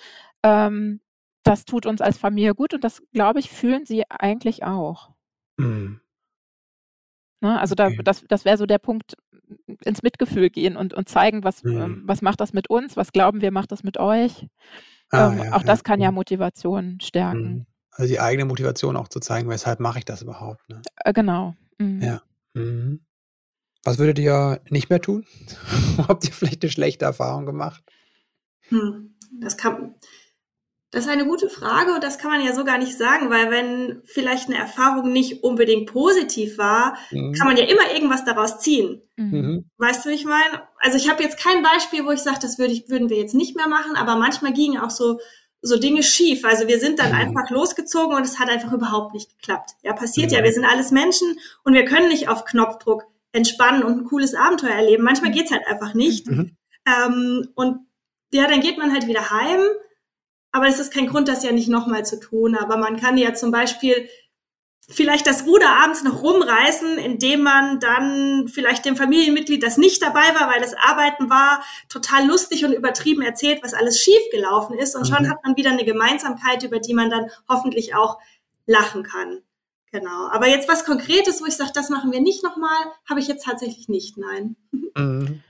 ähm, 0.44 1.02
das 1.44 1.66
tut 1.66 1.86
uns 1.86 2.02
als 2.02 2.18
Familie 2.18 2.56
gut 2.56 2.74
und 2.74 2.84
das, 2.84 3.04
glaube 3.14 3.40
ich, 3.40 3.50
fühlen 3.52 3.86
sie 3.86 4.04
eigentlich 4.10 4.64
auch. 4.64 5.12
Mhm. 5.58 6.02
Ne? 7.42 7.60
Also 7.60 7.76
da, 7.76 7.90
das, 8.04 8.26
das 8.28 8.46
wäre 8.46 8.58
so 8.58 8.66
der 8.66 8.80
Punkt, 8.80 9.16
ins 9.84 10.04
Mitgefühl 10.04 10.50
gehen 10.50 10.78
und, 10.78 10.94
und 10.94 11.10
zeigen, 11.10 11.44
was, 11.44 11.64
mhm. 11.64 11.82
ähm, 11.82 12.04
was 12.06 12.22
macht 12.22 12.40
das 12.42 12.54
mit 12.54 12.70
uns, 12.70 12.98
was 12.98 13.12
glauben 13.12 13.42
wir, 13.42 13.52
macht 13.52 13.72
das 13.72 13.84
mit 13.84 13.98
euch. 13.98 14.48
Ah, 15.10 15.32
ähm, 15.32 15.38
ja, 15.38 15.54
auch 15.54 15.62
ja, 15.62 15.68
das 15.68 15.84
kann 15.84 16.02
ja. 16.02 16.12
Motivation 16.12 17.00
stärken. 17.02 17.54
Mhm. 17.54 17.66
Also 17.92 18.12
die 18.12 18.20
eigene 18.20 18.46
Motivation 18.46 18.98
auch 18.98 19.08
zu 19.08 19.20
zeigen, 19.20 19.50
weshalb 19.50 19.80
mache 19.80 20.00
ich 20.00 20.06
das 20.06 20.22
überhaupt. 20.22 20.68
Ne? 20.70 20.82
Äh, 21.04 21.14
genau. 21.14 21.56
Mhm. 21.78 22.02
Ja. 22.02 22.22
Mhm. 22.54 23.06
Was 23.84 24.00
würdet 24.00 24.20
ihr 24.20 24.62
nicht 24.70 24.90
mehr 24.90 25.02
tun? 25.02 25.26
Habt 26.08 26.26
ihr 26.26 26.34
vielleicht 26.34 26.64
eine 26.64 26.72
schlechte 26.72 27.06
Erfahrung 27.06 27.46
gemacht? 27.46 27.84
Hm, 28.70 29.16
das 29.40 29.58
kann, 29.58 29.95
das 30.96 31.08
ist 31.08 31.12
eine 31.12 31.26
gute 31.26 31.50
Frage 31.50 31.94
und 31.94 32.02
das 32.06 32.18
kann 32.18 32.32
man 32.32 32.42
ja 32.42 32.54
so 32.54 32.64
gar 32.64 32.78
nicht 32.78 32.98
sagen, 32.98 33.30
weil 33.30 33.52
wenn 33.52 34.02
vielleicht 34.06 34.48
eine 34.48 34.58
Erfahrung 34.58 35.12
nicht 35.12 35.44
unbedingt 35.44 35.92
positiv 35.92 36.58
war, 36.58 36.96
mhm. 37.12 37.34
kann 37.34 37.48
man 37.48 37.58
ja 37.58 37.66
immer 37.66 37.94
irgendwas 37.94 38.24
daraus 38.24 38.60
ziehen. 38.60 39.02
Mhm. 39.18 39.70
Weißt 39.78 40.06
du, 40.06 40.10
wie 40.10 40.14
ich 40.14 40.24
meine? 40.24 40.62
Also 40.80 40.96
ich 40.96 41.10
habe 41.10 41.22
jetzt 41.22 41.38
kein 41.38 41.62
Beispiel, 41.62 42.06
wo 42.06 42.12
ich 42.12 42.22
sage, 42.22 42.38
das 42.42 42.60
würde 42.60 42.72
ich, 42.72 42.88
würden 42.88 43.10
wir 43.10 43.18
jetzt 43.18 43.36
nicht 43.36 43.58
mehr 43.58 43.68
machen, 43.68 43.98
aber 43.98 44.16
manchmal 44.16 44.54
gingen 44.54 44.80
auch 44.80 44.90
so 44.90 45.20
so 45.62 45.78
Dinge 45.78 46.02
schief. 46.02 46.46
Also 46.46 46.68
wir 46.70 46.80
sind 46.80 47.00
dann 47.00 47.10
mhm. 47.10 47.16
einfach 47.16 47.50
losgezogen 47.50 48.16
und 48.16 48.24
es 48.24 48.40
hat 48.40 48.48
einfach 48.48 48.72
überhaupt 48.72 49.14
nicht 49.14 49.38
geklappt. 49.38 49.72
Ja, 49.84 49.92
passiert 49.92 50.32
ja. 50.32 50.44
Wir 50.44 50.54
sind 50.54 50.64
alles 50.64 50.92
Menschen 50.92 51.38
und 51.66 51.74
wir 51.74 51.84
können 51.84 52.08
nicht 52.08 52.30
auf 52.30 52.46
Knopfdruck 52.46 53.04
entspannen 53.34 53.84
und 53.84 53.98
ein 53.98 54.06
cooles 54.06 54.34
Abenteuer 54.34 54.76
erleben. 54.76 55.04
Manchmal 55.04 55.32
geht's 55.32 55.52
halt 55.52 55.68
einfach 55.68 55.94
nicht. 55.94 56.28
Mhm. 56.28 56.56
Ähm, 56.88 57.50
und 57.56 57.80
ja, 58.32 58.48
dann 58.48 58.62
geht 58.62 58.78
man 58.78 58.94
halt 58.94 59.08
wieder 59.08 59.30
heim 59.30 59.60
aber 60.56 60.68
es 60.68 60.80
ist 60.80 60.94
kein 60.94 61.08
Grund, 61.08 61.28
das 61.28 61.44
ja 61.44 61.52
nicht 61.52 61.68
nochmal 61.68 62.06
zu 62.06 62.18
tun. 62.18 62.56
Aber 62.56 62.78
man 62.78 62.96
kann 62.96 63.18
ja 63.18 63.34
zum 63.34 63.52
Beispiel 63.52 64.08
vielleicht 64.88 65.28
das 65.28 65.46
Ruder 65.46 65.68
abends 65.84 66.02
noch 66.02 66.24
rumreißen, 66.24 66.98
indem 66.98 67.42
man 67.42 67.82
dann 67.82 68.48
vielleicht 68.48 68.86
dem 68.86 68.96
Familienmitglied, 68.96 69.62
das 69.62 69.76
nicht 69.78 70.02
dabei 70.02 70.34
war, 70.34 70.50
weil 70.50 70.64
es 70.64 70.74
arbeiten 70.74 71.30
war, 71.30 71.62
total 71.90 72.26
lustig 72.26 72.64
und 72.64 72.72
übertrieben 72.72 73.22
erzählt, 73.22 73.64
was 73.64 73.74
alles 73.74 74.00
schief 74.00 74.22
gelaufen 74.32 74.78
ist. 74.78 74.96
Und 74.96 75.06
schon 75.06 75.24
mhm. 75.24 75.30
hat 75.30 75.44
man 75.44 75.58
wieder 75.58 75.72
eine 75.72 75.84
Gemeinsamkeit, 75.84 76.64
über 76.64 76.80
die 76.80 76.94
man 76.94 77.10
dann 77.10 77.30
hoffentlich 77.50 77.94
auch 77.94 78.18
lachen 78.66 79.04
kann. 79.04 79.42
Genau. 79.92 80.30
Aber 80.32 80.48
jetzt 80.48 80.70
was 80.70 80.86
Konkretes, 80.86 81.42
wo 81.42 81.48
ich 81.48 81.58
sage, 81.58 81.72
das 81.74 81.90
machen 81.90 82.14
wir 82.14 82.22
nicht 82.22 82.46
nochmal, 82.46 82.80
habe 83.10 83.20
ich 83.20 83.28
jetzt 83.28 83.44
tatsächlich 83.44 83.90
nicht, 83.90 84.18
nein. 84.18 84.56
Mhm. 84.72 85.42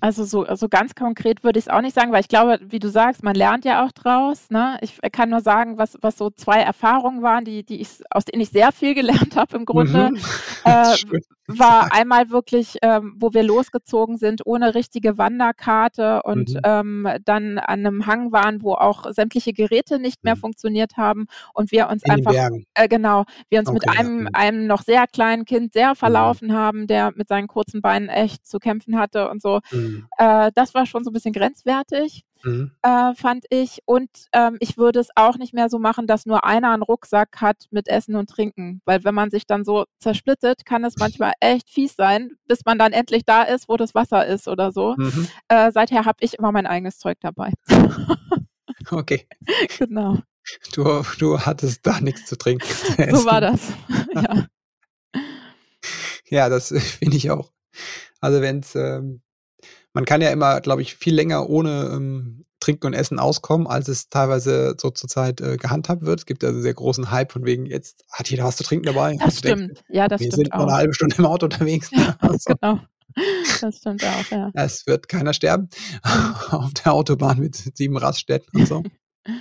Also 0.00 0.24
so 0.24 0.44
also 0.44 0.68
ganz 0.68 0.94
konkret 0.94 1.44
würde 1.44 1.58
ich 1.58 1.66
es 1.66 1.70
auch 1.70 1.82
nicht 1.82 1.94
sagen, 1.94 2.10
weil 2.10 2.20
ich 2.20 2.28
glaube, 2.28 2.58
wie 2.62 2.78
du 2.78 2.88
sagst, 2.88 3.22
man 3.22 3.34
lernt 3.34 3.64
ja 3.64 3.84
auch 3.84 3.92
draus, 3.92 4.48
ne? 4.50 4.78
Ich 4.80 4.98
kann 5.12 5.28
nur 5.28 5.40
sagen, 5.40 5.76
was 5.78 5.98
was 6.00 6.16
so 6.16 6.30
zwei 6.30 6.60
Erfahrungen 6.60 7.22
waren, 7.22 7.44
die 7.44 7.62
die 7.64 7.80
ich 7.80 7.88
aus 8.10 8.24
denen 8.24 8.42
ich 8.42 8.50
sehr 8.50 8.72
viel 8.72 8.94
gelernt 8.94 9.36
habe 9.36 9.56
im 9.56 9.64
Grunde. 9.64 10.10
Mhm. 10.10 10.20
Äh, 10.62 10.94
war 11.58 11.92
einmal 11.92 12.30
wirklich, 12.30 12.76
ähm, 12.82 13.14
wo 13.18 13.32
wir 13.32 13.42
losgezogen 13.42 14.16
sind 14.16 14.42
ohne 14.44 14.74
richtige 14.74 15.18
Wanderkarte 15.18 16.22
und 16.22 16.54
mhm. 16.54 16.60
ähm, 16.64 17.08
dann 17.24 17.58
an 17.58 17.86
einem 17.86 18.06
Hang 18.06 18.32
waren, 18.32 18.62
wo 18.62 18.74
auch 18.74 19.12
sämtliche 19.12 19.52
Geräte 19.52 19.98
nicht 19.98 20.24
mehr 20.24 20.36
mhm. 20.36 20.40
funktioniert 20.40 20.96
haben 20.96 21.26
und 21.54 21.72
wir 21.72 21.88
uns 21.88 22.02
In 22.04 22.12
einfach 22.12 22.34
äh, 22.74 22.88
genau, 22.88 23.24
wir 23.48 23.60
uns 23.60 23.68
okay, 23.68 23.78
mit 23.80 23.98
einem 23.98 24.24
ja. 24.24 24.30
einem 24.32 24.66
noch 24.66 24.82
sehr 24.82 25.06
kleinen 25.06 25.44
Kind 25.44 25.72
sehr 25.72 25.90
mhm. 25.90 25.96
verlaufen 25.96 26.52
haben, 26.52 26.86
der 26.86 27.12
mit 27.14 27.28
seinen 27.28 27.48
kurzen 27.48 27.82
Beinen 27.82 28.08
echt 28.08 28.46
zu 28.46 28.58
kämpfen 28.58 28.98
hatte 28.98 29.28
und 29.30 29.42
so. 29.42 29.60
Mhm. 29.70 30.06
Äh, 30.18 30.50
das 30.54 30.74
war 30.74 30.86
schon 30.86 31.04
so 31.04 31.10
ein 31.10 31.14
bisschen 31.14 31.32
grenzwertig. 31.32 32.24
Mhm. 32.42 32.72
Äh, 32.82 33.14
fand 33.14 33.44
ich. 33.50 33.80
Und 33.84 34.10
ähm, 34.32 34.56
ich 34.60 34.76
würde 34.76 35.00
es 35.00 35.08
auch 35.14 35.36
nicht 35.36 35.54
mehr 35.54 35.68
so 35.68 35.78
machen, 35.78 36.06
dass 36.06 36.26
nur 36.26 36.44
einer 36.44 36.72
einen 36.72 36.82
Rucksack 36.82 37.40
hat 37.40 37.66
mit 37.70 37.88
Essen 37.88 38.16
und 38.16 38.28
Trinken. 38.28 38.80
Weil 38.84 39.04
wenn 39.04 39.14
man 39.14 39.30
sich 39.30 39.46
dann 39.46 39.64
so 39.64 39.84
zersplittet, 39.98 40.64
kann 40.64 40.84
es 40.84 40.96
manchmal 40.96 41.32
echt 41.40 41.70
fies 41.70 41.94
sein, 41.96 42.32
bis 42.46 42.64
man 42.64 42.78
dann 42.78 42.92
endlich 42.92 43.24
da 43.24 43.42
ist, 43.42 43.68
wo 43.68 43.76
das 43.76 43.94
Wasser 43.94 44.26
ist 44.26 44.48
oder 44.48 44.72
so. 44.72 44.94
Mhm. 44.96 45.28
Äh, 45.48 45.72
seither 45.72 46.04
habe 46.04 46.18
ich 46.20 46.38
immer 46.38 46.52
mein 46.52 46.66
eigenes 46.66 46.98
Zeug 46.98 47.18
dabei. 47.20 47.52
okay. 48.90 49.26
Genau. 49.78 50.18
Du, 50.72 51.02
du 51.18 51.38
hattest 51.38 51.86
da 51.86 52.00
nichts 52.00 52.26
zu 52.26 52.36
trinken. 52.36 52.66
Zu 52.66 53.16
so 53.16 53.24
war 53.24 53.40
das. 53.40 53.60
ja. 54.14 54.46
ja, 56.28 56.48
das 56.48 56.68
finde 56.68 57.16
ich 57.16 57.30
auch. 57.30 57.52
Also 58.20 58.40
wenn 58.40 58.60
es 58.60 58.74
ähm, 58.74 59.22
man 59.92 60.04
kann 60.04 60.20
ja 60.20 60.30
immer, 60.30 60.60
glaube 60.60 60.82
ich, 60.82 60.94
viel 60.94 61.14
länger 61.14 61.48
ohne 61.48 61.90
ähm, 61.92 62.44
Trinken 62.60 62.88
und 62.88 62.94
Essen 62.94 63.18
auskommen, 63.18 63.66
als 63.66 63.88
es 63.88 64.08
teilweise 64.10 64.74
so 64.78 64.90
zurzeit 64.90 65.40
äh, 65.40 65.56
gehandhabt 65.56 66.02
wird. 66.02 66.20
Es 66.20 66.26
gibt 66.26 66.42
ja 66.42 66.50
einen 66.50 66.62
sehr 66.62 66.74
großen 66.74 67.10
Hype 67.10 67.32
von 67.32 67.44
wegen, 67.44 67.66
jetzt 67.66 68.04
hat 68.10 68.28
jeder 68.30 68.44
was 68.44 68.56
zu 68.56 68.64
trinken 68.64 68.86
dabei. 68.86 69.16
Das 69.16 69.38
stimmt, 69.38 69.60
denkst, 69.60 69.82
ja, 69.88 70.08
das 70.08 70.20
wir 70.20 70.26
stimmt. 70.26 70.38
Wir 70.38 70.44
sind 70.44 70.54
nur 70.54 70.68
eine 70.68 70.76
halbe 70.76 70.94
Stunde 70.94 71.16
im 71.18 71.26
Auto 71.26 71.46
unterwegs. 71.46 71.90
Ja, 71.90 72.16
also. 72.20 72.54
genau. 72.54 72.80
Das 73.60 73.76
stimmt 73.76 74.04
auch, 74.04 74.30
ja. 74.30 74.50
Es 74.54 74.86
wird 74.86 75.08
keiner 75.08 75.32
sterben 75.32 75.68
auf 76.50 76.72
der 76.74 76.92
Autobahn 76.92 77.40
mit 77.40 77.56
sieben 77.56 77.96
Raststätten 77.96 78.60
und 78.60 78.68
so. 78.68 78.82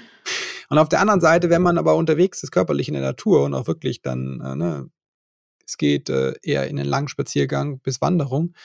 und 0.70 0.78
auf 0.78 0.90
der 0.90 1.02
anderen 1.02 1.22
Seite, 1.22 1.50
wenn 1.50 1.62
man 1.62 1.78
aber 1.78 1.96
unterwegs 1.96 2.42
ist, 2.42 2.52
körperlich 2.52 2.88
in 2.88 2.96
der 2.96 3.04
Natur 3.04 3.44
und 3.44 3.54
auch 3.54 3.68
wirklich 3.68 4.02
dann, 4.02 4.42
äh, 4.44 4.56
ne, 4.56 4.90
es 5.68 5.78
geht 5.78 6.10
äh, 6.10 6.34
eher 6.42 6.68
in 6.68 6.80
einen 6.80 6.90
langen 6.90 7.10
Spaziergang 7.10 7.80
bis 7.80 8.02
Wanderung, 8.02 8.56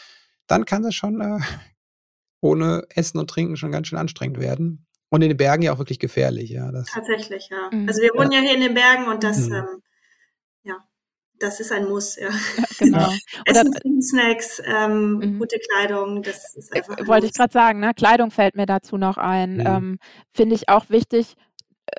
dann 0.47 0.64
kann 0.64 0.82
das 0.82 0.95
schon 0.95 1.20
äh, 1.20 1.41
ohne 2.45 2.84
Essen 2.90 3.18
und 3.18 3.30
Trinken 3.30 3.57
schon 3.57 3.72
ganz 3.72 3.88
schön 3.88 3.99
anstrengend 3.99 4.38
werden. 4.38 4.86
Und 5.09 5.22
in 5.22 5.28
den 5.28 5.36
Bergen 5.36 5.62
ja 5.62 5.72
auch 5.72 5.78
wirklich 5.78 5.99
gefährlich, 5.99 6.51
ja. 6.51 6.70
Das, 6.70 6.86
Tatsächlich, 6.86 7.49
ja. 7.51 7.70
Mhm. 7.72 7.88
Also 7.88 8.03
wir 8.03 8.11
wohnen 8.14 8.32
ja. 8.32 8.40
ja. 8.40 8.45
hier 8.45 8.55
in 8.55 8.61
den 8.61 8.74
Bergen 8.74 9.07
und 9.07 9.24
das, 9.24 9.49
mhm. 9.49 9.55
ähm, 9.55 9.82
ja, 10.64 10.76
das 11.38 11.61
ist 11.61 11.72
ein 11.72 11.88
Muss, 11.88 12.16
ja. 12.16 12.28
ja 12.28 12.64
genau. 12.78 13.11
Essen, 13.47 13.72
Trinken, 13.72 14.03
Snacks, 14.03 14.61
ähm, 14.64 15.14
mhm. 15.14 15.38
gute 15.38 15.59
Kleidung, 15.59 16.22
das 16.22 16.55
ist 16.55 16.74
einfach. 16.74 17.07
Wollte 17.07 17.26
ich 17.26 17.32
gerade 17.32 17.53
sagen, 17.53 17.80
ne? 17.80 17.92
Kleidung 17.95 18.30
fällt 18.30 18.57
mir 18.57 18.66
dazu 18.66 18.99
noch 18.99 19.16
ein. 19.16 19.55
Mhm. 19.55 19.66
Ähm, 19.66 19.99
Finde 20.32 20.55
ich 20.55 20.68
auch 20.68 20.90
wichtig, 20.90 21.36
äh, 21.36 21.53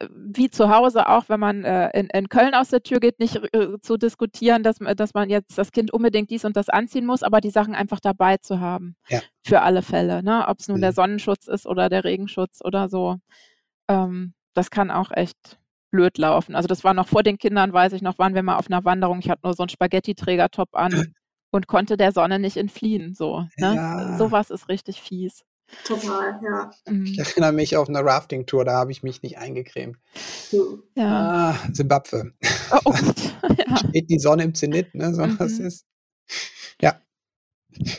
wie 0.10 0.50
zu 0.50 0.70
Hause 0.70 1.08
auch, 1.10 1.30
wenn 1.30 1.40
man 1.40 1.64
äh, 1.64 1.90
in, 1.98 2.08
in, 2.08 2.30
Köln 2.30 2.54
aus 2.54 2.70
der 2.70 2.82
Tür 2.82 3.00
geht, 3.00 3.20
nicht 3.20 3.36
äh, 3.54 3.80
zu 3.82 3.98
diskutieren, 3.98 4.64
dass, 4.64 4.78
dass 4.80 5.14
man 5.14 5.30
jetzt 5.30 5.58
das 5.58 5.72
Kind 5.72 5.94
unbedingt 5.94 6.32
dies 6.32 6.44
und 6.44 6.58
das 6.58 6.70
anziehen 6.70 7.06
muss, 7.06 7.24
aber 7.24 7.40
die 7.40 7.52
Sachen 7.52 7.76
einfach 7.76 8.00
dabei 8.00 8.38
zu 8.38 8.60
haben. 8.60 8.96
Ja. 9.10 9.22
Für 9.44 9.62
alle 9.62 9.84
Fälle. 9.84 10.24
Ne? 10.24 10.46
Ob 10.48 10.60
es 10.60 10.68
nun 10.68 10.78
mhm. 10.78 10.82
der 10.82 10.94
Sonnenschutz 10.94 11.48
ist 11.48 11.68
oder 11.68 11.90
der 11.90 12.04
Regenschutz 12.04 12.62
oder 12.64 12.90
so. 12.90 13.18
Ähm, 13.88 14.34
das 14.54 14.72
kann 14.72 14.90
auch 14.90 15.12
echt 15.12 15.60
blöd 15.92 16.18
laufen. 16.18 16.56
Also 16.56 16.68
das 16.68 16.84
war 16.84 16.94
noch 16.94 17.08
vor 17.08 17.24
den 17.24 17.38
Kindern, 17.38 17.72
weiß 17.72 17.94
ich 17.94 18.02
noch, 18.02 18.18
waren 18.18 18.36
wir 18.36 18.44
mal 18.44 18.58
auf 18.58 18.70
einer 18.70 18.84
Wanderung. 18.86 19.20
Ich 19.20 19.30
hatte 19.30 19.42
nur 19.44 19.54
so 19.54 19.64
einen 19.64 19.70
Spaghetti-Trägertop 19.70 20.70
an 20.74 21.14
und 21.52 21.68
konnte 21.68 21.96
der 21.96 22.12
Sonne 22.12 22.40
nicht 22.40 22.58
entfliehen. 22.58 23.14
So, 23.14 23.42
ne? 23.58 23.76
ja. 23.76 24.18
Sowas 24.18 24.50
ist 24.50 24.68
richtig 24.68 25.02
fies. 25.02 25.46
Total, 25.84 26.40
ja. 26.44 26.72
Mhm. 26.88 27.06
Ich 27.06 27.20
erinnere 27.20 27.52
mich 27.52 27.78
auf 27.78 27.90
eine 27.90 28.04
Rafting-Tour, 28.04 28.66
da 28.66 28.74
habe 28.74 28.92
ich 28.92 29.04
mich 29.04 29.22
nicht 29.22 29.38
eingecremt. 29.38 29.98
Ja. 30.96 31.56
Ah, 31.56 31.74
Zimbabwe. 31.74 32.34
Oh, 32.72 32.80
oh 32.86 32.94
ja. 33.58 33.78
Steht 33.78 34.10
die 34.10 34.20
Sonne 34.20 34.44
im 34.44 34.56
Zenit, 34.56 34.94
ne? 34.96 35.14
So 35.14 35.26
mhm. 35.26 35.40
was 35.40 35.60
ist. 35.60 35.86
Ja. 36.82 37.00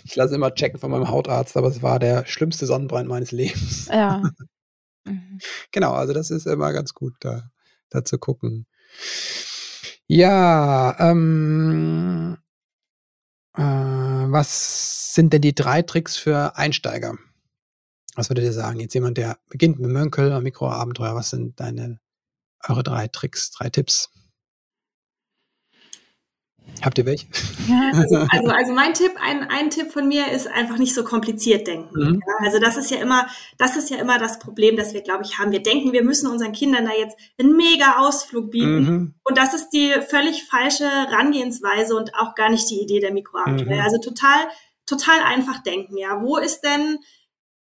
Ich 0.04 0.16
lasse 0.16 0.34
immer 0.34 0.54
checken 0.54 0.78
von 0.78 0.90
meinem 0.90 1.08
Hautarzt, 1.08 1.56
aber 1.56 1.68
es 1.68 1.82
war 1.82 1.98
der 1.98 2.24
schlimmste 2.26 2.66
Sonnenbrand 2.66 3.08
meines 3.08 3.32
Lebens. 3.32 3.88
Ja. 3.88 4.22
Mhm. 5.06 5.38
Genau, 5.70 5.92
also 5.92 6.12
das 6.12 6.32
ist 6.32 6.46
immer 6.46 6.72
ganz 6.72 6.92
gut, 6.92 7.14
da, 7.20 7.48
da 7.90 8.04
zu 8.04 8.18
gucken. 8.18 8.66
Ja, 10.08 10.96
ähm, 10.98 12.36
äh, 13.56 13.62
was 13.62 15.14
sind 15.14 15.32
denn 15.32 15.42
die 15.42 15.54
drei 15.54 15.82
Tricks 15.82 16.16
für 16.16 16.56
Einsteiger? 16.56 17.16
Was 18.16 18.30
würdet 18.30 18.44
ihr 18.44 18.52
sagen? 18.52 18.80
Jetzt 18.80 18.94
jemand, 18.94 19.18
der 19.18 19.38
beginnt 19.48 19.78
mit 19.78 19.90
Mönkel, 19.90 20.40
Mikroabenteuer, 20.40 21.14
was 21.14 21.30
sind 21.30 21.60
deine, 21.60 22.00
eure 22.66 22.82
drei 22.82 23.08
Tricks, 23.08 23.50
drei 23.50 23.68
Tipps? 23.68 24.10
Habt 26.82 26.98
ihr 26.98 27.06
welche? 27.06 27.26
Also, 27.94 28.16
also, 28.30 28.48
also, 28.48 28.72
mein 28.72 28.92
Tipp, 28.92 29.12
ein, 29.20 29.44
ein 29.44 29.70
Tipp 29.70 29.92
von 29.92 30.08
mir 30.08 30.30
ist 30.30 30.46
einfach 30.46 30.78
nicht 30.78 30.94
so 30.94 31.04
kompliziert 31.04 31.66
denken. 31.66 31.98
Mhm. 31.98 32.22
Also 32.44 32.58
das 32.58 32.76
ist 32.76 32.90
ja 32.90 32.98
immer, 32.98 33.26
das 33.56 33.76
ist 33.76 33.90
ja 33.90 33.96
immer 33.96 34.18
das 34.18 34.38
Problem, 34.38 34.76
das 34.76 34.92
wir, 34.92 35.02
glaube 35.02 35.24
ich, 35.24 35.38
haben. 35.38 35.52
Wir 35.52 35.62
denken, 35.62 35.92
wir 35.92 36.02
müssen 36.02 36.30
unseren 36.30 36.52
Kindern 36.52 36.84
da 36.84 36.92
jetzt 36.92 37.16
einen 37.38 37.56
mega 37.56 37.96
Ausflug 37.98 38.50
bieten. 38.50 38.80
Mhm. 38.80 39.14
Und 39.24 39.38
das 39.38 39.54
ist 39.54 39.70
die 39.70 39.92
völlig 40.08 40.44
falsche 40.44 40.84
Herangehensweise 40.84 41.96
und 41.96 42.14
auch 42.14 42.34
gar 42.34 42.50
nicht 42.50 42.68
die 42.70 42.80
Idee 42.80 43.00
der 43.00 43.12
Mikroabenteuer. 43.12 43.76
Mhm. 43.76 43.82
Also 43.82 43.98
total, 43.98 44.48
total 44.86 45.20
einfach 45.24 45.62
denken. 45.62 45.96
Ja, 45.96 46.20
wo 46.20 46.36
ist 46.36 46.60
denn, 46.60 46.98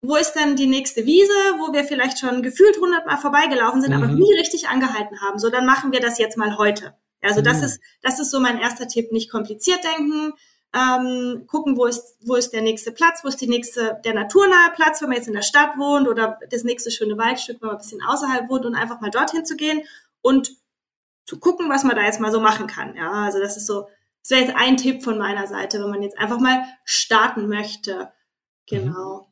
wo 0.07 0.15
ist 0.15 0.33
denn 0.33 0.55
die 0.55 0.67
nächste 0.67 1.05
Wiese, 1.05 1.33
wo 1.57 1.73
wir 1.73 1.83
vielleicht 1.83 2.19
schon 2.19 2.41
gefühlt 2.41 2.77
hundertmal 2.79 3.17
vorbeigelaufen 3.17 3.81
sind, 3.81 3.93
aber 3.93 4.07
mhm. 4.07 4.15
nie 4.15 4.33
richtig 4.35 4.67
angehalten 4.67 5.21
haben. 5.21 5.39
So, 5.39 5.49
dann 5.49 5.65
machen 5.65 5.91
wir 5.91 5.99
das 5.99 6.17
jetzt 6.17 6.37
mal 6.37 6.57
heute. 6.57 6.95
Also 7.21 7.41
das 7.41 7.57
mhm. 7.57 7.63
ist, 7.63 7.81
das 8.01 8.19
ist 8.19 8.31
so 8.31 8.39
mein 8.39 8.59
erster 8.59 8.87
Tipp. 8.87 9.11
Nicht 9.11 9.31
kompliziert 9.31 9.79
denken, 9.83 10.33
ähm, 10.73 11.45
gucken, 11.47 11.77
wo 11.77 11.85
ist, 11.85 12.17
wo 12.21 12.35
ist 12.35 12.51
der 12.51 12.61
nächste 12.61 12.91
Platz, 12.91 13.21
wo 13.23 13.29
ist 13.29 13.39
die 13.39 13.47
nächste, 13.47 13.99
der 14.03 14.13
naturnahe 14.13 14.71
Platz, 14.75 15.01
wenn 15.01 15.09
man 15.09 15.17
jetzt 15.17 15.27
in 15.27 15.33
der 15.33 15.41
Stadt 15.41 15.77
wohnt 15.77 16.07
oder 16.07 16.39
das 16.49 16.63
nächste 16.63 16.91
schöne 16.91 17.17
Waldstück, 17.17 17.61
wenn 17.61 17.67
man 17.67 17.77
ein 17.77 17.81
bisschen 17.81 18.03
außerhalb 18.03 18.49
wohnt 18.49 18.65
und 18.65 18.75
einfach 18.75 19.01
mal 19.01 19.11
dorthin 19.11 19.45
zu 19.45 19.55
gehen 19.55 19.83
und 20.21 20.51
zu 21.25 21.39
gucken, 21.39 21.69
was 21.69 21.83
man 21.83 21.95
da 21.95 22.03
jetzt 22.03 22.19
mal 22.19 22.31
so 22.31 22.39
machen 22.39 22.67
kann. 22.67 22.95
Ja, 22.95 23.11
also 23.11 23.39
das 23.39 23.57
ist 23.57 23.67
so, 23.67 23.87
das 24.21 24.31
wäre 24.31 24.41
jetzt 24.41 24.55
ein 24.55 24.77
Tipp 24.77 25.03
von 25.03 25.17
meiner 25.17 25.47
Seite, 25.47 25.81
wenn 25.81 25.89
man 25.89 26.03
jetzt 26.03 26.19
einfach 26.19 26.39
mal 26.39 26.65
starten 26.83 27.47
möchte. 27.47 27.95
Mhm. 27.95 28.07
Genau 28.67 29.24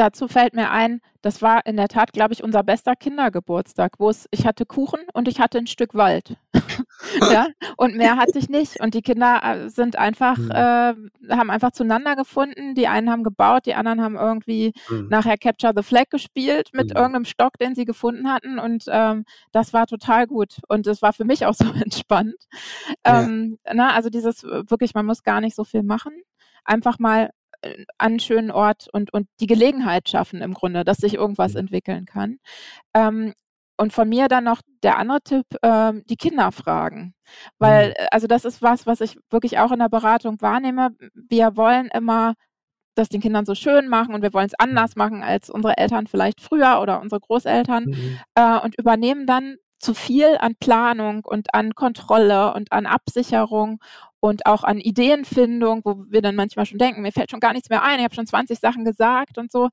dazu 0.00 0.28
fällt 0.28 0.54
mir 0.54 0.70
ein, 0.70 1.02
das 1.20 1.42
war 1.42 1.66
in 1.66 1.76
der 1.76 1.88
Tat, 1.88 2.14
glaube 2.14 2.32
ich, 2.32 2.42
unser 2.42 2.62
bester 2.62 2.96
Kindergeburtstag, 2.96 3.92
wo 3.98 4.08
es, 4.08 4.26
ich 4.30 4.46
hatte 4.46 4.64
Kuchen 4.64 5.00
und 5.12 5.28
ich 5.28 5.38
hatte 5.40 5.58
ein 5.58 5.66
Stück 5.66 5.94
Wald. 5.94 6.38
ja, 7.30 7.48
und 7.76 7.96
mehr 7.96 8.16
hatte 8.16 8.38
ich 8.38 8.48
nicht. 8.48 8.80
Und 8.80 8.94
die 8.94 9.02
Kinder 9.02 9.40
äh, 9.42 9.68
sind 9.68 9.96
einfach, 9.96 10.38
mhm. 10.38 10.50
äh, 10.50 10.94
haben 11.36 11.50
einfach 11.50 11.72
zueinander 11.72 12.16
gefunden. 12.16 12.74
Die 12.74 12.88
einen 12.88 13.10
haben 13.10 13.22
gebaut, 13.22 13.66
die 13.66 13.74
anderen 13.74 14.00
haben 14.00 14.16
irgendwie 14.16 14.72
mhm. 14.88 15.08
nachher 15.10 15.36
Capture 15.36 15.74
the 15.76 15.82
Flag 15.82 16.08
gespielt 16.08 16.70
mit 16.72 16.90
mhm. 16.90 16.96
irgendeinem 16.96 17.24
Stock, 17.26 17.58
den 17.58 17.74
sie 17.74 17.84
gefunden 17.84 18.32
hatten. 18.32 18.58
Und 18.58 18.84
ähm, 18.88 19.26
das 19.52 19.74
war 19.74 19.86
total 19.86 20.26
gut. 20.26 20.56
Und 20.68 20.86
es 20.86 21.02
war 21.02 21.12
für 21.12 21.26
mich 21.26 21.44
auch 21.44 21.54
so 21.54 21.66
entspannt. 21.66 22.36
Ähm, 23.04 23.58
ja. 23.66 23.74
na, 23.74 23.94
also 23.94 24.08
dieses 24.08 24.42
wirklich, 24.44 24.94
man 24.94 25.04
muss 25.04 25.22
gar 25.22 25.42
nicht 25.42 25.54
so 25.54 25.64
viel 25.64 25.82
machen. 25.82 26.14
Einfach 26.64 26.98
mal 26.98 27.30
an 27.62 27.86
einen 27.98 28.20
schönen 28.20 28.50
Ort 28.50 28.88
und, 28.92 29.12
und 29.12 29.28
die 29.40 29.46
Gelegenheit 29.46 30.08
schaffen 30.08 30.42
im 30.42 30.54
Grunde, 30.54 30.84
dass 30.84 30.98
sich 30.98 31.14
irgendwas 31.14 31.52
mhm. 31.54 31.60
entwickeln 31.60 32.06
kann. 32.06 32.38
Ähm, 32.94 33.34
und 33.76 33.94
von 33.94 34.08
mir 34.08 34.28
dann 34.28 34.44
noch 34.44 34.60
der 34.82 34.98
andere 34.98 35.22
Tipp, 35.22 35.46
ähm, 35.62 36.02
die 36.06 36.16
Kinder 36.16 36.52
fragen. 36.52 37.14
Weil, 37.58 37.90
mhm. 37.90 38.06
also 38.10 38.26
das 38.26 38.44
ist 38.44 38.60
was, 38.60 38.86
was 38.86 39.00
ich 39.00 39.18
wirklich 39.30 39.58
auch 39.58 39.72
in 39.72 39.78
der 39.78 39.88
Beratung 39.88 40.40
wahrnehme. 40.40 40.90
Wir 41.14 41.56
wollen 41.56 41.88
immer 41.94 42.34
das 42.94 43.08
den 43.08 43.22
Kindern 43.22 43.46
so 43.46 43.54
schön 43.54 43.88
machen 43.88 44.14
und 44.14 44.22
wir 44.22 44.34
wollen 44.34 44.46
es 44.46 44.58
anders 44.58 44.96
mhm. 44.96 45.00
machen 45.00 45.22
als 45.22 45.48
unsere 45.48 45.78
Eltern 45.78 46.06
vielleicht 46.06 46.40
früher 46.40 46.80
oder 46.80 47.00
unsere 47.00 47.20
Großeltern 47.20 47.84
mhm. 47.84 48.18
äh, 48.34 48.58
und 48.58 48.78
übernehmen 48.78 49.26
dann 49.26 49.56
zu 49.78 49.94
viel 49.94 50.36
an 50.38 50.56
Planung 50.60 51.24
und 51.24 51.54
an 51.54 51.74
Kontrolle 51.74 52.52
und 52.52 52.70
an 52.72 52.84
Absicherung 52.84 53.80
und 54.20 54.46
auch 54.46 54.64
an 54.64 54.78
Ideenfindung, 54.78 55.80
wo 55.84 56.04
wir 56.08 56.22
dann 56.22 56.36
manchmal 56.36 56.66
schon 56.66 56.78
denken, 56.78 57.02
mir 57.02 57.12
fällt 57.12 57.30
schon 57.30 57.40
gar 57.40 57.52
nichts 57.52 57.70
mehr 57.70 57.82
ein, 57.82 57.98
ich 57.98 58.04
habe 58.04 58.14
schon 58.14 58.26
20 58.26 58.58
Sachen 58.58 58.84
gesagt 58.84 59.38
und 59.38 59.50
so. 59.50 59.68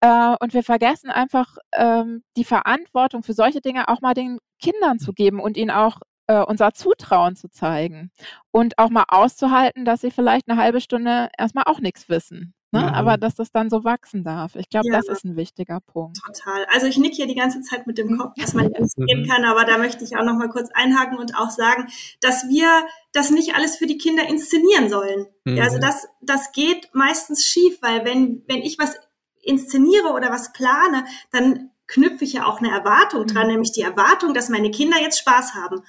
Äh, 0.00 0.34
und 0.40 0.52
wir 0.52 0.62
vergessen 0.62 1.10
einfach 1.10 1.56
ähm, 1.72 2.22
die 2.36 2.44
Verantwortung 2.44 3.22
für 3.22 3.34
solche 3.34 3.60
Dinge 3.60 3.88
auch 3.88 4.00
mal 4.00 4.14
den 4.14 4.38
Kindern 4.60 4.98
zu 4.98 5.12
geben 5.12 5.40
und 5.40 5.56
ihnen 5.56 5.70
auch 5.70 6.00
äh, 6.26 6.40
unser 6.40 6.72
Zutrauen 6.72 7.36
zu 7.36 7.48
zeigen 7.48 8.10
und 8.50 8.78
auch 8.78 8.90
mal 8.90 9.04
auszuhalten, 9.08 9.84
dass 9.84 10.00
sie 10.00 10.10
vielleicht 10.10 10.48
eine 10.48 10.60
halbe 10.60 10.80
Stunde 10.80 11.28
erstmal 11.38 11.64
auch 11.66 11.80
nichts 11.80 12.08
wissen. 12.08 12.54
Ne? 12.74 12.80
Mhm. 12.80 12.88
Aber 12.88 13.16
dass 13.16 13.36
das 13.36 13.52
dann 13.52 13.70
so 13.70 13.84
wachsen 13.84 14.24
darf. 14.24 14.56
Ich 14.56 14.68
glaube, 14.68 14.88
ja. 14.88 14.96
das 14.96 15.06
ist 15.06 15.24
ein 15.24 15.36
wichtiger 15.36 15.78
Punkt. 15.78 16.18
Total. 16.26 16.66
Also 16.74 16.88
ich 16.88 16.98
nicke 16.98 17.14
hier 17.14 17.28
die 17.28 17.36
ganze 17.36 17.60
Zeit 17.60 17.86
mit 17.86 17.98
dem 17.98 18.18
Kopf, 18.18 18.34
dass 18.36 18.52
man 18.52 18.74
alles 18.74 18.96
geben 18.96 19.22
mhm. 19.22 19.28
kann, 19.28 19.44
aber 19.44 19.64
da 19.64 19.78
möchte 19.78 20.02
ich 20.02 20.16
auch 20.16 20.24
noch 20.24 20.34
mal 20.34 20.48
kurz 20.48 20.70
einhaken 20.74 21.16
und 21.16 21.36
auch 21.36 21.50
sagen, 21.50 21.86
dass 22.20 22.48
wir 22.48 22.68
das 23.12 23.30
nicht 23.30 23.54
alles 23.54 23.76
für 23.76 23.86
die 23.86 23.96
Kinder 23.96 24.28
inszenieren 24.28 24.88
sollen. 24.88 25.26
Mhm. 25.44 25.56
Ja, 25.56 25.64
also 25.64 25.76
mhm. 25.76 25.82
das, 25.82 26.08
das 26.20 26.50
geht 26.50 26.90
meistens 26.92 27.44
schief, 27.44 27.78
weil 27.80 28.04
wenn, 28.04 28.42
wenn 28.48 28.62
ich 28.62 28.76
was 28.76 28.96
inszeniere 29.40 30.08
oder 30.08 30.30
was 30.30 30.52
plane, 30.52 31.04
dann 31.30 31.70
knüpfe 31.86 32.24
ich 32.24 32.32
ja 32.32 32.46
auch 32.46 32.58
eine 32.58 32.72
Erwartung 32.72 33.28
dran, 33.28 33.46
mhm. 33.46 33.52
nämlich 33.52 33.70
die 33.70 33.82
Erwartung, 33.82 34.34
dass 34.34 34.48
meine 34.48 34.72
Kinder 34.72 35.00
jetzt 35.00 35.20
Spaß 35.20 35.54
haben. 35.54 35.84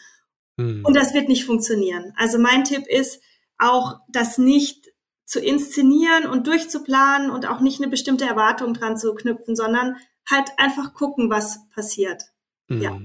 Mhm. 0.58 0.86
Und 0.86 0.96
das 0.96 1.16
wird 1.16 1.30
nicht 1.30 1.46
funktionieren. 1.46 2.14
Also 2.16 2.38
mein 2.38 2.64
Tipp 2.64 2.86
ist 2.88 3.22
auch, 3.58 4.02
das 4.08 4.38
nicht 4.38 4.85
zu 5.26 5.40
inszenieren 5.40 6.28
und 6.28 6.48
durchzuplanen 6.48 7.30
und 7.30 7.48
auch 7.48 7.60
nicht 7.60 7.82
eine 7.82 7.90
bestimmte 7.90 8.26
Erwartung 8.26 8.74
dran 8.74 8.98
zu 8.98 9.14
knüpfen, 9.16 9.56
sondern 9.56 9.98
halt 10.30 10.50
einfach 10.58 10.94
gucken, 10.94 11.30
was 11.30 11.68
passiert. 11.70 12.32
Mhm. 12.68 12.82
Ja. 12.82 13.00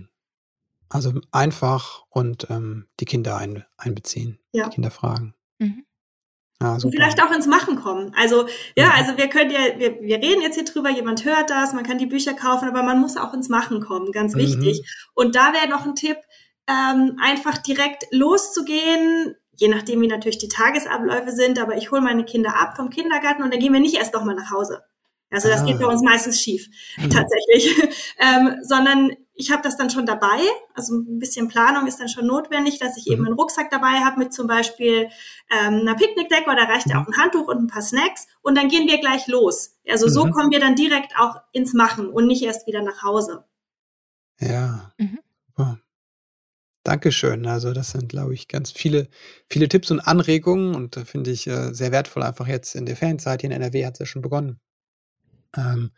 Also 0.88 1.12
einfach 1.30 2.04
und 2.10 2.48
ähm, 2.50 2.88
die 2.98 3.04
Kinder 3.04 3.36
ein, 3.36 3.64
einbeziehen, 3.76 4.38
ja. 4.52 4.68
die 4.68 4.74
Kinder 4.74 4.90
fragen. 4.90 5.34
Mhm. 5.58 5.86
Ja, 6.62 6.74
und 6.74 6.90
vielleicht 6.90 7.22
auch 7.22 7.30
ins 7.32 7.46
Machen 7.46 7.76
kommen. 7.76 8.12
Also 8.14 8.46
ja, 8.76 8.84
ja, 8.84 8.90
also 8.94 9.16
wir 9.16 9.28
können 9.28 9.50
ja, 9.50 9.78
wir, 9.78 10.02
wir 10.02 10.16
reden 10.18 10.42
jetzt 10.42 10.56
hier 10.56 10.64
drüber, 10.64 10.90
jemand 10.90 11.24
hört 11.24 11.48
das, 11.48 11.72
man 11.72 11.84
kann 11.84 11.96
die 11.96 12.06
Bücher 12.06 12.34
kaufen, 12.34 12.68
aber 12.68 12.82
man 12.82 13.00
muss 13.00 13.16
auch 13.16 13.32
ins 13.32 13.48
Machen 13.48 13.80
kommen, 13.80 14.12
ganz 14.12 14.34
mhm. 14.34 14.40
wichtig. 14.40 14.82
Und 15.14 15.36
da 15.36 15.54
wäre 15.54 15.68
noch 15.68 15.86
ein 15.86 15.94
Tipp, 15.94 16.18
ähm, 16.66 17.16
einfach 17.22 17.58
direkt 17.58 18.04
loszugehen, 18.10 19.36
je 19.60 19.68
nachdem, 19.68 20.00
wie 20.00 20.06
natürlich 20.06 20.38
die 20.38 20.48
Tagesabläufe 20.48 21.32
sind, 21.32 21.58
aber 21.58 21.76
ich 21.76 21.90
hole 21.90 22.00
meine 22.00 22.24
Kinder 22.24 22.58
ab 22.58 22.76
vom 22.76 22.88
Kindergarten 22.88 23.42
und 23.42 23.52
dann 23.52 23.60
gehen 23.60 23.74
wir 23.74 23.80
nicht 23.80 23.96
erst 23.96 24.14
nochmal 24.14 24.34
nach 24.34 24.50
Hause. 24.50 24.82
Also 25.30 25.48
das 25.48 25.60
ah. 25.60 25.64
geht 25.66 25.78
bei 25.78 25.86
uns 25.86 26.02
meistens 26.02 26.40
schief, 26.40 26.68
mhm. 26.96 27.10
tatsächlich. 27.10 27.76
ähm, 28.18 28.56
sondern 28.62 29.12
ich 29.34 29.52
habe 29.52 29.62
das 29.62 29.76
dann 29.76 29.90
schon 29.90 30.06
dabei. 30.06 30.38
Also 30.74 30.96
ein 30.96 31.18
bisschen 31.18 31.48
Planung 31.48 31.86
ist 31.86 32.00
dann 32.00 32.08
schon 32.08 32.26
notwendig, 32.26 32.78
dass 32.78 32.96
ich 32.96 33.06
mhm. 33.06 33.12
eben 33.12 33.26
einen 33.26 33.34
Rucksack 33.36 33.70
dabei 33.70 34.00
habe 34.00 34.18
mit 34.18 34.32
zum 34.32 34.46
Beispiel 34.46 35.10
ähm, 35.50 35.80
einer 35.80 35.94
Picknickdecke 35.94 36.50
oder 36.50 36.66
reicht 36.66 36.88
ja 36.88 36.96
mhm. 36.96 37.02
auch 37.02 37.08
ein 37.08 37.16
Handtuch 37.18 37.48
und 37.48 37.58
ein 37.58 37.66
paar 37.66 37.82
Snacks 37.82 38.28
und 38.40 38.56
dann 38.56 38.68
gehen 38.68 38.88
wir 38.88 38.98
gleich 38.98 39.26
los. 39.26 39.76
Also 39.86 40.08
so 40.08 40.24
mhm. 40.24 40.30
kommen 40.30 40.50
wir 40.50 40.60
dann 40.60 40.74
direkt 40.74 41.12
auch 41.18 41.36
ins 41.52 41.74
Machen 41.74 42.08
und 42.08 42.26
nicht 42.26 42.42
erst 42.42 42.66
wieder 42.66 42.82
nach 42.82 43.02
Hause. 43.02 43.44
Ja. 44.40 44.90
Mhm. 44.96 45.18
Dankeschön. 46.82 47.46
Also 47.46 47.72
das 47.72 47.90
sind, 47.90 48.08
glaube 48.08 48.34
ich, 48.34 48.48
ganz 48.48 48.72
viele, 48.72 49.08
viele 49.50 49.68
Tipps 49.68 49.90
und 49.90 50.00
Anregungen 50.00 50.74
und 50.74 50.96
da 50.96 51.04
finde 51.04 51.30
ich 51.30 51.46
äh, 51.46 51.74
sehr 51.74 51.92
wertvoll, 51.92 52.22
einfach 52.22 52.46
jetzt 52.48 52.74
in 52.74 52.86
der 52.86 52.96
Ferienzeit 52.96 53.42
hier 53.42 53.50
in 53.50 53.56
NRW 53.56 53.84
hat 53.84 53.94
es 53.94 54.00
ja 54.00 54.06
schon 54.06 54.22
begonnen. 54.22 54.60
Ähm, 55.56 55.90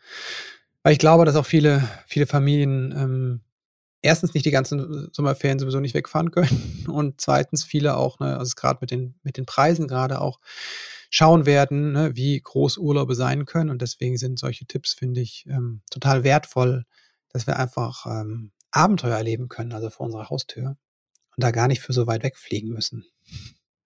weil 0.83 0.93
ich 0.93 0.99
glaube, 0.99 1.25
dass 1.25 1.35
auch 1.35 1.45
viele, 1.45 1.87
viele 2.07 2.27
Familien 2.27 2.91
ähm, 2.91 3.41
erstens 4.01 4.33
nicht 4.33 4.45
die 4.45 4.51
ganzen 4.51 5.09
Sommerferien 5.13 5.59
sowieso 5.59 5.79
nicht 5.79 5.95
wegfahren 5.95 6.31
können 6.31 6.85
und 6.91 7.21
zweitens 7.21 7.63
viele 7.63 7.95
auch, 7.97 8.19
ne, 8.19 8.37
also 8.37 8.53
gerade 8.55 8.79
mit 8.81 8.91
den, 8.91 9.15
mit 9.23 9.37
den 9.37 9.45
Preisen 9.45 9.87
gerade 9.87 10.19
auch 10.21 10.39
schauen 11.09 11.45
werden, 11.45 11.93
ne, 11.93 12.15
wie 12.15 12.39
groß 12.41 12.77
Urlaube 12.77 13.15
sein 13.15 13.45
können 13.45 13.69
und 13.69 13.81
deswegen 13.81 14.17
sind 14.17 14.37
solche 14.37 14.65
Tipps, 14.65 14.93
finde 14.93 15.21
ich, 15.21 15.45
ähm, 15.47 15.81
total 15.89 16.23
wertvoll, 16.23 16.83
dass 17.29 17.47
wir 17.47 17.57
einfach 17.57 18.05
ähm, 18.05 18.51
Abenteuer 18.73 19.17
erleben 19.17 19.49
können, 19.49 19.71
also 19.71 19.89
vor 19.89 20.05
unserer 20.05 20.29
Haustür 20.29 20.77
und 21.35 21.43
da 21.43 21.51
gar 21.51 21.67
nicht 21.67 21.81
für 21.81 21.93
so 21.93 22.07
weit 22.07 22.23
wegfliegen 22.23 22.69
müssen. 22.69 23.05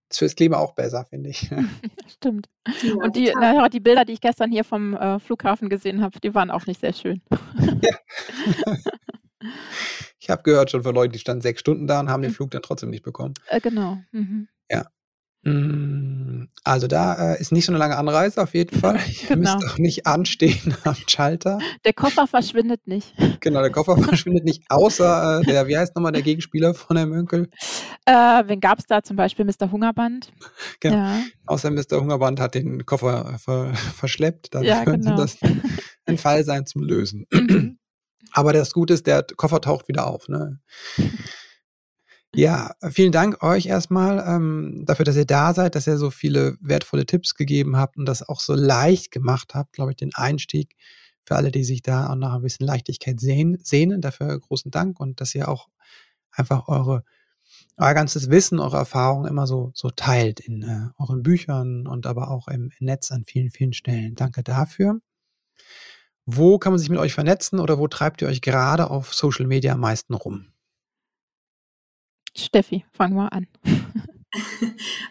Das 0.10 0.16
ist 0.16 0.20
fürs 0.20 0.36
Klima 0.36 0.58
auch 0.58 0.74
besser, 0.74 1.06
finde 1.06 1.30
ich. 1.30 1.50
Stimmt. 2.08 2.48
Ja, 2.82 2.94
und 2.96 3.16
die, 3.16 3.34
na, 3.38 3.68
die 3.68 3.82
Bilder, 3.82 4.06
die 4.06 4.14
ich 4.14 4.22
gestern 4.22 4.52
hier 4.52 4.64
vom 4.64 4.94
äh, 4.96 5.20
Flughafen 5.20 5.70
gesehen 5.70 6.02
habe, 6.02 6.20
die 6.22 6.34
waren 6.34 6.50
auch 6.50 6.66
nicht 6.66 6.80
sehr 6.80 6.94
schön. 6.94 7.22
Ja. 7.82 7.98
ich 10.20 10.30
habe 10.30 10.44
gehört 10.44 10.72
schon 10.72 10.84
von 10.84 10.96
Leuten, 10.96 11.12
die 11.12 11.20
standen 11.20 11.42
sechs 11.42 11.60
Stunden 11.60 11.88
da 11.88 12.00
und 12.00 12.10
haben 12.10 12.22
den 12.22 12.30
hm. 12.30 12.36
Flug 12.36 12.52
dann 12.52 12.62
trotzdem 12.62 12.90
nicht 12.90 13.04
bekommen. 13.04 13.34
Äh, 13.48 13.60
genau. 13.60 13.98
Mhm. 14.12 14.48
Ja. 14.72 14.88
Mm, 15.48 16.50
also 16.66 16.88
da 16.88 17.34
äh, 17.36 17.40
ist 17.40 17.54
nicht 17.54 17.66
so 17.66 17.72
eine 17.72 17.80
lange 17.80 17.96
Anreise 17.96 18.42
auf 18.42 18.54
jeden 18.54 18.78
Fall. 18.78 19.00
Ihr 19.22 19.36
genau. 19.36 19.56
müsst 19.56 19.66
auch 19.66 19.78
nicht 19.78 20.06
anstehen 20.06 20.76
am 20.84 20.96
Schalter. 21.08 21.58
Der 21.86 21.94
Koffer 21.94 22.28
verschwindet 22.28 22.86
nicht. 22.86 23.14
Genau, 23.40 23.62
der 23.62 23.72
Koffer 23.72 23.98
verschwindet 23.98 24.44
nicht, 24.44 24.64
außer 24.68 25.40
äh, 25.40 25.46
der, 25.46 25.68
wie 25.68 25.78
heißt 25.78 25.96
nochmal 25.96 26.12
der 26.12 26.24
Gegenspieler 26.24 26.74
von 26.74 26.98
Herrn 26.98 27.10
Mönkel? 27.10 27.50
Äh, 28.06 28.12
wen 28.12 28.60
gab 28.60 28.80
es 28.80 28.86
da 28.88 29.04
zum 29.04 29.16
Beispiel? 29.16 29.46
Mr. 29.46 29.72
Hungerband. 29.72 30.34
Genau. 30.80 30.96
Ja. 30.96 31.22
Außer 31.46 31.70
Mr. 31.70 32.02
Hungerband 32.02 32.40
hat 32.40 32.56
den 32.56 32.86
Koffer 32.86 33.38
ver 33.38 33.74
verschleppt. 33.76 34.56
Dann 34.56 34.64
ja, 34.64 34.84
könnte 34.84 35.10
genau. 35.10 35.18
das 35.18 35.38
ein 36.06 36.18
Fall 36.18 36.44
sein 36.44 36.66
zum 36.66 36.82
Lösen. 36.82 37.26
Mhm. 37.32 37.78
Aber 38.32 38.54
das 38.54 38.74
Gute 38.74 38.94
ist, 38.94 39.08
der 39.08 39.26
Koffer 39.36 39.62
taucht 39.62 39.88
wieder 39.88 40.08
auf. 40.08 40.28
Ne? 40.28 40.60
Ja, 42.38 42.76
vielen 42.92 43.12
Dank 43.12 43.42
euch 43.42 43.66
erstmal 43.66 44.24
ähm, 44.28 44.84
dafür, 44.86 45.06
dass 45.06 45.16
ihr 45.16 45.26
da 45.26 45.56
seid, 45.56 45.74
dass 45.74 45.88
ihr 45.88 45.98
so 45.98 46.12
viele 46.12 46.56
wertvolle 46.62 47.08
Tipps 47.08 47.34
gegeben 47.34 47.78
habt 47.78 47.98
und 47.98 48.06
das 48.06 48.22
auch 48.22 48.42
so 48.42 48.54
leicht 48.54 49.10
gemacht 49.10 49.56
habt, 49.56 49.74
glaube 49.74 49.90
ich, 49.92 49.98
den 49.98 50.14
Einstieg 50.14 50.76
für 51.26 51.36
alle, 51.36 51.50
die 51.50 51.64
sich 51.64 51.82
da 51.82 52.12
auch 52.12 52.16
nach 52.16 52.36
ein 52.36 52.44
bisschen 52.44 52.68
Leichtigkeit 52.68 53.20
sehen, 53.20 53.58
sehnen. 53.64 54.02
Dafür 54.02 54.40
großen 54.40 54.70
Dank 54.70 55.00
und 55.00 55.20
dass 55.20 55.34
ihr 55.34 55.50
auch 55.50 55.68
einfach 56.32 56.68
eure 56.68 57.04
euer 57.78 57.96
ganzes 57.96 58.30
Wissen, 58.30 58.60
eure 58.60 58.78
Erfahrungen 58.78 59.28
immer 59.28 59.48
so, 59.48 59.72
so 59.74 59.90
teilt 59.90 60.40
in 60.40 60.62
äh, 60.62 60.90
euren 61.00 61.24
Büchern 61.24 61.88
und 61.88 62.06
aber 62.06 62.30
auch 62.30 62.48
im 62.50 62.72
Netz 62.80 63.12
an 63.12 63.24
vielen, 63.26 63.50
vielen 63.50 63.74
Stellen. 63.74 64.14
Danke 64.14 64.44
dafür. 64.44 65.00
Wo 66.28 66.60
kann 66.60 66.72
man 66.74 66.80
sich 66.80 66.90
mit 66.90 67.00
euch 67.00 67.16
vernetzen 67.16 67.60
oder 67.60 67.80
wo 67.80 67.88
treibt 67.88 68.22
ihr 68.22 68.28
euch 68.28 68.42
gerade 68.42 68.92
auf 68.92 69.12
Social 69.16 69.48
Media 69.48 69.74
am 69.74 69.80
meisten 69.80 70.14
rum? 70.14 70.48
Steffi, 72.38 72.86
fangen 72.94 73.16
wir 73.16 73.32
an. 73.34 73.48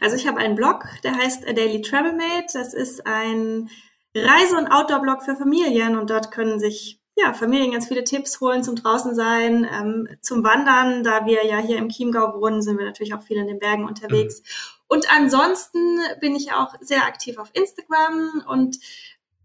Also 0.01 0.15
ich 0.15 0.29
habe 0.29 0.39
einen 0.39 0.55
Blog, 0.55 0.85
der 1.03 1.17
heißt 1.17 1.49
A 1.49 1.53
Daily 1.53 1.81
Travel 1.81 2.13
Mate. 2.13 2.47
Das 2.53 2.75
ist 2.75 3.07
ein 3.07 3.71
Reise- 4.15 4.57
und 4.57 4.69
Outdoor-Blog 4.69 5.23
für 5.25 5.35
Familien 5.35 5.99
und 5.99 6.11
dort 6.11 6.31
können 6.31 6.61
sich 6.61 7.01
ja, 7.17 7.33
Familien 7.33 7.73
ganz 7.73 7.89
viele 7.89 8.05
Tipps 8.05 8.41
holen 8.41 8.63
zum 8.63 8.77
Draußensein, 8.77 9.67
ähm, 9.73 10.09
zum 10.21 10.45
Wandern. 10.45 11.03
Da 11.03 11.25
wir 11.25 11.47
ja 11.47 11.59
hier 11.59 11.79
im 11.79 11.89
Chiemgau 11.89 12.39
wohnen, 12.39 12.61
sind 12.61 12.79
wir 12.79 12.85
natürlich 12.85 13.15
auch 13.15 13.23
viel 13.23 13.39
in 13.39 13.47
den 13.47 13.59
Bergen 13.59 13.87
unterwegs. 13.87 14.41
Mhm. 14.41 14.45
Und 14.89 15.11
ansonsten 15.11 15.99
bin 16.21 16.37
ich 16.37 16.53
auch 16.53 16.75
sehr 16.81 17.07
aktiv 17.07 17.39
auf 17.39 17.51
Instagram 17.55 18.45
und 18.47 18.77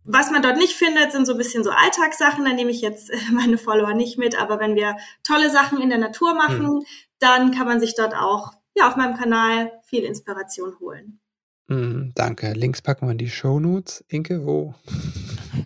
was 0.03 0.31
man 0.31 0.41
dort 0.41 0.57
nicht 0.57 0.73
findet, 0.73 1.11
sind 1.11 1.25
so 1.25 1.33
ein 1.33 1.37
bisschen 1.37 1.63
so 1.63 1.69
Alltagssachen. 1.69 2.43
Da 2.43 2.53
nehme 2.53 2.71
ich 2.71 2.81
jetzt 2.81 3.11
meine 3.31 3.57
Follower 3.57 3.93
nicht 3.93 4.17
mit. 4.17 4.39
Aber 4.39 4.59
wenn 4.59 4.75
wir 4.75 4.97
tolle 5.23 5.49
Sachen 5.49 5.79
in 5.79 5.89
der 5.89 5.99
Natur 5.99 6.33
machen, 6.33 6.75
mhm. 6.75 6.85
Dann 7.21 7.51
kann 7.51 7.67
man 7.67 7.79
sich 7.79 7.95
dort 7.95 8.13
auch 8.13 8.51
ja, 8.75 8.87
auf 8.87 8.95
meinem 8.95 9.17
Kanal 9.17 9.71
viel 9.83 10.03
Inspiration 10.03 10.73
holen. 10.79 11.19
Mhm, 11.67 12.11
danke. 12.15 12.51
Links 12.53 12.81
packen 12.81 13.07
wir 13.07 13.11
in 13.11 13.17
die 13.17 13.29
Show 13.29 13.59
Notes. 13.59 14.03
Inke, 14.07 14.45
wo? 14.45 14.73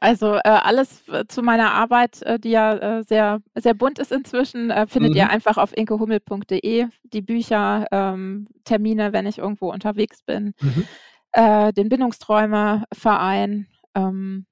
Also 0.00 0.34
äh, 0.34 0.42
alles 0.44 1.02
zu 1.26 1.42
meiner 1.42 1.72
Arbeit, 1.72 2.22
äh, 2.22 2.38
die 2.38 2.50
ja 2.50 2.98
äh, 2.98 3.02
sehr, 3.02 3.40
sehr 3.56 3.74
bunt 3.74 3.98
ist 3.98 4.12
inzwischen, 4.12 4.70
äh, 4.70 4.86
findet 4.86 5.12
mhm. 5.12 5.16
ihr 5.16 5.30
einfach 5.30 5.56
auf 5.56 5.76
inkehummel.de. 5.76 6.86
Die 7.02 7.20
Bücher, 7.20 7.86
ähm, 7.90 8.46
Termine, 8.62 9.12
wenn 9.12 9.26
ich 9.26 9.38
irgendwo 9.38 9.72
unterwegs 9.72 10.22
bin. 10.22 10.54
Mhm 10.60 10.86
äh, 11.36 11.72
den 11.74 11.88
Bindungsträume-Verein, 11.90 13.68
ähm, 13.94 14.46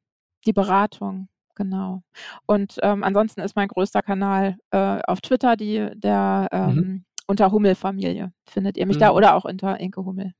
die 0.47 0.53
Beratung, 0.53 1.29
genau. 1.55 2.03
Und 2.47 2.79
ähm, 2.83 3.03
ansonsten 3.05 3.41
ist 3.41 3.57
mein 3.57 3.69
größter 3.69 4.03
Kanal 4.03 4.57
äh, 4.71 5.01
auf 5.07 5.21
Twitter, 5.21 5.57
die, 5.57 5.89
der 5.95 6.49
ähm, 6.53 6.75
mhm. 6.75 7.05
unter 7.27 7.53
Hummel-Familie 7.53 8.33
findet 8.49 8.77
ihr 8.77 8.87
mich 8.87 8.97
mhm. 8.97 9.01
da 9.01 9.11
oder 9.11 9.35
auch 9.35 9.45
unter 9.45 9.79
Inke 9.81 10.05
Hummel. 10.05 10.33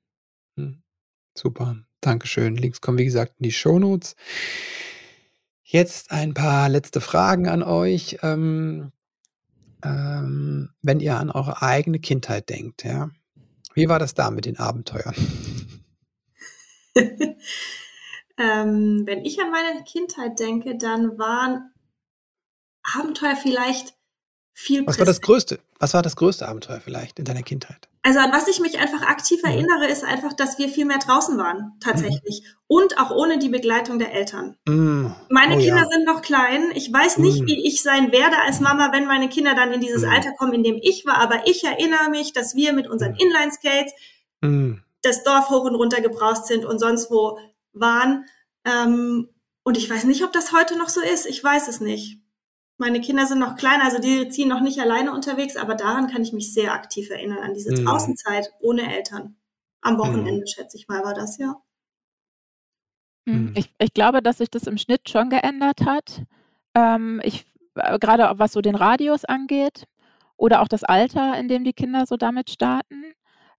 Mhm. 0.57 0.83
Super, 1.37 1.77
Dankeschön. 2.01 2.57
Links 2.57 2.81
kommen, 2.81 2.99
wie 2.99 3.05
gesagt, 3.05 3.35
in 3.39 3.45
die 3.45 3.53
Shownotes. 3.53 4.17
Jetzt 5.63 6.11
ein 6.13 6.35
paar 6.35 6.69
letzte 6.69 7.01
Fragen 7.01 7.49
an 7.49 7.63
euch. 7.63 8.19
Ähm, 8.23 8.93
ähm, 9.83 10.71
wenn 10.83 11.01
ihr 11.01 11.19
an 11.19 11.31
eure 11.31 11.63
eigene 11.63 11.99
Kindheit 11.99 12.49
denkt, 12.49 12.85
ja. 12.85 13.11
Wie 13.75 13.89
war 13.89 13.99
das 13.99 14.15
da 14.15 14.31
mit 14.31 14.47
den 14.47 14.57
Abenteuern? 14.57 15.15
ähm, 18.37 19.03
wenn 19.07 19.25
ich 19.25 19.41
an 19.41 19.51
meine 19.51 19.85
Kindheit 19.85 20.39
denke, 20.41 20.77
dann 20.77 21.19
waren 21.19 21.73
Abenteuer 22.83 23.37
vielleicht 23.37 23.95
viel. 24.53 24.87
Was 24.87 24.99
war 24.99 25.07
das 25.07 25.21
größte? 25.21 25.61
Was 25.79 25.95
war 25.95 26.03
das 26.03 26.17
größte 26.17 26.49
Abenteuer 26.49 26.81
vielleicht 26.81 27.19
in 27.19 27.25
deiner 27.25 27.43
Kindheit? 27.43 27.89
Also 28.03 28.19
an 28.19 28.33
was 28.33 28.49
ich 28.49 28.61
mich 28.61 28.79
einfach 28.79 29.03
aktiv 29.03 29.43
mhm. 29.43 29.51
erinnere, 29.51 29.87
ist 29.89 30.05
einfach, 30.05 30.33
dass 30.33 30.59
wir 30.59 30.69
viel 30.69 30.85
mehr 30.85 30.99
draußen 30.99 31.39
waren, 31.39 31.73
tatsächlich. 31.81 32.43
Mhm. 32.43 32.59
Und 32.67 32.99
auch 32.99 33.11
ohne 33.11 33.39
die 33.39 33.49
Begleitung 33.49 33.99
der 33.99 34.13
Eltern. 34.13 34.57
Mhm. 34.67 35.15
Meine 35.31 35.57
oh, 35.57 35.59
Kinder 35.59 35.83
ja. 35.83 35.89
sind 35.89 36.05
noch 36.05 36.23
klein. 36.23 36.71
Ich 36.75 36.93
weiß 36.93 37.19
nicht, 37.19 37.43
mhm. 37.43 37.47
wie 37.47 37.67
ich 37.67 37.83
sein 37.83 38.13
werde 38.13 38.37
als 38.45 38.61
Mama, 38.61 38.91
wenn 38.93 39.07
meine 39.07 39.29
Kinder 39.29 39.55
dann 39.55 39.73
in 39.73 39.81
dieses 39.81 40.03
mhm. 40.03 40.11
Alter 40.11 40.33
kommen, 40.33 40.55
in 40.55 40.63
dem 40.63 40.79
ich 40.83 41.07
war. 41.07 41.19
Aber 41.19 41.47
ich 41.47 41.65
erinnere 41.65 42.11
mich, 42.11 42.33
dass 42.33 42.55
wir 42.55 42.73
mit 42.73 42.89
unseren 42.89 43.13
mhm. 43.13 43.19
Inline-Skates 43.19 43.93
das 45.01 45.25
Dorf 45.25 45.49
hoch 45.49 45.65
und 45.65 45.75
runter 45.75 46.03
gebraust 46.03 46.47
sind 46.47 46.67
und 46.67 46.79
sonst 46.79 47.11
wo 47.11 47.39
waren. 47.75 48.27
Ähm, 48.65 49.29
und 49.63 49.77
ich 49.77 49.89
weiß 49.89 50.05
nicht, 50.05 50.23
ob 50.25 50.33
das 50.33 50.53
heute 50.53 50.79
noch 50.79 50.89
so 50.89 51.01
ist. 51.01 51.27
Ich 51.27 51.43
weiß 51.43 51.69
es 51.69 51.81
nicht. 51.81 52.21
Meine 52.77 53.01
Kinder 53.01 53.27
sind 53.27 53.39
noch 53.39 53.57
klein, 53.57 53.81
also 53.81 53.99
die 53.99 54.29
ziehen 54.29 54.49
noch 54.49 54.61
nicht 54.61 54.81
alleine 54.81 55.13
unterwegs, 55.13 55.57
aber 55.57 55.75
daran 55.75 56.09
kann 56.09 56.23
ich 56.23 56.33
mich 56.33 56.53
sehr 56.53 56.73
aktiv 56.73 57.09
erinnern, 57.09 57.39
an 57.39 57.55
diese 57.55 57.71
mhm. 57.71 57.85
Draußenzeit 57.85 58.53
ohne 58.61 58.93
Eltern. 58.95 59.37
Am 59.81 59.99
Wochenende, 59.99 60.41
mhm. 60.41 60.47
schätze 60.47 60.77
ich 60.77 60.89
mal, 60.89 61.05
war 61.05 61.15
das, 61.15 61.39
ja. 61.39 61.55
Hm, 63.29 63.47
mhm. 63.47 63.53
Ich, 63.55 63.73
ich, 63.79 63.95
glaube, 63.95 64.23
dass 64.23 64.39
sich 64.39 64.51
das 64.51 64.67
im 64.67 64.77
Schnitt 64.77 65.09
schon 65.09 65.31
geändert 65.31 65.83
hat. 65.85 66.23
Ähm, 66.75 67.21
ich, 67.23 67.47
äh, 67.77 67.99
gerade 67.99 68.39
was 68.39 68.53
so 68.53 68.61
den 68.61 68.75
Radius 68.75 69.25
angeht 69.25 69.85
oder 70.37 70.61
auch 70.61 70.69
das 70.69 70.85
Alter, 70.85 71.39
in 71.39 71.49
dem 71.49 71.65
die 71.65 71.73
Kinder 71.73 72.07
so 72.07 72.17
damit 72.17 72.51
starten. 72.51 73.15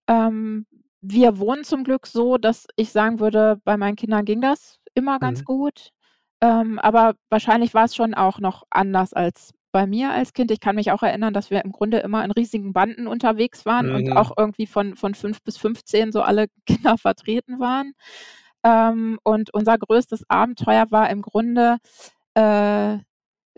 Ähm, 0.07 0.65
wir 1.07 1.39
wohnen 1.39 1.63
zum 1.63 1.83
Glück 1.83 2.07
so, 2.07 2.37
dass 2.37 2.67
ich 2.75 2.91
sagen 2.91 3.19
würde, 3.19 3.59
bei 3.63 3.77
meinen 3.77 3.95
Kindern 3.95 4.25
ging 4.25 4.41
das 4.41 4.79
immer 4.95 5.19
ganz 5.19 5.41
Mhm. 5.41 5.45
gut. 5.45 5.91
Ähm, 6.41 6.79
aber 6.79 7.15
wahrscheinlich 7.29 7.73
war 7.73 7.85
es 7.85 7.95
schon 7.95 8.13
auch 8.13 8.39
noch 8.39 8.63
anders 8.69 9.13
als 9.13 9.53
bei 9.71 9.87
mir 9.87 10.11
als 10.11 10.33
Kind. 10.33 10.51
Ich 10.51 10.59
kann 10.61 10.75
mich 10.75 10.91
auch 10.91 11.03
erinnern, 11.03 11.33
dass 11.33 11.49
wir 11.51 11.63
im 11.65 11.71
Grunde 11.71 11.97
immer 11.99 12.23
in 12.25 12.31
riesigen 12.31 12.73
Banden 12.73 13.07
unterwegs 13.07 13.65
waren 13.65 13.91
und 13.93 14.07
mhm. 14.07 14.17
auch 14.17 14.31
irgendwie 14.37 14.67
von 14.67 14.95
von 14.95 15.15
5 15.15 15.41
bis 15.43 15.57
15 15.57 16.11
so 16.11 16.21
alle 16.21 16.47
Kinder 16.65 16.97
vertreten 16.97 17.59
waren. 17.59 17.93
Ähm, 18.63 19.19
und 19.23 19.53
unser 19.53 19.77
größtes 19.77 20.23
Abenteuer 20.29 20.87
war 20.91 21.09
im 21.09 21.21
Grunde, 21.21 21.77
äh 22.35 22.99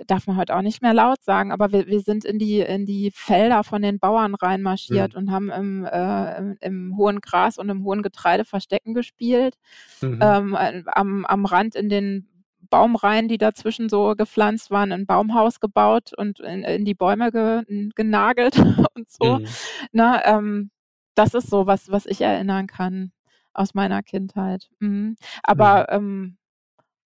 darf 0.06 0.28
man 0.28 0.38
heute 0.38 0.56
auch 0.56 0.62
nicht 0.62 0.82
mehr 0.82 0.94
laut 0.94 1.24
sagen, 1.24 1.52
aber 1.52 1.72
wir, 1.72 1.88
wir 1.88 2.02
sind 2.02 2.24
in 2.24 2.38
die, 2.38 2.60
in 2.60 2.86
die 2.86 3.12
Felder 3.12 3.64
von 3.64 3.82
den 3.82 4.00
Bauern 4.00 4.36
reinmarschiert 4.36 5.14
mhm. 5.14 5.20
und 5.20 5.32
haben 5.32 5.50
im, 5.50 5.86
äh, 5.86 6.38
im, 6.38 6.58
im, 6.62 6.98
hohen 6.98 7.20
Gras 7.20 7.58
und 7.58 7.70
im 7.70 7.84
hohen 7.84 8.04
Getreide 8.04 8.46
Verstecken 8.46 8.94
gespielt. 8.94 9.56
Mhm. 10.02 10.20
Ähm, 10.22 10.56
äh, 10.56 10.84
am, 10.88 11.26
am 11.26 11.46
Rand 11.46 11.76
in 11.76 11.90
den 11.90 12.28
Baumreihen, 12.70 13.28
die 13.28 13.38
dazwischen 13.38 13.90
so 13.90 14.14
gepflanzt 14.16 14.72
waren, 14.72 14.92
ein 14.92 15.06
Baumhaus 15.06 15.60
gebaut 15.60 16.12
und 16.16 16.40
in, 16.40 16.64
in 16.64 16.86
die 16.86 16.94
Bäume 16.94 17.32
ge, 17.32 17.64
genagelt 17.96 18.58
und 18.96 19.10
so. 19.10 19.40
Mhm. 19.40 19.48
Na, 19.92 20.26
ähm, 20.26 20.70
das 21.16 21.34
ist 21.34 21.50
so 21.50 21.66
was, 21.66 21.90
was 21.90 22.06
ich 22.06 22.22
erinnern 22.22 22.68
kann 22.68 23.12
aus 23.54 23.74
meiner 23.74 24.04
Kindheit. 24.04 24.70
Mhm. 24.80 25.16
Aber 25.44 25.88
mhm. 25.90 25.96
ähm, 25.98 26.38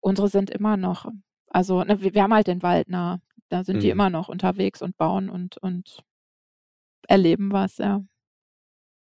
unsere 0.02 0.28
sind 0.28 0.50
immer 0.50 0.76
noch 0.76 1.06
also 1.52 1.84
ne, 1.84 2.02
wir, 2.02 2.14
wir, 2.14 2.24
haben 2.24 2.34
halt 2.34 2.48
den 2.48 2.64
Wald 2.64 2.90
nah. 2.90 3.20
Da 3.50 3.64
sind 3.64 3.78
mhm. 3.78 3.80
die 3.82 3.90
immer 3.90 4.10
noch 4.10 4.30
unterwegs 4.30 4.82
und 4.82 4.98
bauen 4.98 5.30
und, 5.30 5.58
und 5.58 6.04
erleben 7.08 7.52
was, 7.52 7.78
ja. 7.78 8.04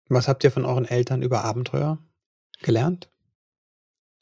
Was 0.07 0.27
habt 0.27 0.43
ihr 0.43 0.51
von 0.51 0.65
euren 0.65 0.85
Eltern 0.85 1.21
über 1.21 1.43
Abenteuer 1.43 1.99
gelernt? 2.61 3.09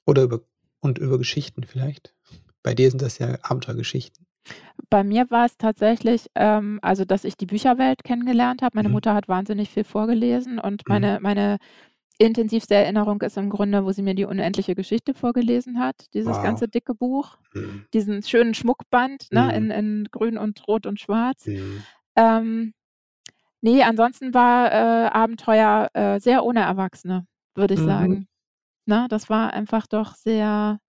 Oder 0.05 0.23
über 0.23 0.41
und 0.79 0.97
über 0.97 1.17
Geschichten 1.17 1.63
vielleicht? 1.63 2.13
Bei 2.61 2.73
dir 2.73 2.89
sind 2.89 3.01
das 3.01 3.17
ja 3.19 3.37
Abenteuergeschichten. 3.41 4.25
Bei 4.89 5.03
mir 5.03 5.29
war 5.29 5.45
es 5.45 5.57
tatsächlich, 5.57 6.27
ähm, 6.35 6.79
also 6.81 7.05
dass 7.05 7.23
ich 7.23 7.35
die 7.35 7.45
Bücherwelt 7.45 8.03
kennengelernt 8.03 8.61
habe. 8.61 8.75
Meine 8.75 8.89
mhm. 8.89 8.95
Mutter 8.95 9.13
hat 9.13 9.27
wahnsinnig 9.27 9.69
viel 9.69 9.83
vorgelesen 9.83 10.59
und 10.59 10.87
meine, 10.87 11.17
mhm. 11.17 11.23
meine 11.23 11.57
intensivste 12.17 12.75
Erinnerung 12.75 13.21
ist 13.21 13.37
im 13.37 13.49
Grunde, 13.49 13.85
wo 13.85 13.91
sie 13.91 14.01
mir 14.01 14.15
die 14.15 14.25
unendliche 14.25 14.75
Geschichte 14.75 15.13
vorgelesen 15.13 15.79
hat, 15.79 15.95
dieses 16.13 16.35
wow. 16.35 16.43
ganze 16.43 16.67
dicke 16.67 16.95
Buch, 16.95 17.37
mhm. 17.53 17.85
diesen 17.93 18.23
schönen 18.23 18.53
Schmuckband 18.53 19.27
ne, 19.31 19.43
mhm. 19.43 19.49
in, 19.49 19.71
in 19.71 20.07
grün 20.11 20.37
und 20.37 20.67
rot 20.67 20.85
und 20.85 20.99
schwarz. 20.99 21.45
Mhm. 21.45 21.83
Ähm, 22.15 22.73
nee, 23.61 23.83
ansonsten 23.83 24.33
war 24.33 24.71
äh, 24.71 25.09
Abenteuer 25.09 25.89
äh, 25.93 26.19
sehr 26.19 26.43
ohne 26.43 26.61
Erwachsene, 26.61 27.27
würde 27.55 27.75
ich 27.75 27.81
mhm. 27.81 27.85
sagen. 27.85 28.27
Na, 28.85 29.03
ne, 29.03 29.07
das 29.09 29.29
war 29.29 29.53
einfach 29.53 29.85
doch 29.85 30.15
sehr, 30.15 30.79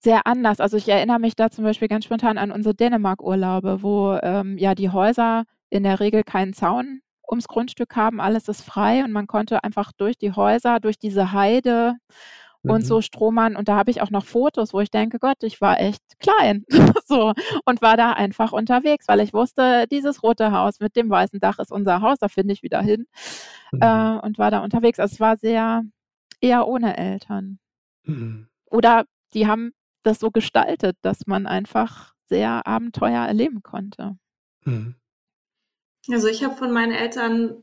sehr 0.00 0.26
anders. 0.26 0.60
Also 0.60 0.76
ich 0.76 0.88
erinnere 0.88 1.20
mich 1.20 1.36
da 1.36 1.50
zum 1.50 1.64
Beispiel 1.64 1.88
ganz 1.88 2.04
spontan 2.04 2.36
an 2.36 2.50
unsere 2.50 2.74
Dänemark-Urlaube, 2.74 3.82
wo 3.82 4.18
ähm, 4.22 4.58
ja 4.58 4.74
die 4.74 4.90
Häuser 4.90 5.44
in 5.70 5.82
der 5.82 6.00
Regel 6.00 6.24
keinen 6.24 6.52
Zaun 6.52 7.00
ums 7.30 7.48
Grundstück 7.48 7.96
haben, 7.96 8.20
alles 8.20 8.48
ist 8.48 8.62
frei 8.62 9.04
und 9.04 9.12
man 9.12 9.26
konnte 9.26 9.64
einfach 9.64 9.92
durch 9.92 10.16
die 10.18 10.32
Häuser, 10.32 10.80
durch 10.80 10.98
diese 10.98 11.32
Heide 11.32 11.94
und 12.62 12.82
mhm. 12.82 12.86
so 12.86 13.00
stromern. 13.00 13.56
Und 13.56 13.68
da 13.68 13.76
habe 13.76 13.90
ich 13.90 14.02
auch 14.02 14.10
noch 14.10 14.24
Fotos, 14.24 14.72
wo 14.72 14.80
ich 14.80 14.90
denke, 14.90 15.18
Gott, 15.18 15.42
ich 15.42 15.60
war 15.60 15.80
echt 15.80 16.02
klein. 16.18 16.64
so 17.06 17.32
und 17.64 17.82
war 17.82 17.96
da 17.96 18.12
einfach 18.12 18.52
unterwegs, 18.52 19.08
weil 19.08 19.20
ich 19.20 19.32
wusste, 19.32 19.86
dieses 19.90 20.22
rote 20.22 20.52
Haus 20.52 20.80
mit 20.80 20.96
dem 20.96 21.08
weißen 21.08 21.40
Dach 21.40 21.58
ist 21.58 21.72
unser 21.72 22.00
Haus, 22.00 22.18
da 22.18 22.28
finde 22.28 22.52
ich 22.52 22.62
wieder 22.62 22.82
hin. 22.82 23.06
Mhm. 23.72 23.82
Äh, 23.82 24.18
und 24.22 24.38
war 24.38 24.50
da 24.50 24.60
unterwegs. 24.60 24.98
Also 24.98 25.14
es 25.14 25.20
war 25.20 25.36
sehr 25.36 25.82
eher 26.40 26.66
ohne 26.66 26.96
Eltern. 26.96 27.58
Mhm. 28.04 28.48
Oder 28.70 29.04
die 29.34 29.46
haben 29.46 29.72
das 30.02 30.18
so 30.18 30.30
gestaltet, 30.30 30.96
dass 31.02 31.26
man 31.26 31.46
einfach 31.46 32.14
sehr 32.24 32.66
Abenteuer 32.66 33.24
erleben 33.24 33.62
konnte. 33.62 34.16
Mhm. 34.64 34.96
Also 36.10 36.28
ich 36.28 36.44
habe 36.44 36.56
von 36.56 36.72
meinen 36.72 36.92
Eltern, 36.92 37.62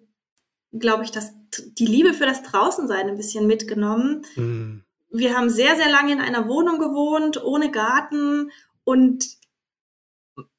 glaube 0.71 1.03
ich, 1.03 1.11
das, 1.11 1.33
die 1.77 1.85
Liebe 1.85 2.13
für 2.13 2.25
das 2.25 2.43
Draußensein 2.43 3.07
ein 3.07 3.17
bisschen 3.17 3.47
mitgenommen. 3.47 4.25
Mhm. 4.35 4.83
Wir 5.09 5.37
haben 5.37 5.49
sehr, 5.49 5.75
sehr 5.75 5.89
lange 5.89 6.13
in 6.13 6.21
einer 6.21 6.47
Wohnung 6.47 6.79
gewohnt, 6.79 7.43
ohne 7.43 7.69
Garten. 7.71 8.51
Und 8.83 9.37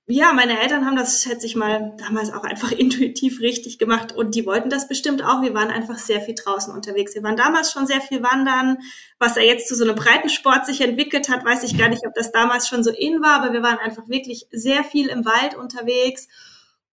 ja, 0.07 0.35
meine 0.35 0.61
Eltern 0.61 0.85
haben 0.85 0.97
das, 0.97 1.22
schätze 1.22 1.47
ich 1.47 1.57
mal, 1.57 1.95
damals 1.97 2.30
auch 2.30 2.45
einfach 2.45 2.70
intuitiv 2.72 3.41
richtig 3.41 3.78
gemacht. 3.78 4.12
Und 4.12 4.35
die 4.35 4.45
wollten 4.45 4.70
das 4.70 4.87
bestimmt 4.87 5.24
auch. 5.24 5.43
Wir 5.43 5.55
waren 5.55 5.70
einfach 5.70 5.99
sehr 5.99 6.20
viel 6.20 6.35
draußen 6.35 6.72
unterwegs. 6.72 7.14
Wir 7.14 7.22
waren 7.22 7.37
damals 7.37 7.72
schon 7.72 7.87
sehr 7.87 8.01
viel 8.01 8.22
wandern. 8.22 8.78
Was 9.18 9.37
er 9.37 9.45
jetzt 9.45 9.66
zu 9.66 9.74
so 9.74 9.85
einem 9.85 9.97
Breitensport 9.97 10.66
sich 10.66 10.82
entwickelt 10.82 11.28
hat, 11.28 11.45
weiß 11.45 11.64
ich 11.64 11.78
gar 11.78 11.89
nicht, 11.89 12.07
ob 12.07 12.14
das 12.14 12.32
damals 12.32 12.68
schon 12.68 12.85
so 12.85 12.91
in 12.91 13.22
war. 13.22 13.43
Aber 13.43 13.53
wir 13.53 13.62
waren 13.62 13.78
einfach 13.78 14.09
wirklich 14.09 14.47
sehr 14.53 14.85
viel 14.85 15.09
im 15.09 15.24
Wald 15.24 15.57
unterwegs. 15.57 16.28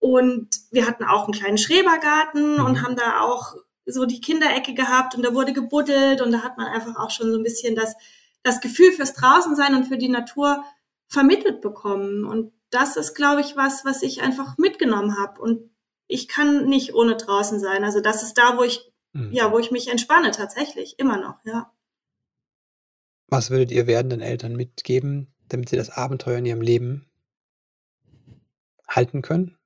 Und 0.01 0.49
wir 0.71 0.87
hatten 0.87 1.03
auch 1.03 1.25
einen 1.25 1.33
kleinen 1.33 1.59
Schrebergarten 1.59 2.55
mhm. 2.57 2.65
und 2.65 2.81
haben 2.81 2.95
da 2.95 3.21
auch 3.21 3.55
so 3.85 4.05
die 4.05 4.19
Kinderecke 4.19 4.73
gehabt 4.73 5.15
und 5.15 5.23
da 5.23 5.33
wurde 5.33 5.53
gebuddelt 5.53 6.21
und 6.21 6.31
da 6.31 6.41
hat 6.41 6.57
man 6.57 6.67
einfach 6.67 6.95
auch 6.97 7.11
schon 7.11 7.31
so 7.31 7.37
ein 7.37 7.43
bisschen 7.43 7.75
das, 7.75 7.95
das 8.41 8.61
Gefühl 8.61 8.91
fürs 8.91 9.13
Draußensein 9.13 9.75
und 9.75 9.85
für 9.85 9.97
die 9.97 10.09
Natur 10.09 10.63
vermittelt 11.07 11.61
bekommen. 11.61 12.25
Und 12.25 12.51
das 12.71 12.97
ist, 12.97 13.13
glaube 13.13 13.41
ich, 13.41 13.55
was, 13.55 13.85
was 13.85 14.01
ich 14.01 14.23
einfach 14.23 14.57
mitgenommen 14.57 15.19
habe. 15.19 15.39
Und 15.39 15.69
ich 16.07 16.27
kann 16.27 16.65
nicht 16.65 16.95
ohne 16.95 17.15
draußen 17.15 17.59
sein. 17.59 17.83
Also 17.83 17.99
das 18.01 18.23
ist 18.23 18.39
da, 18.39 18.57
wo 18.57 18.63
ich, 18.63 18.91
mhm. 19.13 19.31
ja, 19.31 19.51
wo 19.51 19.59
ich 19.59 19.69
mich 19.69 19.87
entspanne 19.87 20.31
tatsächlich, 20.31 20.97
immer 20.97 21.17
noch, 21.17 21.35
ja. 21.45 21.71
Was 23.27 23.51
würdet 23.51 23.71
ihr 23.71 23.85
werdenden 23.85 24.21
Eltern 24.21 24.55
mitgeben, 24.55 25.33
damit 25.47 25.69
sie 25.69 25.77
das 25.77 25.91
Abenteuer 25.91 26.39
in 26.39 26.45
ihrem 26.47 26.61
Leben 26.61 27.07
halten 28.87 29.21
können? 29.21 29.57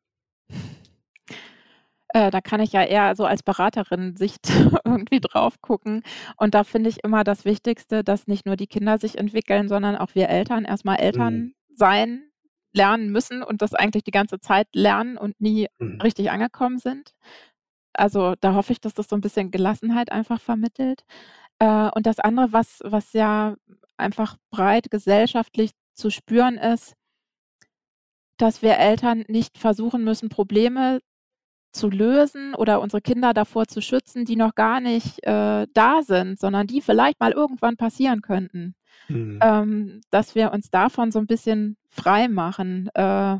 Äh, 2.16 2.32
da 2.32 2.40
kann 2.40 2.62
ich 2.62 2.72
ja 2.72 2.82
eher 2.82 3.14
so 3.14 3.26
als 3.26 3.44
Beraterin-Sicht 3.44 4.48
irgendwie 4.86 5.20
drauf 5.20 5.62
gucken. 5.62 6.02
Und 6.38 6.54
da 6.56 6.64
finde 6.64 6.90
ich 6.90 7.04
immer 7.04 7.26
das 7.26 7.44
Wichtigste, 7.44 8.06
dass 8.06 8.26
nicht 8.26 8.46
nur 8.46 8.56
die 8.56 8.68
Kinder 8.68 8.98
sich 8.98 9.18
entwickeln, 9.18 9.68
sondern 9.68 9.98
auch 9.98 10.16
wir 10.16 10.30
Eltern 10.30 10.64
erstmal 10.64 11.02
Eltern 11.02 11.34
mhm. 11.36 11.56
sein 11.74 12.24
lernen 12.72 13.12
müssen 13.12 13.44
und 13.44 13.62
das 13.62 13.74
eigentlich 13.74 14.06
die 14.06 14.12
ganze 14.12 14.40
Zeit 14.40 14.68
lernen 14.74 15.18
und 15.18 15.42
nie 15.42 15.68
mhm. 15.78 16.00
richtig 16.00 16.32
angekommen 16.32 16.80
sind. 16.80 17.12
Also 17.92 18.36
da 18.40 18.54
hoffe 18.54 18.72
ich, 18.72 18.80
dass 18.80 18.94
das 18.94 19.10
so 19.10 19.18
ein 19.18 19.22
bisschen 19.22 19.52
Gelassenheit 19.52 20.10
einfach 20.10 20.40
vermittelt. 20.40 21.04
Äh, 21.60 21.90
und 21.96 22.06
das 22.06 22.20
andere, 22.20 22.54
was, 22.54 22.80
was 22.86 23.12
ja 23.12 23.56
einfach 23.98 24.38
breit 24.52 24.90
gesellschaftlich 24.90 25.72
zu 25.94 26.10
spüren 26.10 26.56
ist, 26.58 26.94
dass 28.38 28.62
wir 28.62 28.78
Eltern 28.78 29.26
nicht 29.28 29.58
versuchen 29.58 30.06
müssen, 30.06 30.30
Probleme 30.30 31.02
zu 31.76 31.90
lösen 31.90 32.56
oder 32.56 32.82
unsere 32.82 33.02
Kinder 33.02 33.34
davor 33.34 33.68
zu 33.68 33.82
schützen, 33.82 34.26
die 34.26 34.36
noch 34.36 34.56
gar 34.56 34.80
nicht 34.80 35.24
äh, 35.24 35.68
da 35.74 36.02
sind, 36.02 36.40
sondern 36.40 36.68
die 36.68 36.82
vielleicht 36.82 37.20
mal 37.20 37.32
irgendwann 37.32 37.78
passieren 37.78 38.22
könnten. 38.22 38.76
Mhm. 39.08 39.40
Ähm, 39.42 40.02
dass 40.10 40.36
wir 40.36 40.52
uns 40.52 40.72
davon 40.72 41.12
so 41.12 41.20
ein 41.20 41.28
bisschen 41.28 41.78
frei 41.90 42.28
machen. 42.28 42.90
Äh, 42.94 43.38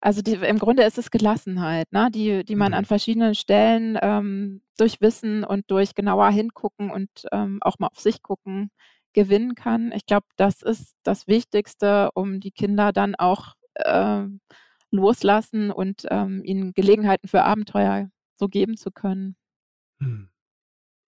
also 0.00 0.20
die, 0.20 0.34
im 0.34 0.58
Grunde 0.58 0.82
ist 0.82 0.98
es 0.98 1.12
Gelassenheit, 1.12 1.92
ne? 1.92 2.10
die, 2.10 2.44
die 2.44 2.56
man 2.56 2.72
mhm. 2.72 2.78
an 2.78 2.84
verschiedenen 2.84 3.34
Stellen 3.36 3.96
ähm, 4.02 4.60
durch 4.76 5.00
Wissen 5.00 5.44
und 5.44 5.70
durch 5.70 5.94
genauer 5.94 6.30
hingucken 6.30 6.90
und 6.90 7.08
ähm, 7.30 7.58
auch 7.62 7.78
mal 7.78 7.86
auf 7.86 8.00
sich 8.00 8.22
gucken 8.22 8.70
gewinnen 9.12 9.54
kann. 9.54 9.92
Ich 9.92 10.06
glaube, 10.06 10.26
das 10.36 10.62
ist 10.62 10.96
das 11.02 11.28
Wichtigste, 11.28 12.10
um 12.14 12.40
die 12.40 12.50
Kinder 12.50 12.92
dann 12.92 13.14
auch 13.14 13.54
äh, 13.74 14.24
loslassen 14.92 15.70
und 15.70 16.06
ähm, 16.10 16.42
ihnen 16.44 16.72
Gelegenheiten 16.74 17.28
für 17.28 17.42
Abenteuer 17.42 18.10
so 18.36 18.48
geben 18.48 18.76
zu 18.76 18.90
können. 18.90 19.36
Hm. 20.00 20.28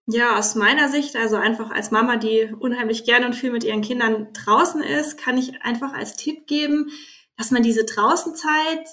Ja, 0.07 0.39
aus 0.39 0.55
meiner 0.55 0.89
Sicht, 0.89 1.17
also 1.17 1.37
einfach 1.37 1.71
als 1.71 1.91
Mama, 1.91 2.17
die 2.17 2.53
unheimlich 2.59 3.05
gerne 3.05 3.25
und 3.25 3.35
viel 3.35 3.51
mit 3.51 3.65
ihren 3.65 3.81
Kindern 3.81 4.29
draußen 4.35 4.83
ist, 4.83 5.17
kann 5.17 5.39
ich 5.39 5.63
einfach 5.63 5.95
als 5.95 6.17
Tipp 6.17 6.47
geben, 6.47 6.91
dass 7.39 7.51
man 7.51 7.63
diese 7.63 7.85
Draußenzeit 7.85 8.87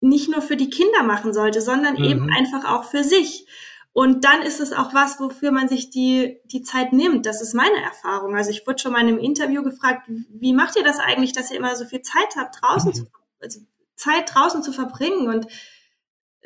nicht 0.00 0.30
nur 0.30 0.40
für 0.40 0.56
die 0.56 0.70
Kinder 0.70 1.02
machen 1.02 1.34
sollte, 1.34 1.60
sondern 1.60 1.94
mhm. 1.94 2.04
eben 2.04 2.30
einfach 2.30 2.64
auch 2.64 2.84
für 2.84 3.04
sich. 3.04 3.46
Und 3.92 4.24
dann 4.24 4.42
ist 4.42 4.60
es 4.60 4.72
auch 4.72 4.94
was, 4.94 5.18
wofür 5.18 5.50
man 5.50 5.68
sich 5.68 5.90
die, 5.90 6.38
die 6.44 6.62
Zeit 6.62 6.92
nimmt. 6.92 7.26
Das 7.26 7.42
ist 7.42 7.52
meine 7.52 7.82
Erfahrung. 7.82 8.36
Also 8.36 8.50
ich 8.50 8.66
wurde 8.66 8.78
schon 8.78 8.92
mal 8.92 9.00
in 9.00 9.08
einem 9.08 9.18
Interview 9.18 9.62
gefragt, 9.62 10.08
wie 10.08 10.52
macht 10.52 10.76
ihr 10.76 10.84
das 10.84 10.98
eigentlich, 10.98 11.32
dass 11.32 11.50
ihr 11.50 11.58
immer 11.58 11.74
so 11.74 11.84
viel 11.84 12.02
Zeit 12.02 12.36
habt, 12.36 12.62
draußen 12.62 12.90
mhm. 12.90 12.94
zu 12.94 13.06
also 13.40 13.60
Zeit 13.98 14.34
draußen 14.34 14.62
zu 14.62 14.72
verbringen. 14.72 15.28
Und 15.28 15.46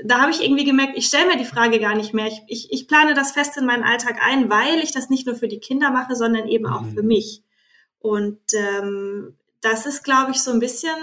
da 0.05 0.21
habe 0.21 0.33
ich 0.33 0.43
irgendwie 0.43 0.65
gemerkt, 0.65 0.97
ich 0.97 1.07
stelle 1.07 1.27
mir 1.27 1.37
die 1.37 1.45
Frage 1.45 1.79
gar 1.79 1.95
nicht 1.95 2.15
mehr. 2.15 2.27
Ich, 2.27 2.41
ich, 2.49 2.73
ich 2.73 2.89
plane 2.89 3.15
das 3.15 3.33
fest 3.33 3.57
in 3.57 3.67
meinen 3.67 3.85
Alltag 3.85 4.19
ein, 4.21 4.51
weil 4.51 4.81
ich 4.81 4.93
das 4.93 5.11
nicht 5.11 5.27
nur 5.27 5.37
für 5.37 5.49
die 5.49 5.61
Kinder 5.61 5.91
mache, 5.91 6.17
sondern 6.17 6.49
eben 6.49 6.67
auch 6.67 6.85
für 6.87 7.03
mhm. 7.03 7.09
mich. 7.09 7.43
Und 7.99 8.41
ähm, 8.55 9.37
das 9.61 9.87
ist, 9.87 10.03
glaube 10.03 10.33
ich, 10.33 10.39
so 10.39 10.51
ein 10.51 10.59
bisschen, 10.59 10.97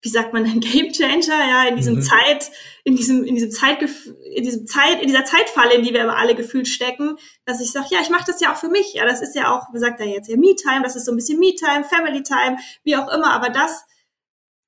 wie 0.00 0.08
sagt 0.08 0.32
man, 0.32 0.44
ein 0.44 0.60
Game 0.60 0.92
Changer, 0.92 1.46
ja, 1.48 1.68
in 1.68 1.76
diesem 1.76 1.96
mhm. 1.96 2.02
Zeit, 2.02 2.50
in 2.84 2.96
diesem, 2.96 3.22
in 3.24 3.34
diesem 3.34 3.50
Zeitgef 3.50 4.06
in 4.34 4.44
diesem 4.44 4.66
Zeit, 4.66 5.00
in 5.00 5.08
dieser 5.08 5.24
Zeitfalle, 5.24 5.74
in 5.74 5.82
die 5.82 5.92
wir 5.92 6.02
immer 6.02 6.16
alle 6.16 6.34
gefühlt 6.34 6.68
stecken, 6.68 7.16
dass 7.44 7.60
ich 7.60 7.70
sage, 7.70 7.88
ja, 7.90 8.00
ich 8.00 8.10
mache 8.10 8.24
das 8.26 8.40
ja 8.40 8.52
auch 8.52 8.56
für 8.56 8.68
mich. 8.68 8.94
Ja, 8.94 9.04
das 9.04 9.20
ist 9.20 9.34
ja 9.34 9.54
auch, 9.54 9.72
wie 9.72 9.78
sagt 9.78 10.00
er 10.00 10.06
jetzt, 10.06 10.28
ja, 10.28 10.36
Me-Time, 10.36 10.82
das 10.82 10.96
ist 10.96 11.04
so 11.04 11.12
ein 11.12 11.16
bisschen 11.16 11.38
Me-Time, 11.38 11.84
Family-Time, 11.84 12.56
wie 12.82 12.96
auch 12.96 13.12
immer, 13.12 13.30
aber 13.32 13.50
das 13.50 13.84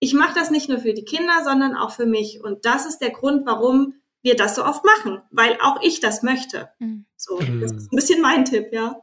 ich 0.00 0.14
mache 0.14 0.34
das 0.34 0.50
nicht 0.50 0.68
nur 0.68 0.78
für 0.78 0.94
die 0.94 1.04
Kinder, 1.04 1.44
sondern 1.44 1.76
auch 1.76 1.92
für 1.92 2.06
mich. 2.06 2.42
Und 2.42 2.64
das 2.64 2.86
ist 2.86 2.98
der 2.98 3.10
Grund, 3.10 3.46
warum 3.46 3.94
wir 4.22 4.36
das 4.36 4.54
so 4.54 4.64
oft 4.64 4.84
machen, 4.84 5.22
weil 5.30 5.56
auch 5.62 5.80
ich 5.82 6.00
das 6.00 6.22
möchte. 6.22 6.68
Mhm. 6.78 7.06
So, 7.16 7.38
das 7.38 7.48
mhm. 7.48 7.62
ist 7.62 7.92
ein 7.92 7.96
bisschen 7.96 8.22
mein 8.22 8.44
Tipp, 8.44 8.68
ja. 8.72 8.96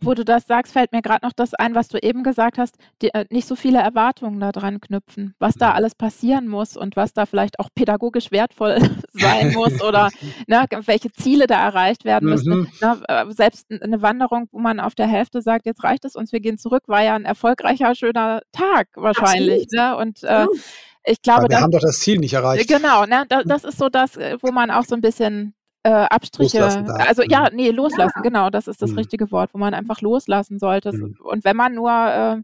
Wo 0.00 0.14
du 0.14 0.24
das 0.24 0.46
sagst, 0.46 0.72
fällt 0.72 0.92
mir 0.92 1.02
gerade 1.02 1.26
noch 1.26 1.34
das 1.34 1.52
ein, 1.52 1.74
was 1.74 1.88
du 1.88 1.98
eben 2.02 2.22
gesagt 2.22 2.56
hast, 2.56 2.76
die, 3.02 3.12
äh, 3.12 3.26
nicht 3.28 3.46
so 3.46 3.54
viele 3.54 3.78
Erwartungen 3.78 4.40
da 4.40 4.52
dran 4.52 4.80
knüpfen, 4.80 5.34
was 5.38 5.56
da 5.56 5.70
mhm. 5.70 5.74
alles 5.76 5.94
passieren 5.94 6.48
muss 6.48 6.78
und 6.78 6.96
was 6.96 7.12
da 7.12 7.26
vielleicht 7.26 7.58
auch 7.58 7.68
pädagogisch 7.74 8.30
wertvoll 8.30 8.78
sein 9.12 9.52
muss 9.52 9.82
oder 9.82 10.08
ne, 10.46 10.64
welche 10.86 11.12
Ziele 11.12 11.46
da 11.46 11.62
erreicht 11.62 12.06
werden 12.06 12.30
müssen. 12.30 12.60
Mhm. 12.60 12.68
Ne, 12.80 13.02
äh, 13.08 13.30
selbst 13.30 13.66
eine 13.70 14.00
Wanderung, 14.00 14.48
wo 14.52 14.58
man 14.58 14.80
auf 14.80 14.94
der 14.94 15.06
Hälfte 15.06 15.42
sagt, 15.42 15.66
jetzt 15.66 15.84
reicht 15.84 16.06
es 16.06 16.16
uns, 16.16 16.32
wir 16.32 16.40
gehen 16.40 16.56
zurück, 16.56 16.84
war 16.86 17.02
ja 17.02 17.14
ein 17.14 17.26
erfolgreicher, 17.26 17.94
schöner 17.94 18.40
Tag 18.52 18.88
wahrscheinlich. 18.94 19.68
Ne? 19.72 19.96
Und 19.96 20.22
äh, 20.22 20.46
ich 21.04 21.22
glaube, 21.22 21.42
wir 21.42 21.48
das, 21.48 21.60
haben 21.62 21.70
doch 21.70 21.80
das 21.80 21.98
Ziel 22.00 22.18
nicht 22.18 22.34
erreicht. 22.34 22.68
Genau, 22.68 23.06
ne, 23.06 23.24
das, 23.28 23.44
das 23.44 23.64
ist 23.64 23.78
so 23.78 23.88
das, 23.88 24.16
äh, 24.16 24.36
wo 24.42 24.52
man 24.52 24.70
auch 24.70 24.84
so 24.84 24.94
ein 24.94 25.00
bisschen 25.00 25.54
äh, 25.82 25.90
Abstriche, 25.90 26.64
also 26.98 27.22
ja, 27.22 27.48
mhm. 27.50 27.56
nee, 27.56 27.70
loslassen, 27.70 28.12
ja. 28.16 28.22
genau, 28.22 28.50
das 28.50 28.68
ist 28.68 28.82
das 28.82 28.90
mhm. 28.90 28.98
richtige 28.98 29.30
Wort, 29.30 29.54
wo 29.54 29.58
man 29.58 29.72
einfach 29.72 30.00
loslassen 30.02 30.58
sollte. 30.58 30.92
Mhm. 30.92 31.16
Und 31.22 31.44
wenn 31.44 31.56
man 31.56 31.74
nur, 31.74 31.90
äh, 31.90 32.42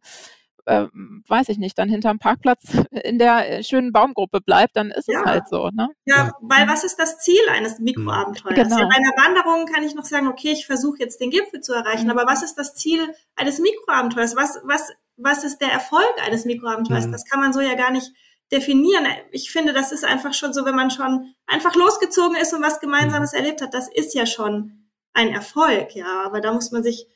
äh, 0.65 0.89
weiß 1.29 1.51
ich 1.51 1.59
nicht, 1.59 1.79
dann 1.79 1.91
hinterm 1.91 2.19
Parkplatz 2.19 2.63
in 3.05 3.19
der 3.19 3.63
schönen 3.63 3.93
Baumgruppe 3.93 4.41
bleibt, 4.41 4.77
dann 4.77 4.91
ist 4.91 5.09
ja. 5.09 5.21
es 5.21 5.27
halt 5.27 5.49
so. 5.49 5.69
Ne? 5.69 5.89
Ja, 6.07 6.33
weil 6.41 6.67
was 6.67 6.83
ist 6.83 6.97
das 6.97 7.19
Ziel 7.19 7.43
eines 7.55 7.79
Mikroabenteuers? 7.79 8.55
Genau. 8.55 8.79
Ja, 8.79 8.89
bei 8.89 8.97
einer 8.97 9.17
Wanderung 9.17 9.67
kann 9.67 9.85
ich 9.85 9.95
noch 9.95 10.05
sagen, 10.05 10.29
okay, 10.29 10.53
ich 10.53 10.67
versuche 10.67 10.99
jetzt 10.99 11.21
den 11.21 11.31
Gipfel 11.31 11.61
zu 11.61 11.75
erreichen, 11.75 12.05
mhm. 12.05 12.13
aber 12.13 12.27
was 12.27 12.43
ist 12.43 12.55
das 12.55 12.75
Ziel 12.75 13.01
eines 13.37 13.59
Mikroabenteuers? 13.59 14.35
Was, 14.35 14.61
was, 14.65 14.93
was 15.19 15.45
ist 15.45 15.59
der 15.59 15.73
Erfolg 15.73 16.15
eines 16.27 16.47
Mikroabenteuers? 16.47 17.07
Mhm. 17.07 17.13
Das 17.13 17.27
kann 17.27 17.41
man 17.41 17.53
so 17.53 17.61
ja 17.61 17.75
gar 17.75 17.91
nicht 17.91 18.13
definieren. 18.53 19.07
Ich 19.33 19.51
finde, 19.51 19.73
das 19.73 19.93
ist 19.93 20.05
einfach 20.05 20.35
schon 20.35 20.53
so, 20.53 20.65
wenn 20.65 20.77
man 20.77 20.91
schon 20.91 21.35
einfach 21.47 21.75
losgezogen 21.75 22.37
ist 22.37 22.53
und 22.53 22.63
was 22.63 22.81
Gemeinsames 22.81 23.33
mhm. 23.33 23.39
erlebt 23.39 23.63
hat, 23.63 23.75
das 23.75 23.89
ist 23.89 24.15
ja 24.15 24.27
schon 24.27 24.89
ein 25.13 25.29
Erfolg, 25.29 25.95
ja. 25.95 26.23
Aber 26.25 26.41
da 26.41 26.53
muss 26.53 26.71
man 26.71 26.83
sich 26.83 27.07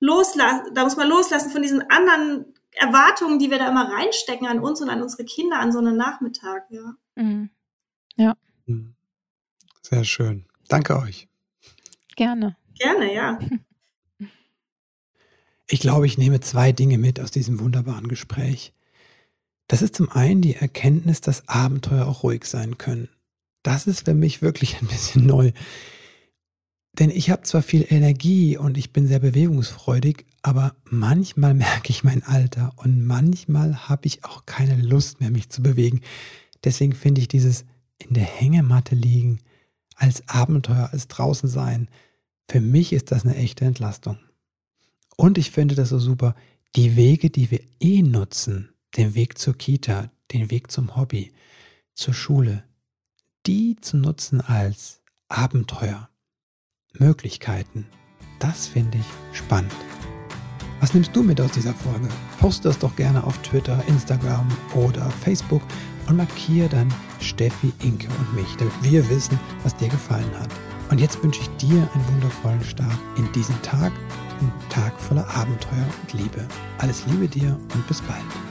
loslassen, 0.00 0.74
da 0.74 0.84
muss 0.84 0.96
man 0.96 1.08
loslassen 1.08 1.50
von 1.50 1.62
diesen 1.62 1.88
anderen 1.90 2.54
Erwartungen, 2.72 3.38
die 3.38 3.50
wir 3.50 3.58
da 3.58 3.68
immer 3.68 3.90
reinstecken 3.90 4.46
an 4.46 4.60
uns 4.60 4.80
und 4.80 4.90
an 4.90 5.02
unsere 5.02 5.24
Kinder 5.24 5.58
an 5.58 5.72
so 5.72 5.78
einen 5.78 5.96
Nachmittag, 5.96 6.64
ja. 6.70 6.94
Mhm. 7.16 7.50
Ja. 8.16 8.36
Mhm. 8.66 8.94
Sehr 9.82 10.04
schön. 10.04 10.46
Danke 10.68 10.98
euch. 10.98 11.28
Gerne. 12.16 12.56
Gerne, 12.78 13.14
ja. 13.14 13.38
Ich 15.68 15.80
glaube, 15.80 16.06
ich 16.06 16.18
nehme 16.18 16.40
zwei 16.40 16.72
Dinge 16.72 16.98
mit 16.98 17.20
aus 17.20 17.30
diesem 17.30 17.60
wunderbaren 17.60 18.08
Gespräch. 18.08 18.72
Das 19.70 19.82
ist 19.82 19.94
zum 19.94 20.10
einen 20.10 20.40
die 20.42 20.56
Erkenntnis, 20.56 21.20
dass 21.20 21.46
Abenteuer 21.48 22.08
auch 22.08 22.24
ruhig 22.24 22.44
sein 22.44 22.76
können. 22.76 23.08
Das 23.62 23.86
ist 23.86 24.06
für 24.06 24.14
mich 24.14 24.42
wirklich 24.42 24.78
ein 24.82 24.88
bisschen 24.88 25.24
neu. 25.26 25.52
Denn 26.98 27.08
ich 27.08 27.30
habe 27.30 27.42
zwar 27.42 27.62
viel 27.62 27.86
Energie 27.88 28.56
und 28.56 28.76
ich 28.76 28.92
bin 28.92 29.06
sehr 29.06 29.20
bewegungsfreudig, 29.20 30.26
aber 30.42 30.74
manchmal 30.86 31.54
merke 31.68 31.90
ich 31.90 32.02
mein 32.02 32.24
Alter 32.24 32.72
und 32.78 33.06
manchmal 33.06 33.88
habe 33.88 34.08
ich 34.08 34.24
auch 34.24 34.44
keine 34.44 34.74
Lust 34.74 35.20
mehr, 35.20 35.30
mich 35.30 35.50
zu 35.50 35.62
bewegen. 35.62 36.00
Deswegen 36.64 36.92
finde 36.92 37.20
ich 37.20 37.28
dieses 37.28 37.64
in 37.98 38.14
der 38.14 38.24
Hängematte 38.24 38.96
liegen 38.96 39.38
als 39.94 40.28
Abenteuer, 40.28 40.88
als 40.90 41.06
draußen 41.06 41.48
sein, 41.48 41.86
für 42.48 42.60
mich 42.60 42.92
ist 42.92 43.12
das 43.12 43.24
eine 43.24 43.36
echte 43.36 43.66
Entlastung. 43.66 44.18
Und 45.16 45.38
ich 45.38 45.52
finde 45.52 45.76
das 45.76 45.90
so 45.90 46.00
super, 46.00 46.34
die 46.74 46.96
Wege, 46.96 47.30
die 47.30 47.52
wir 47.52 47.60
eh 47.78 48.02
nutzen, 48.02 48.69
den 48.96 49.14
Weg 49.14 49.38
zur 49.38 49.54
Kita, 49.54 50.10
den 50.32 50.50
Weg 50.50 50.70
zum 50.70 50.96
Hobby, 50.96 51.32
zur 51.94 52.14
Schule, 52.14 52.64
die 53.46 53.76
zu 53.80 53.96
nutzen 53.96 54.40
als 54.40 55.02
Abenteuer, 55.28 56.08
Möglichkeiten, 56.92 57.86
das 58.38 58.66
finde 58.66 58.98
ich 58.98 59.36
spannend. 59.36 59.74
Was 60.80 60.94
nimmst 60.94 61.14
du 61.14 61.22
mit 61.22 61.40
aus 61.40 61.52
dieser 61.52 61.74
Folge? 61.74 62.08
Poste 62.40 62.68
das 62.68 62.78
doch 62.78 62.96
gerne 62.96 63.22
auf 63.22 63.36
Twitter, 63.42 63.82
Instagram 63.86 64.48
oder 64.74 65.10
Facebook 65.10 65.62
und 66.08 66.16
markiere 66.16 66.70
dann 66.70 66.92
Steffi, 67.20 67.72
Inke 67.82 68.08
und 68.08 68.34
mich, 68.34 68.56
damit 68.56 68.72
wir 68.82 69.08
wissen, 69.10 69.38
was 69.62 69.76
dir 69.76 69.88
gefallen 69.88 70.38
hat. 70.38 70.50
Und 70.90 70.98
jetzt 70.98 71.22
wünsche 71.22 71.42
ich 71.42 71.48
dir 71.56 71.88
einen 71.94 72.08
wundervollen 72.14 72.64
Start 72.64 72.98
in 73.16 73.30
diesen 73.32 73.60
Tag, 73.62 73.92
einen 74.40 74.52
Tag 74.70 74.98
voller 75.00 75.28
Abenteuer 75.28 75.86
und 76.02 76.12
Liebe. 76.14 76.48
Alles 76.78 77.06
Liebe 77.06 77.28
dir 77.28 77.58
und 77.74 77.86
bis 77.86 78.00
bald. 78.00 78.49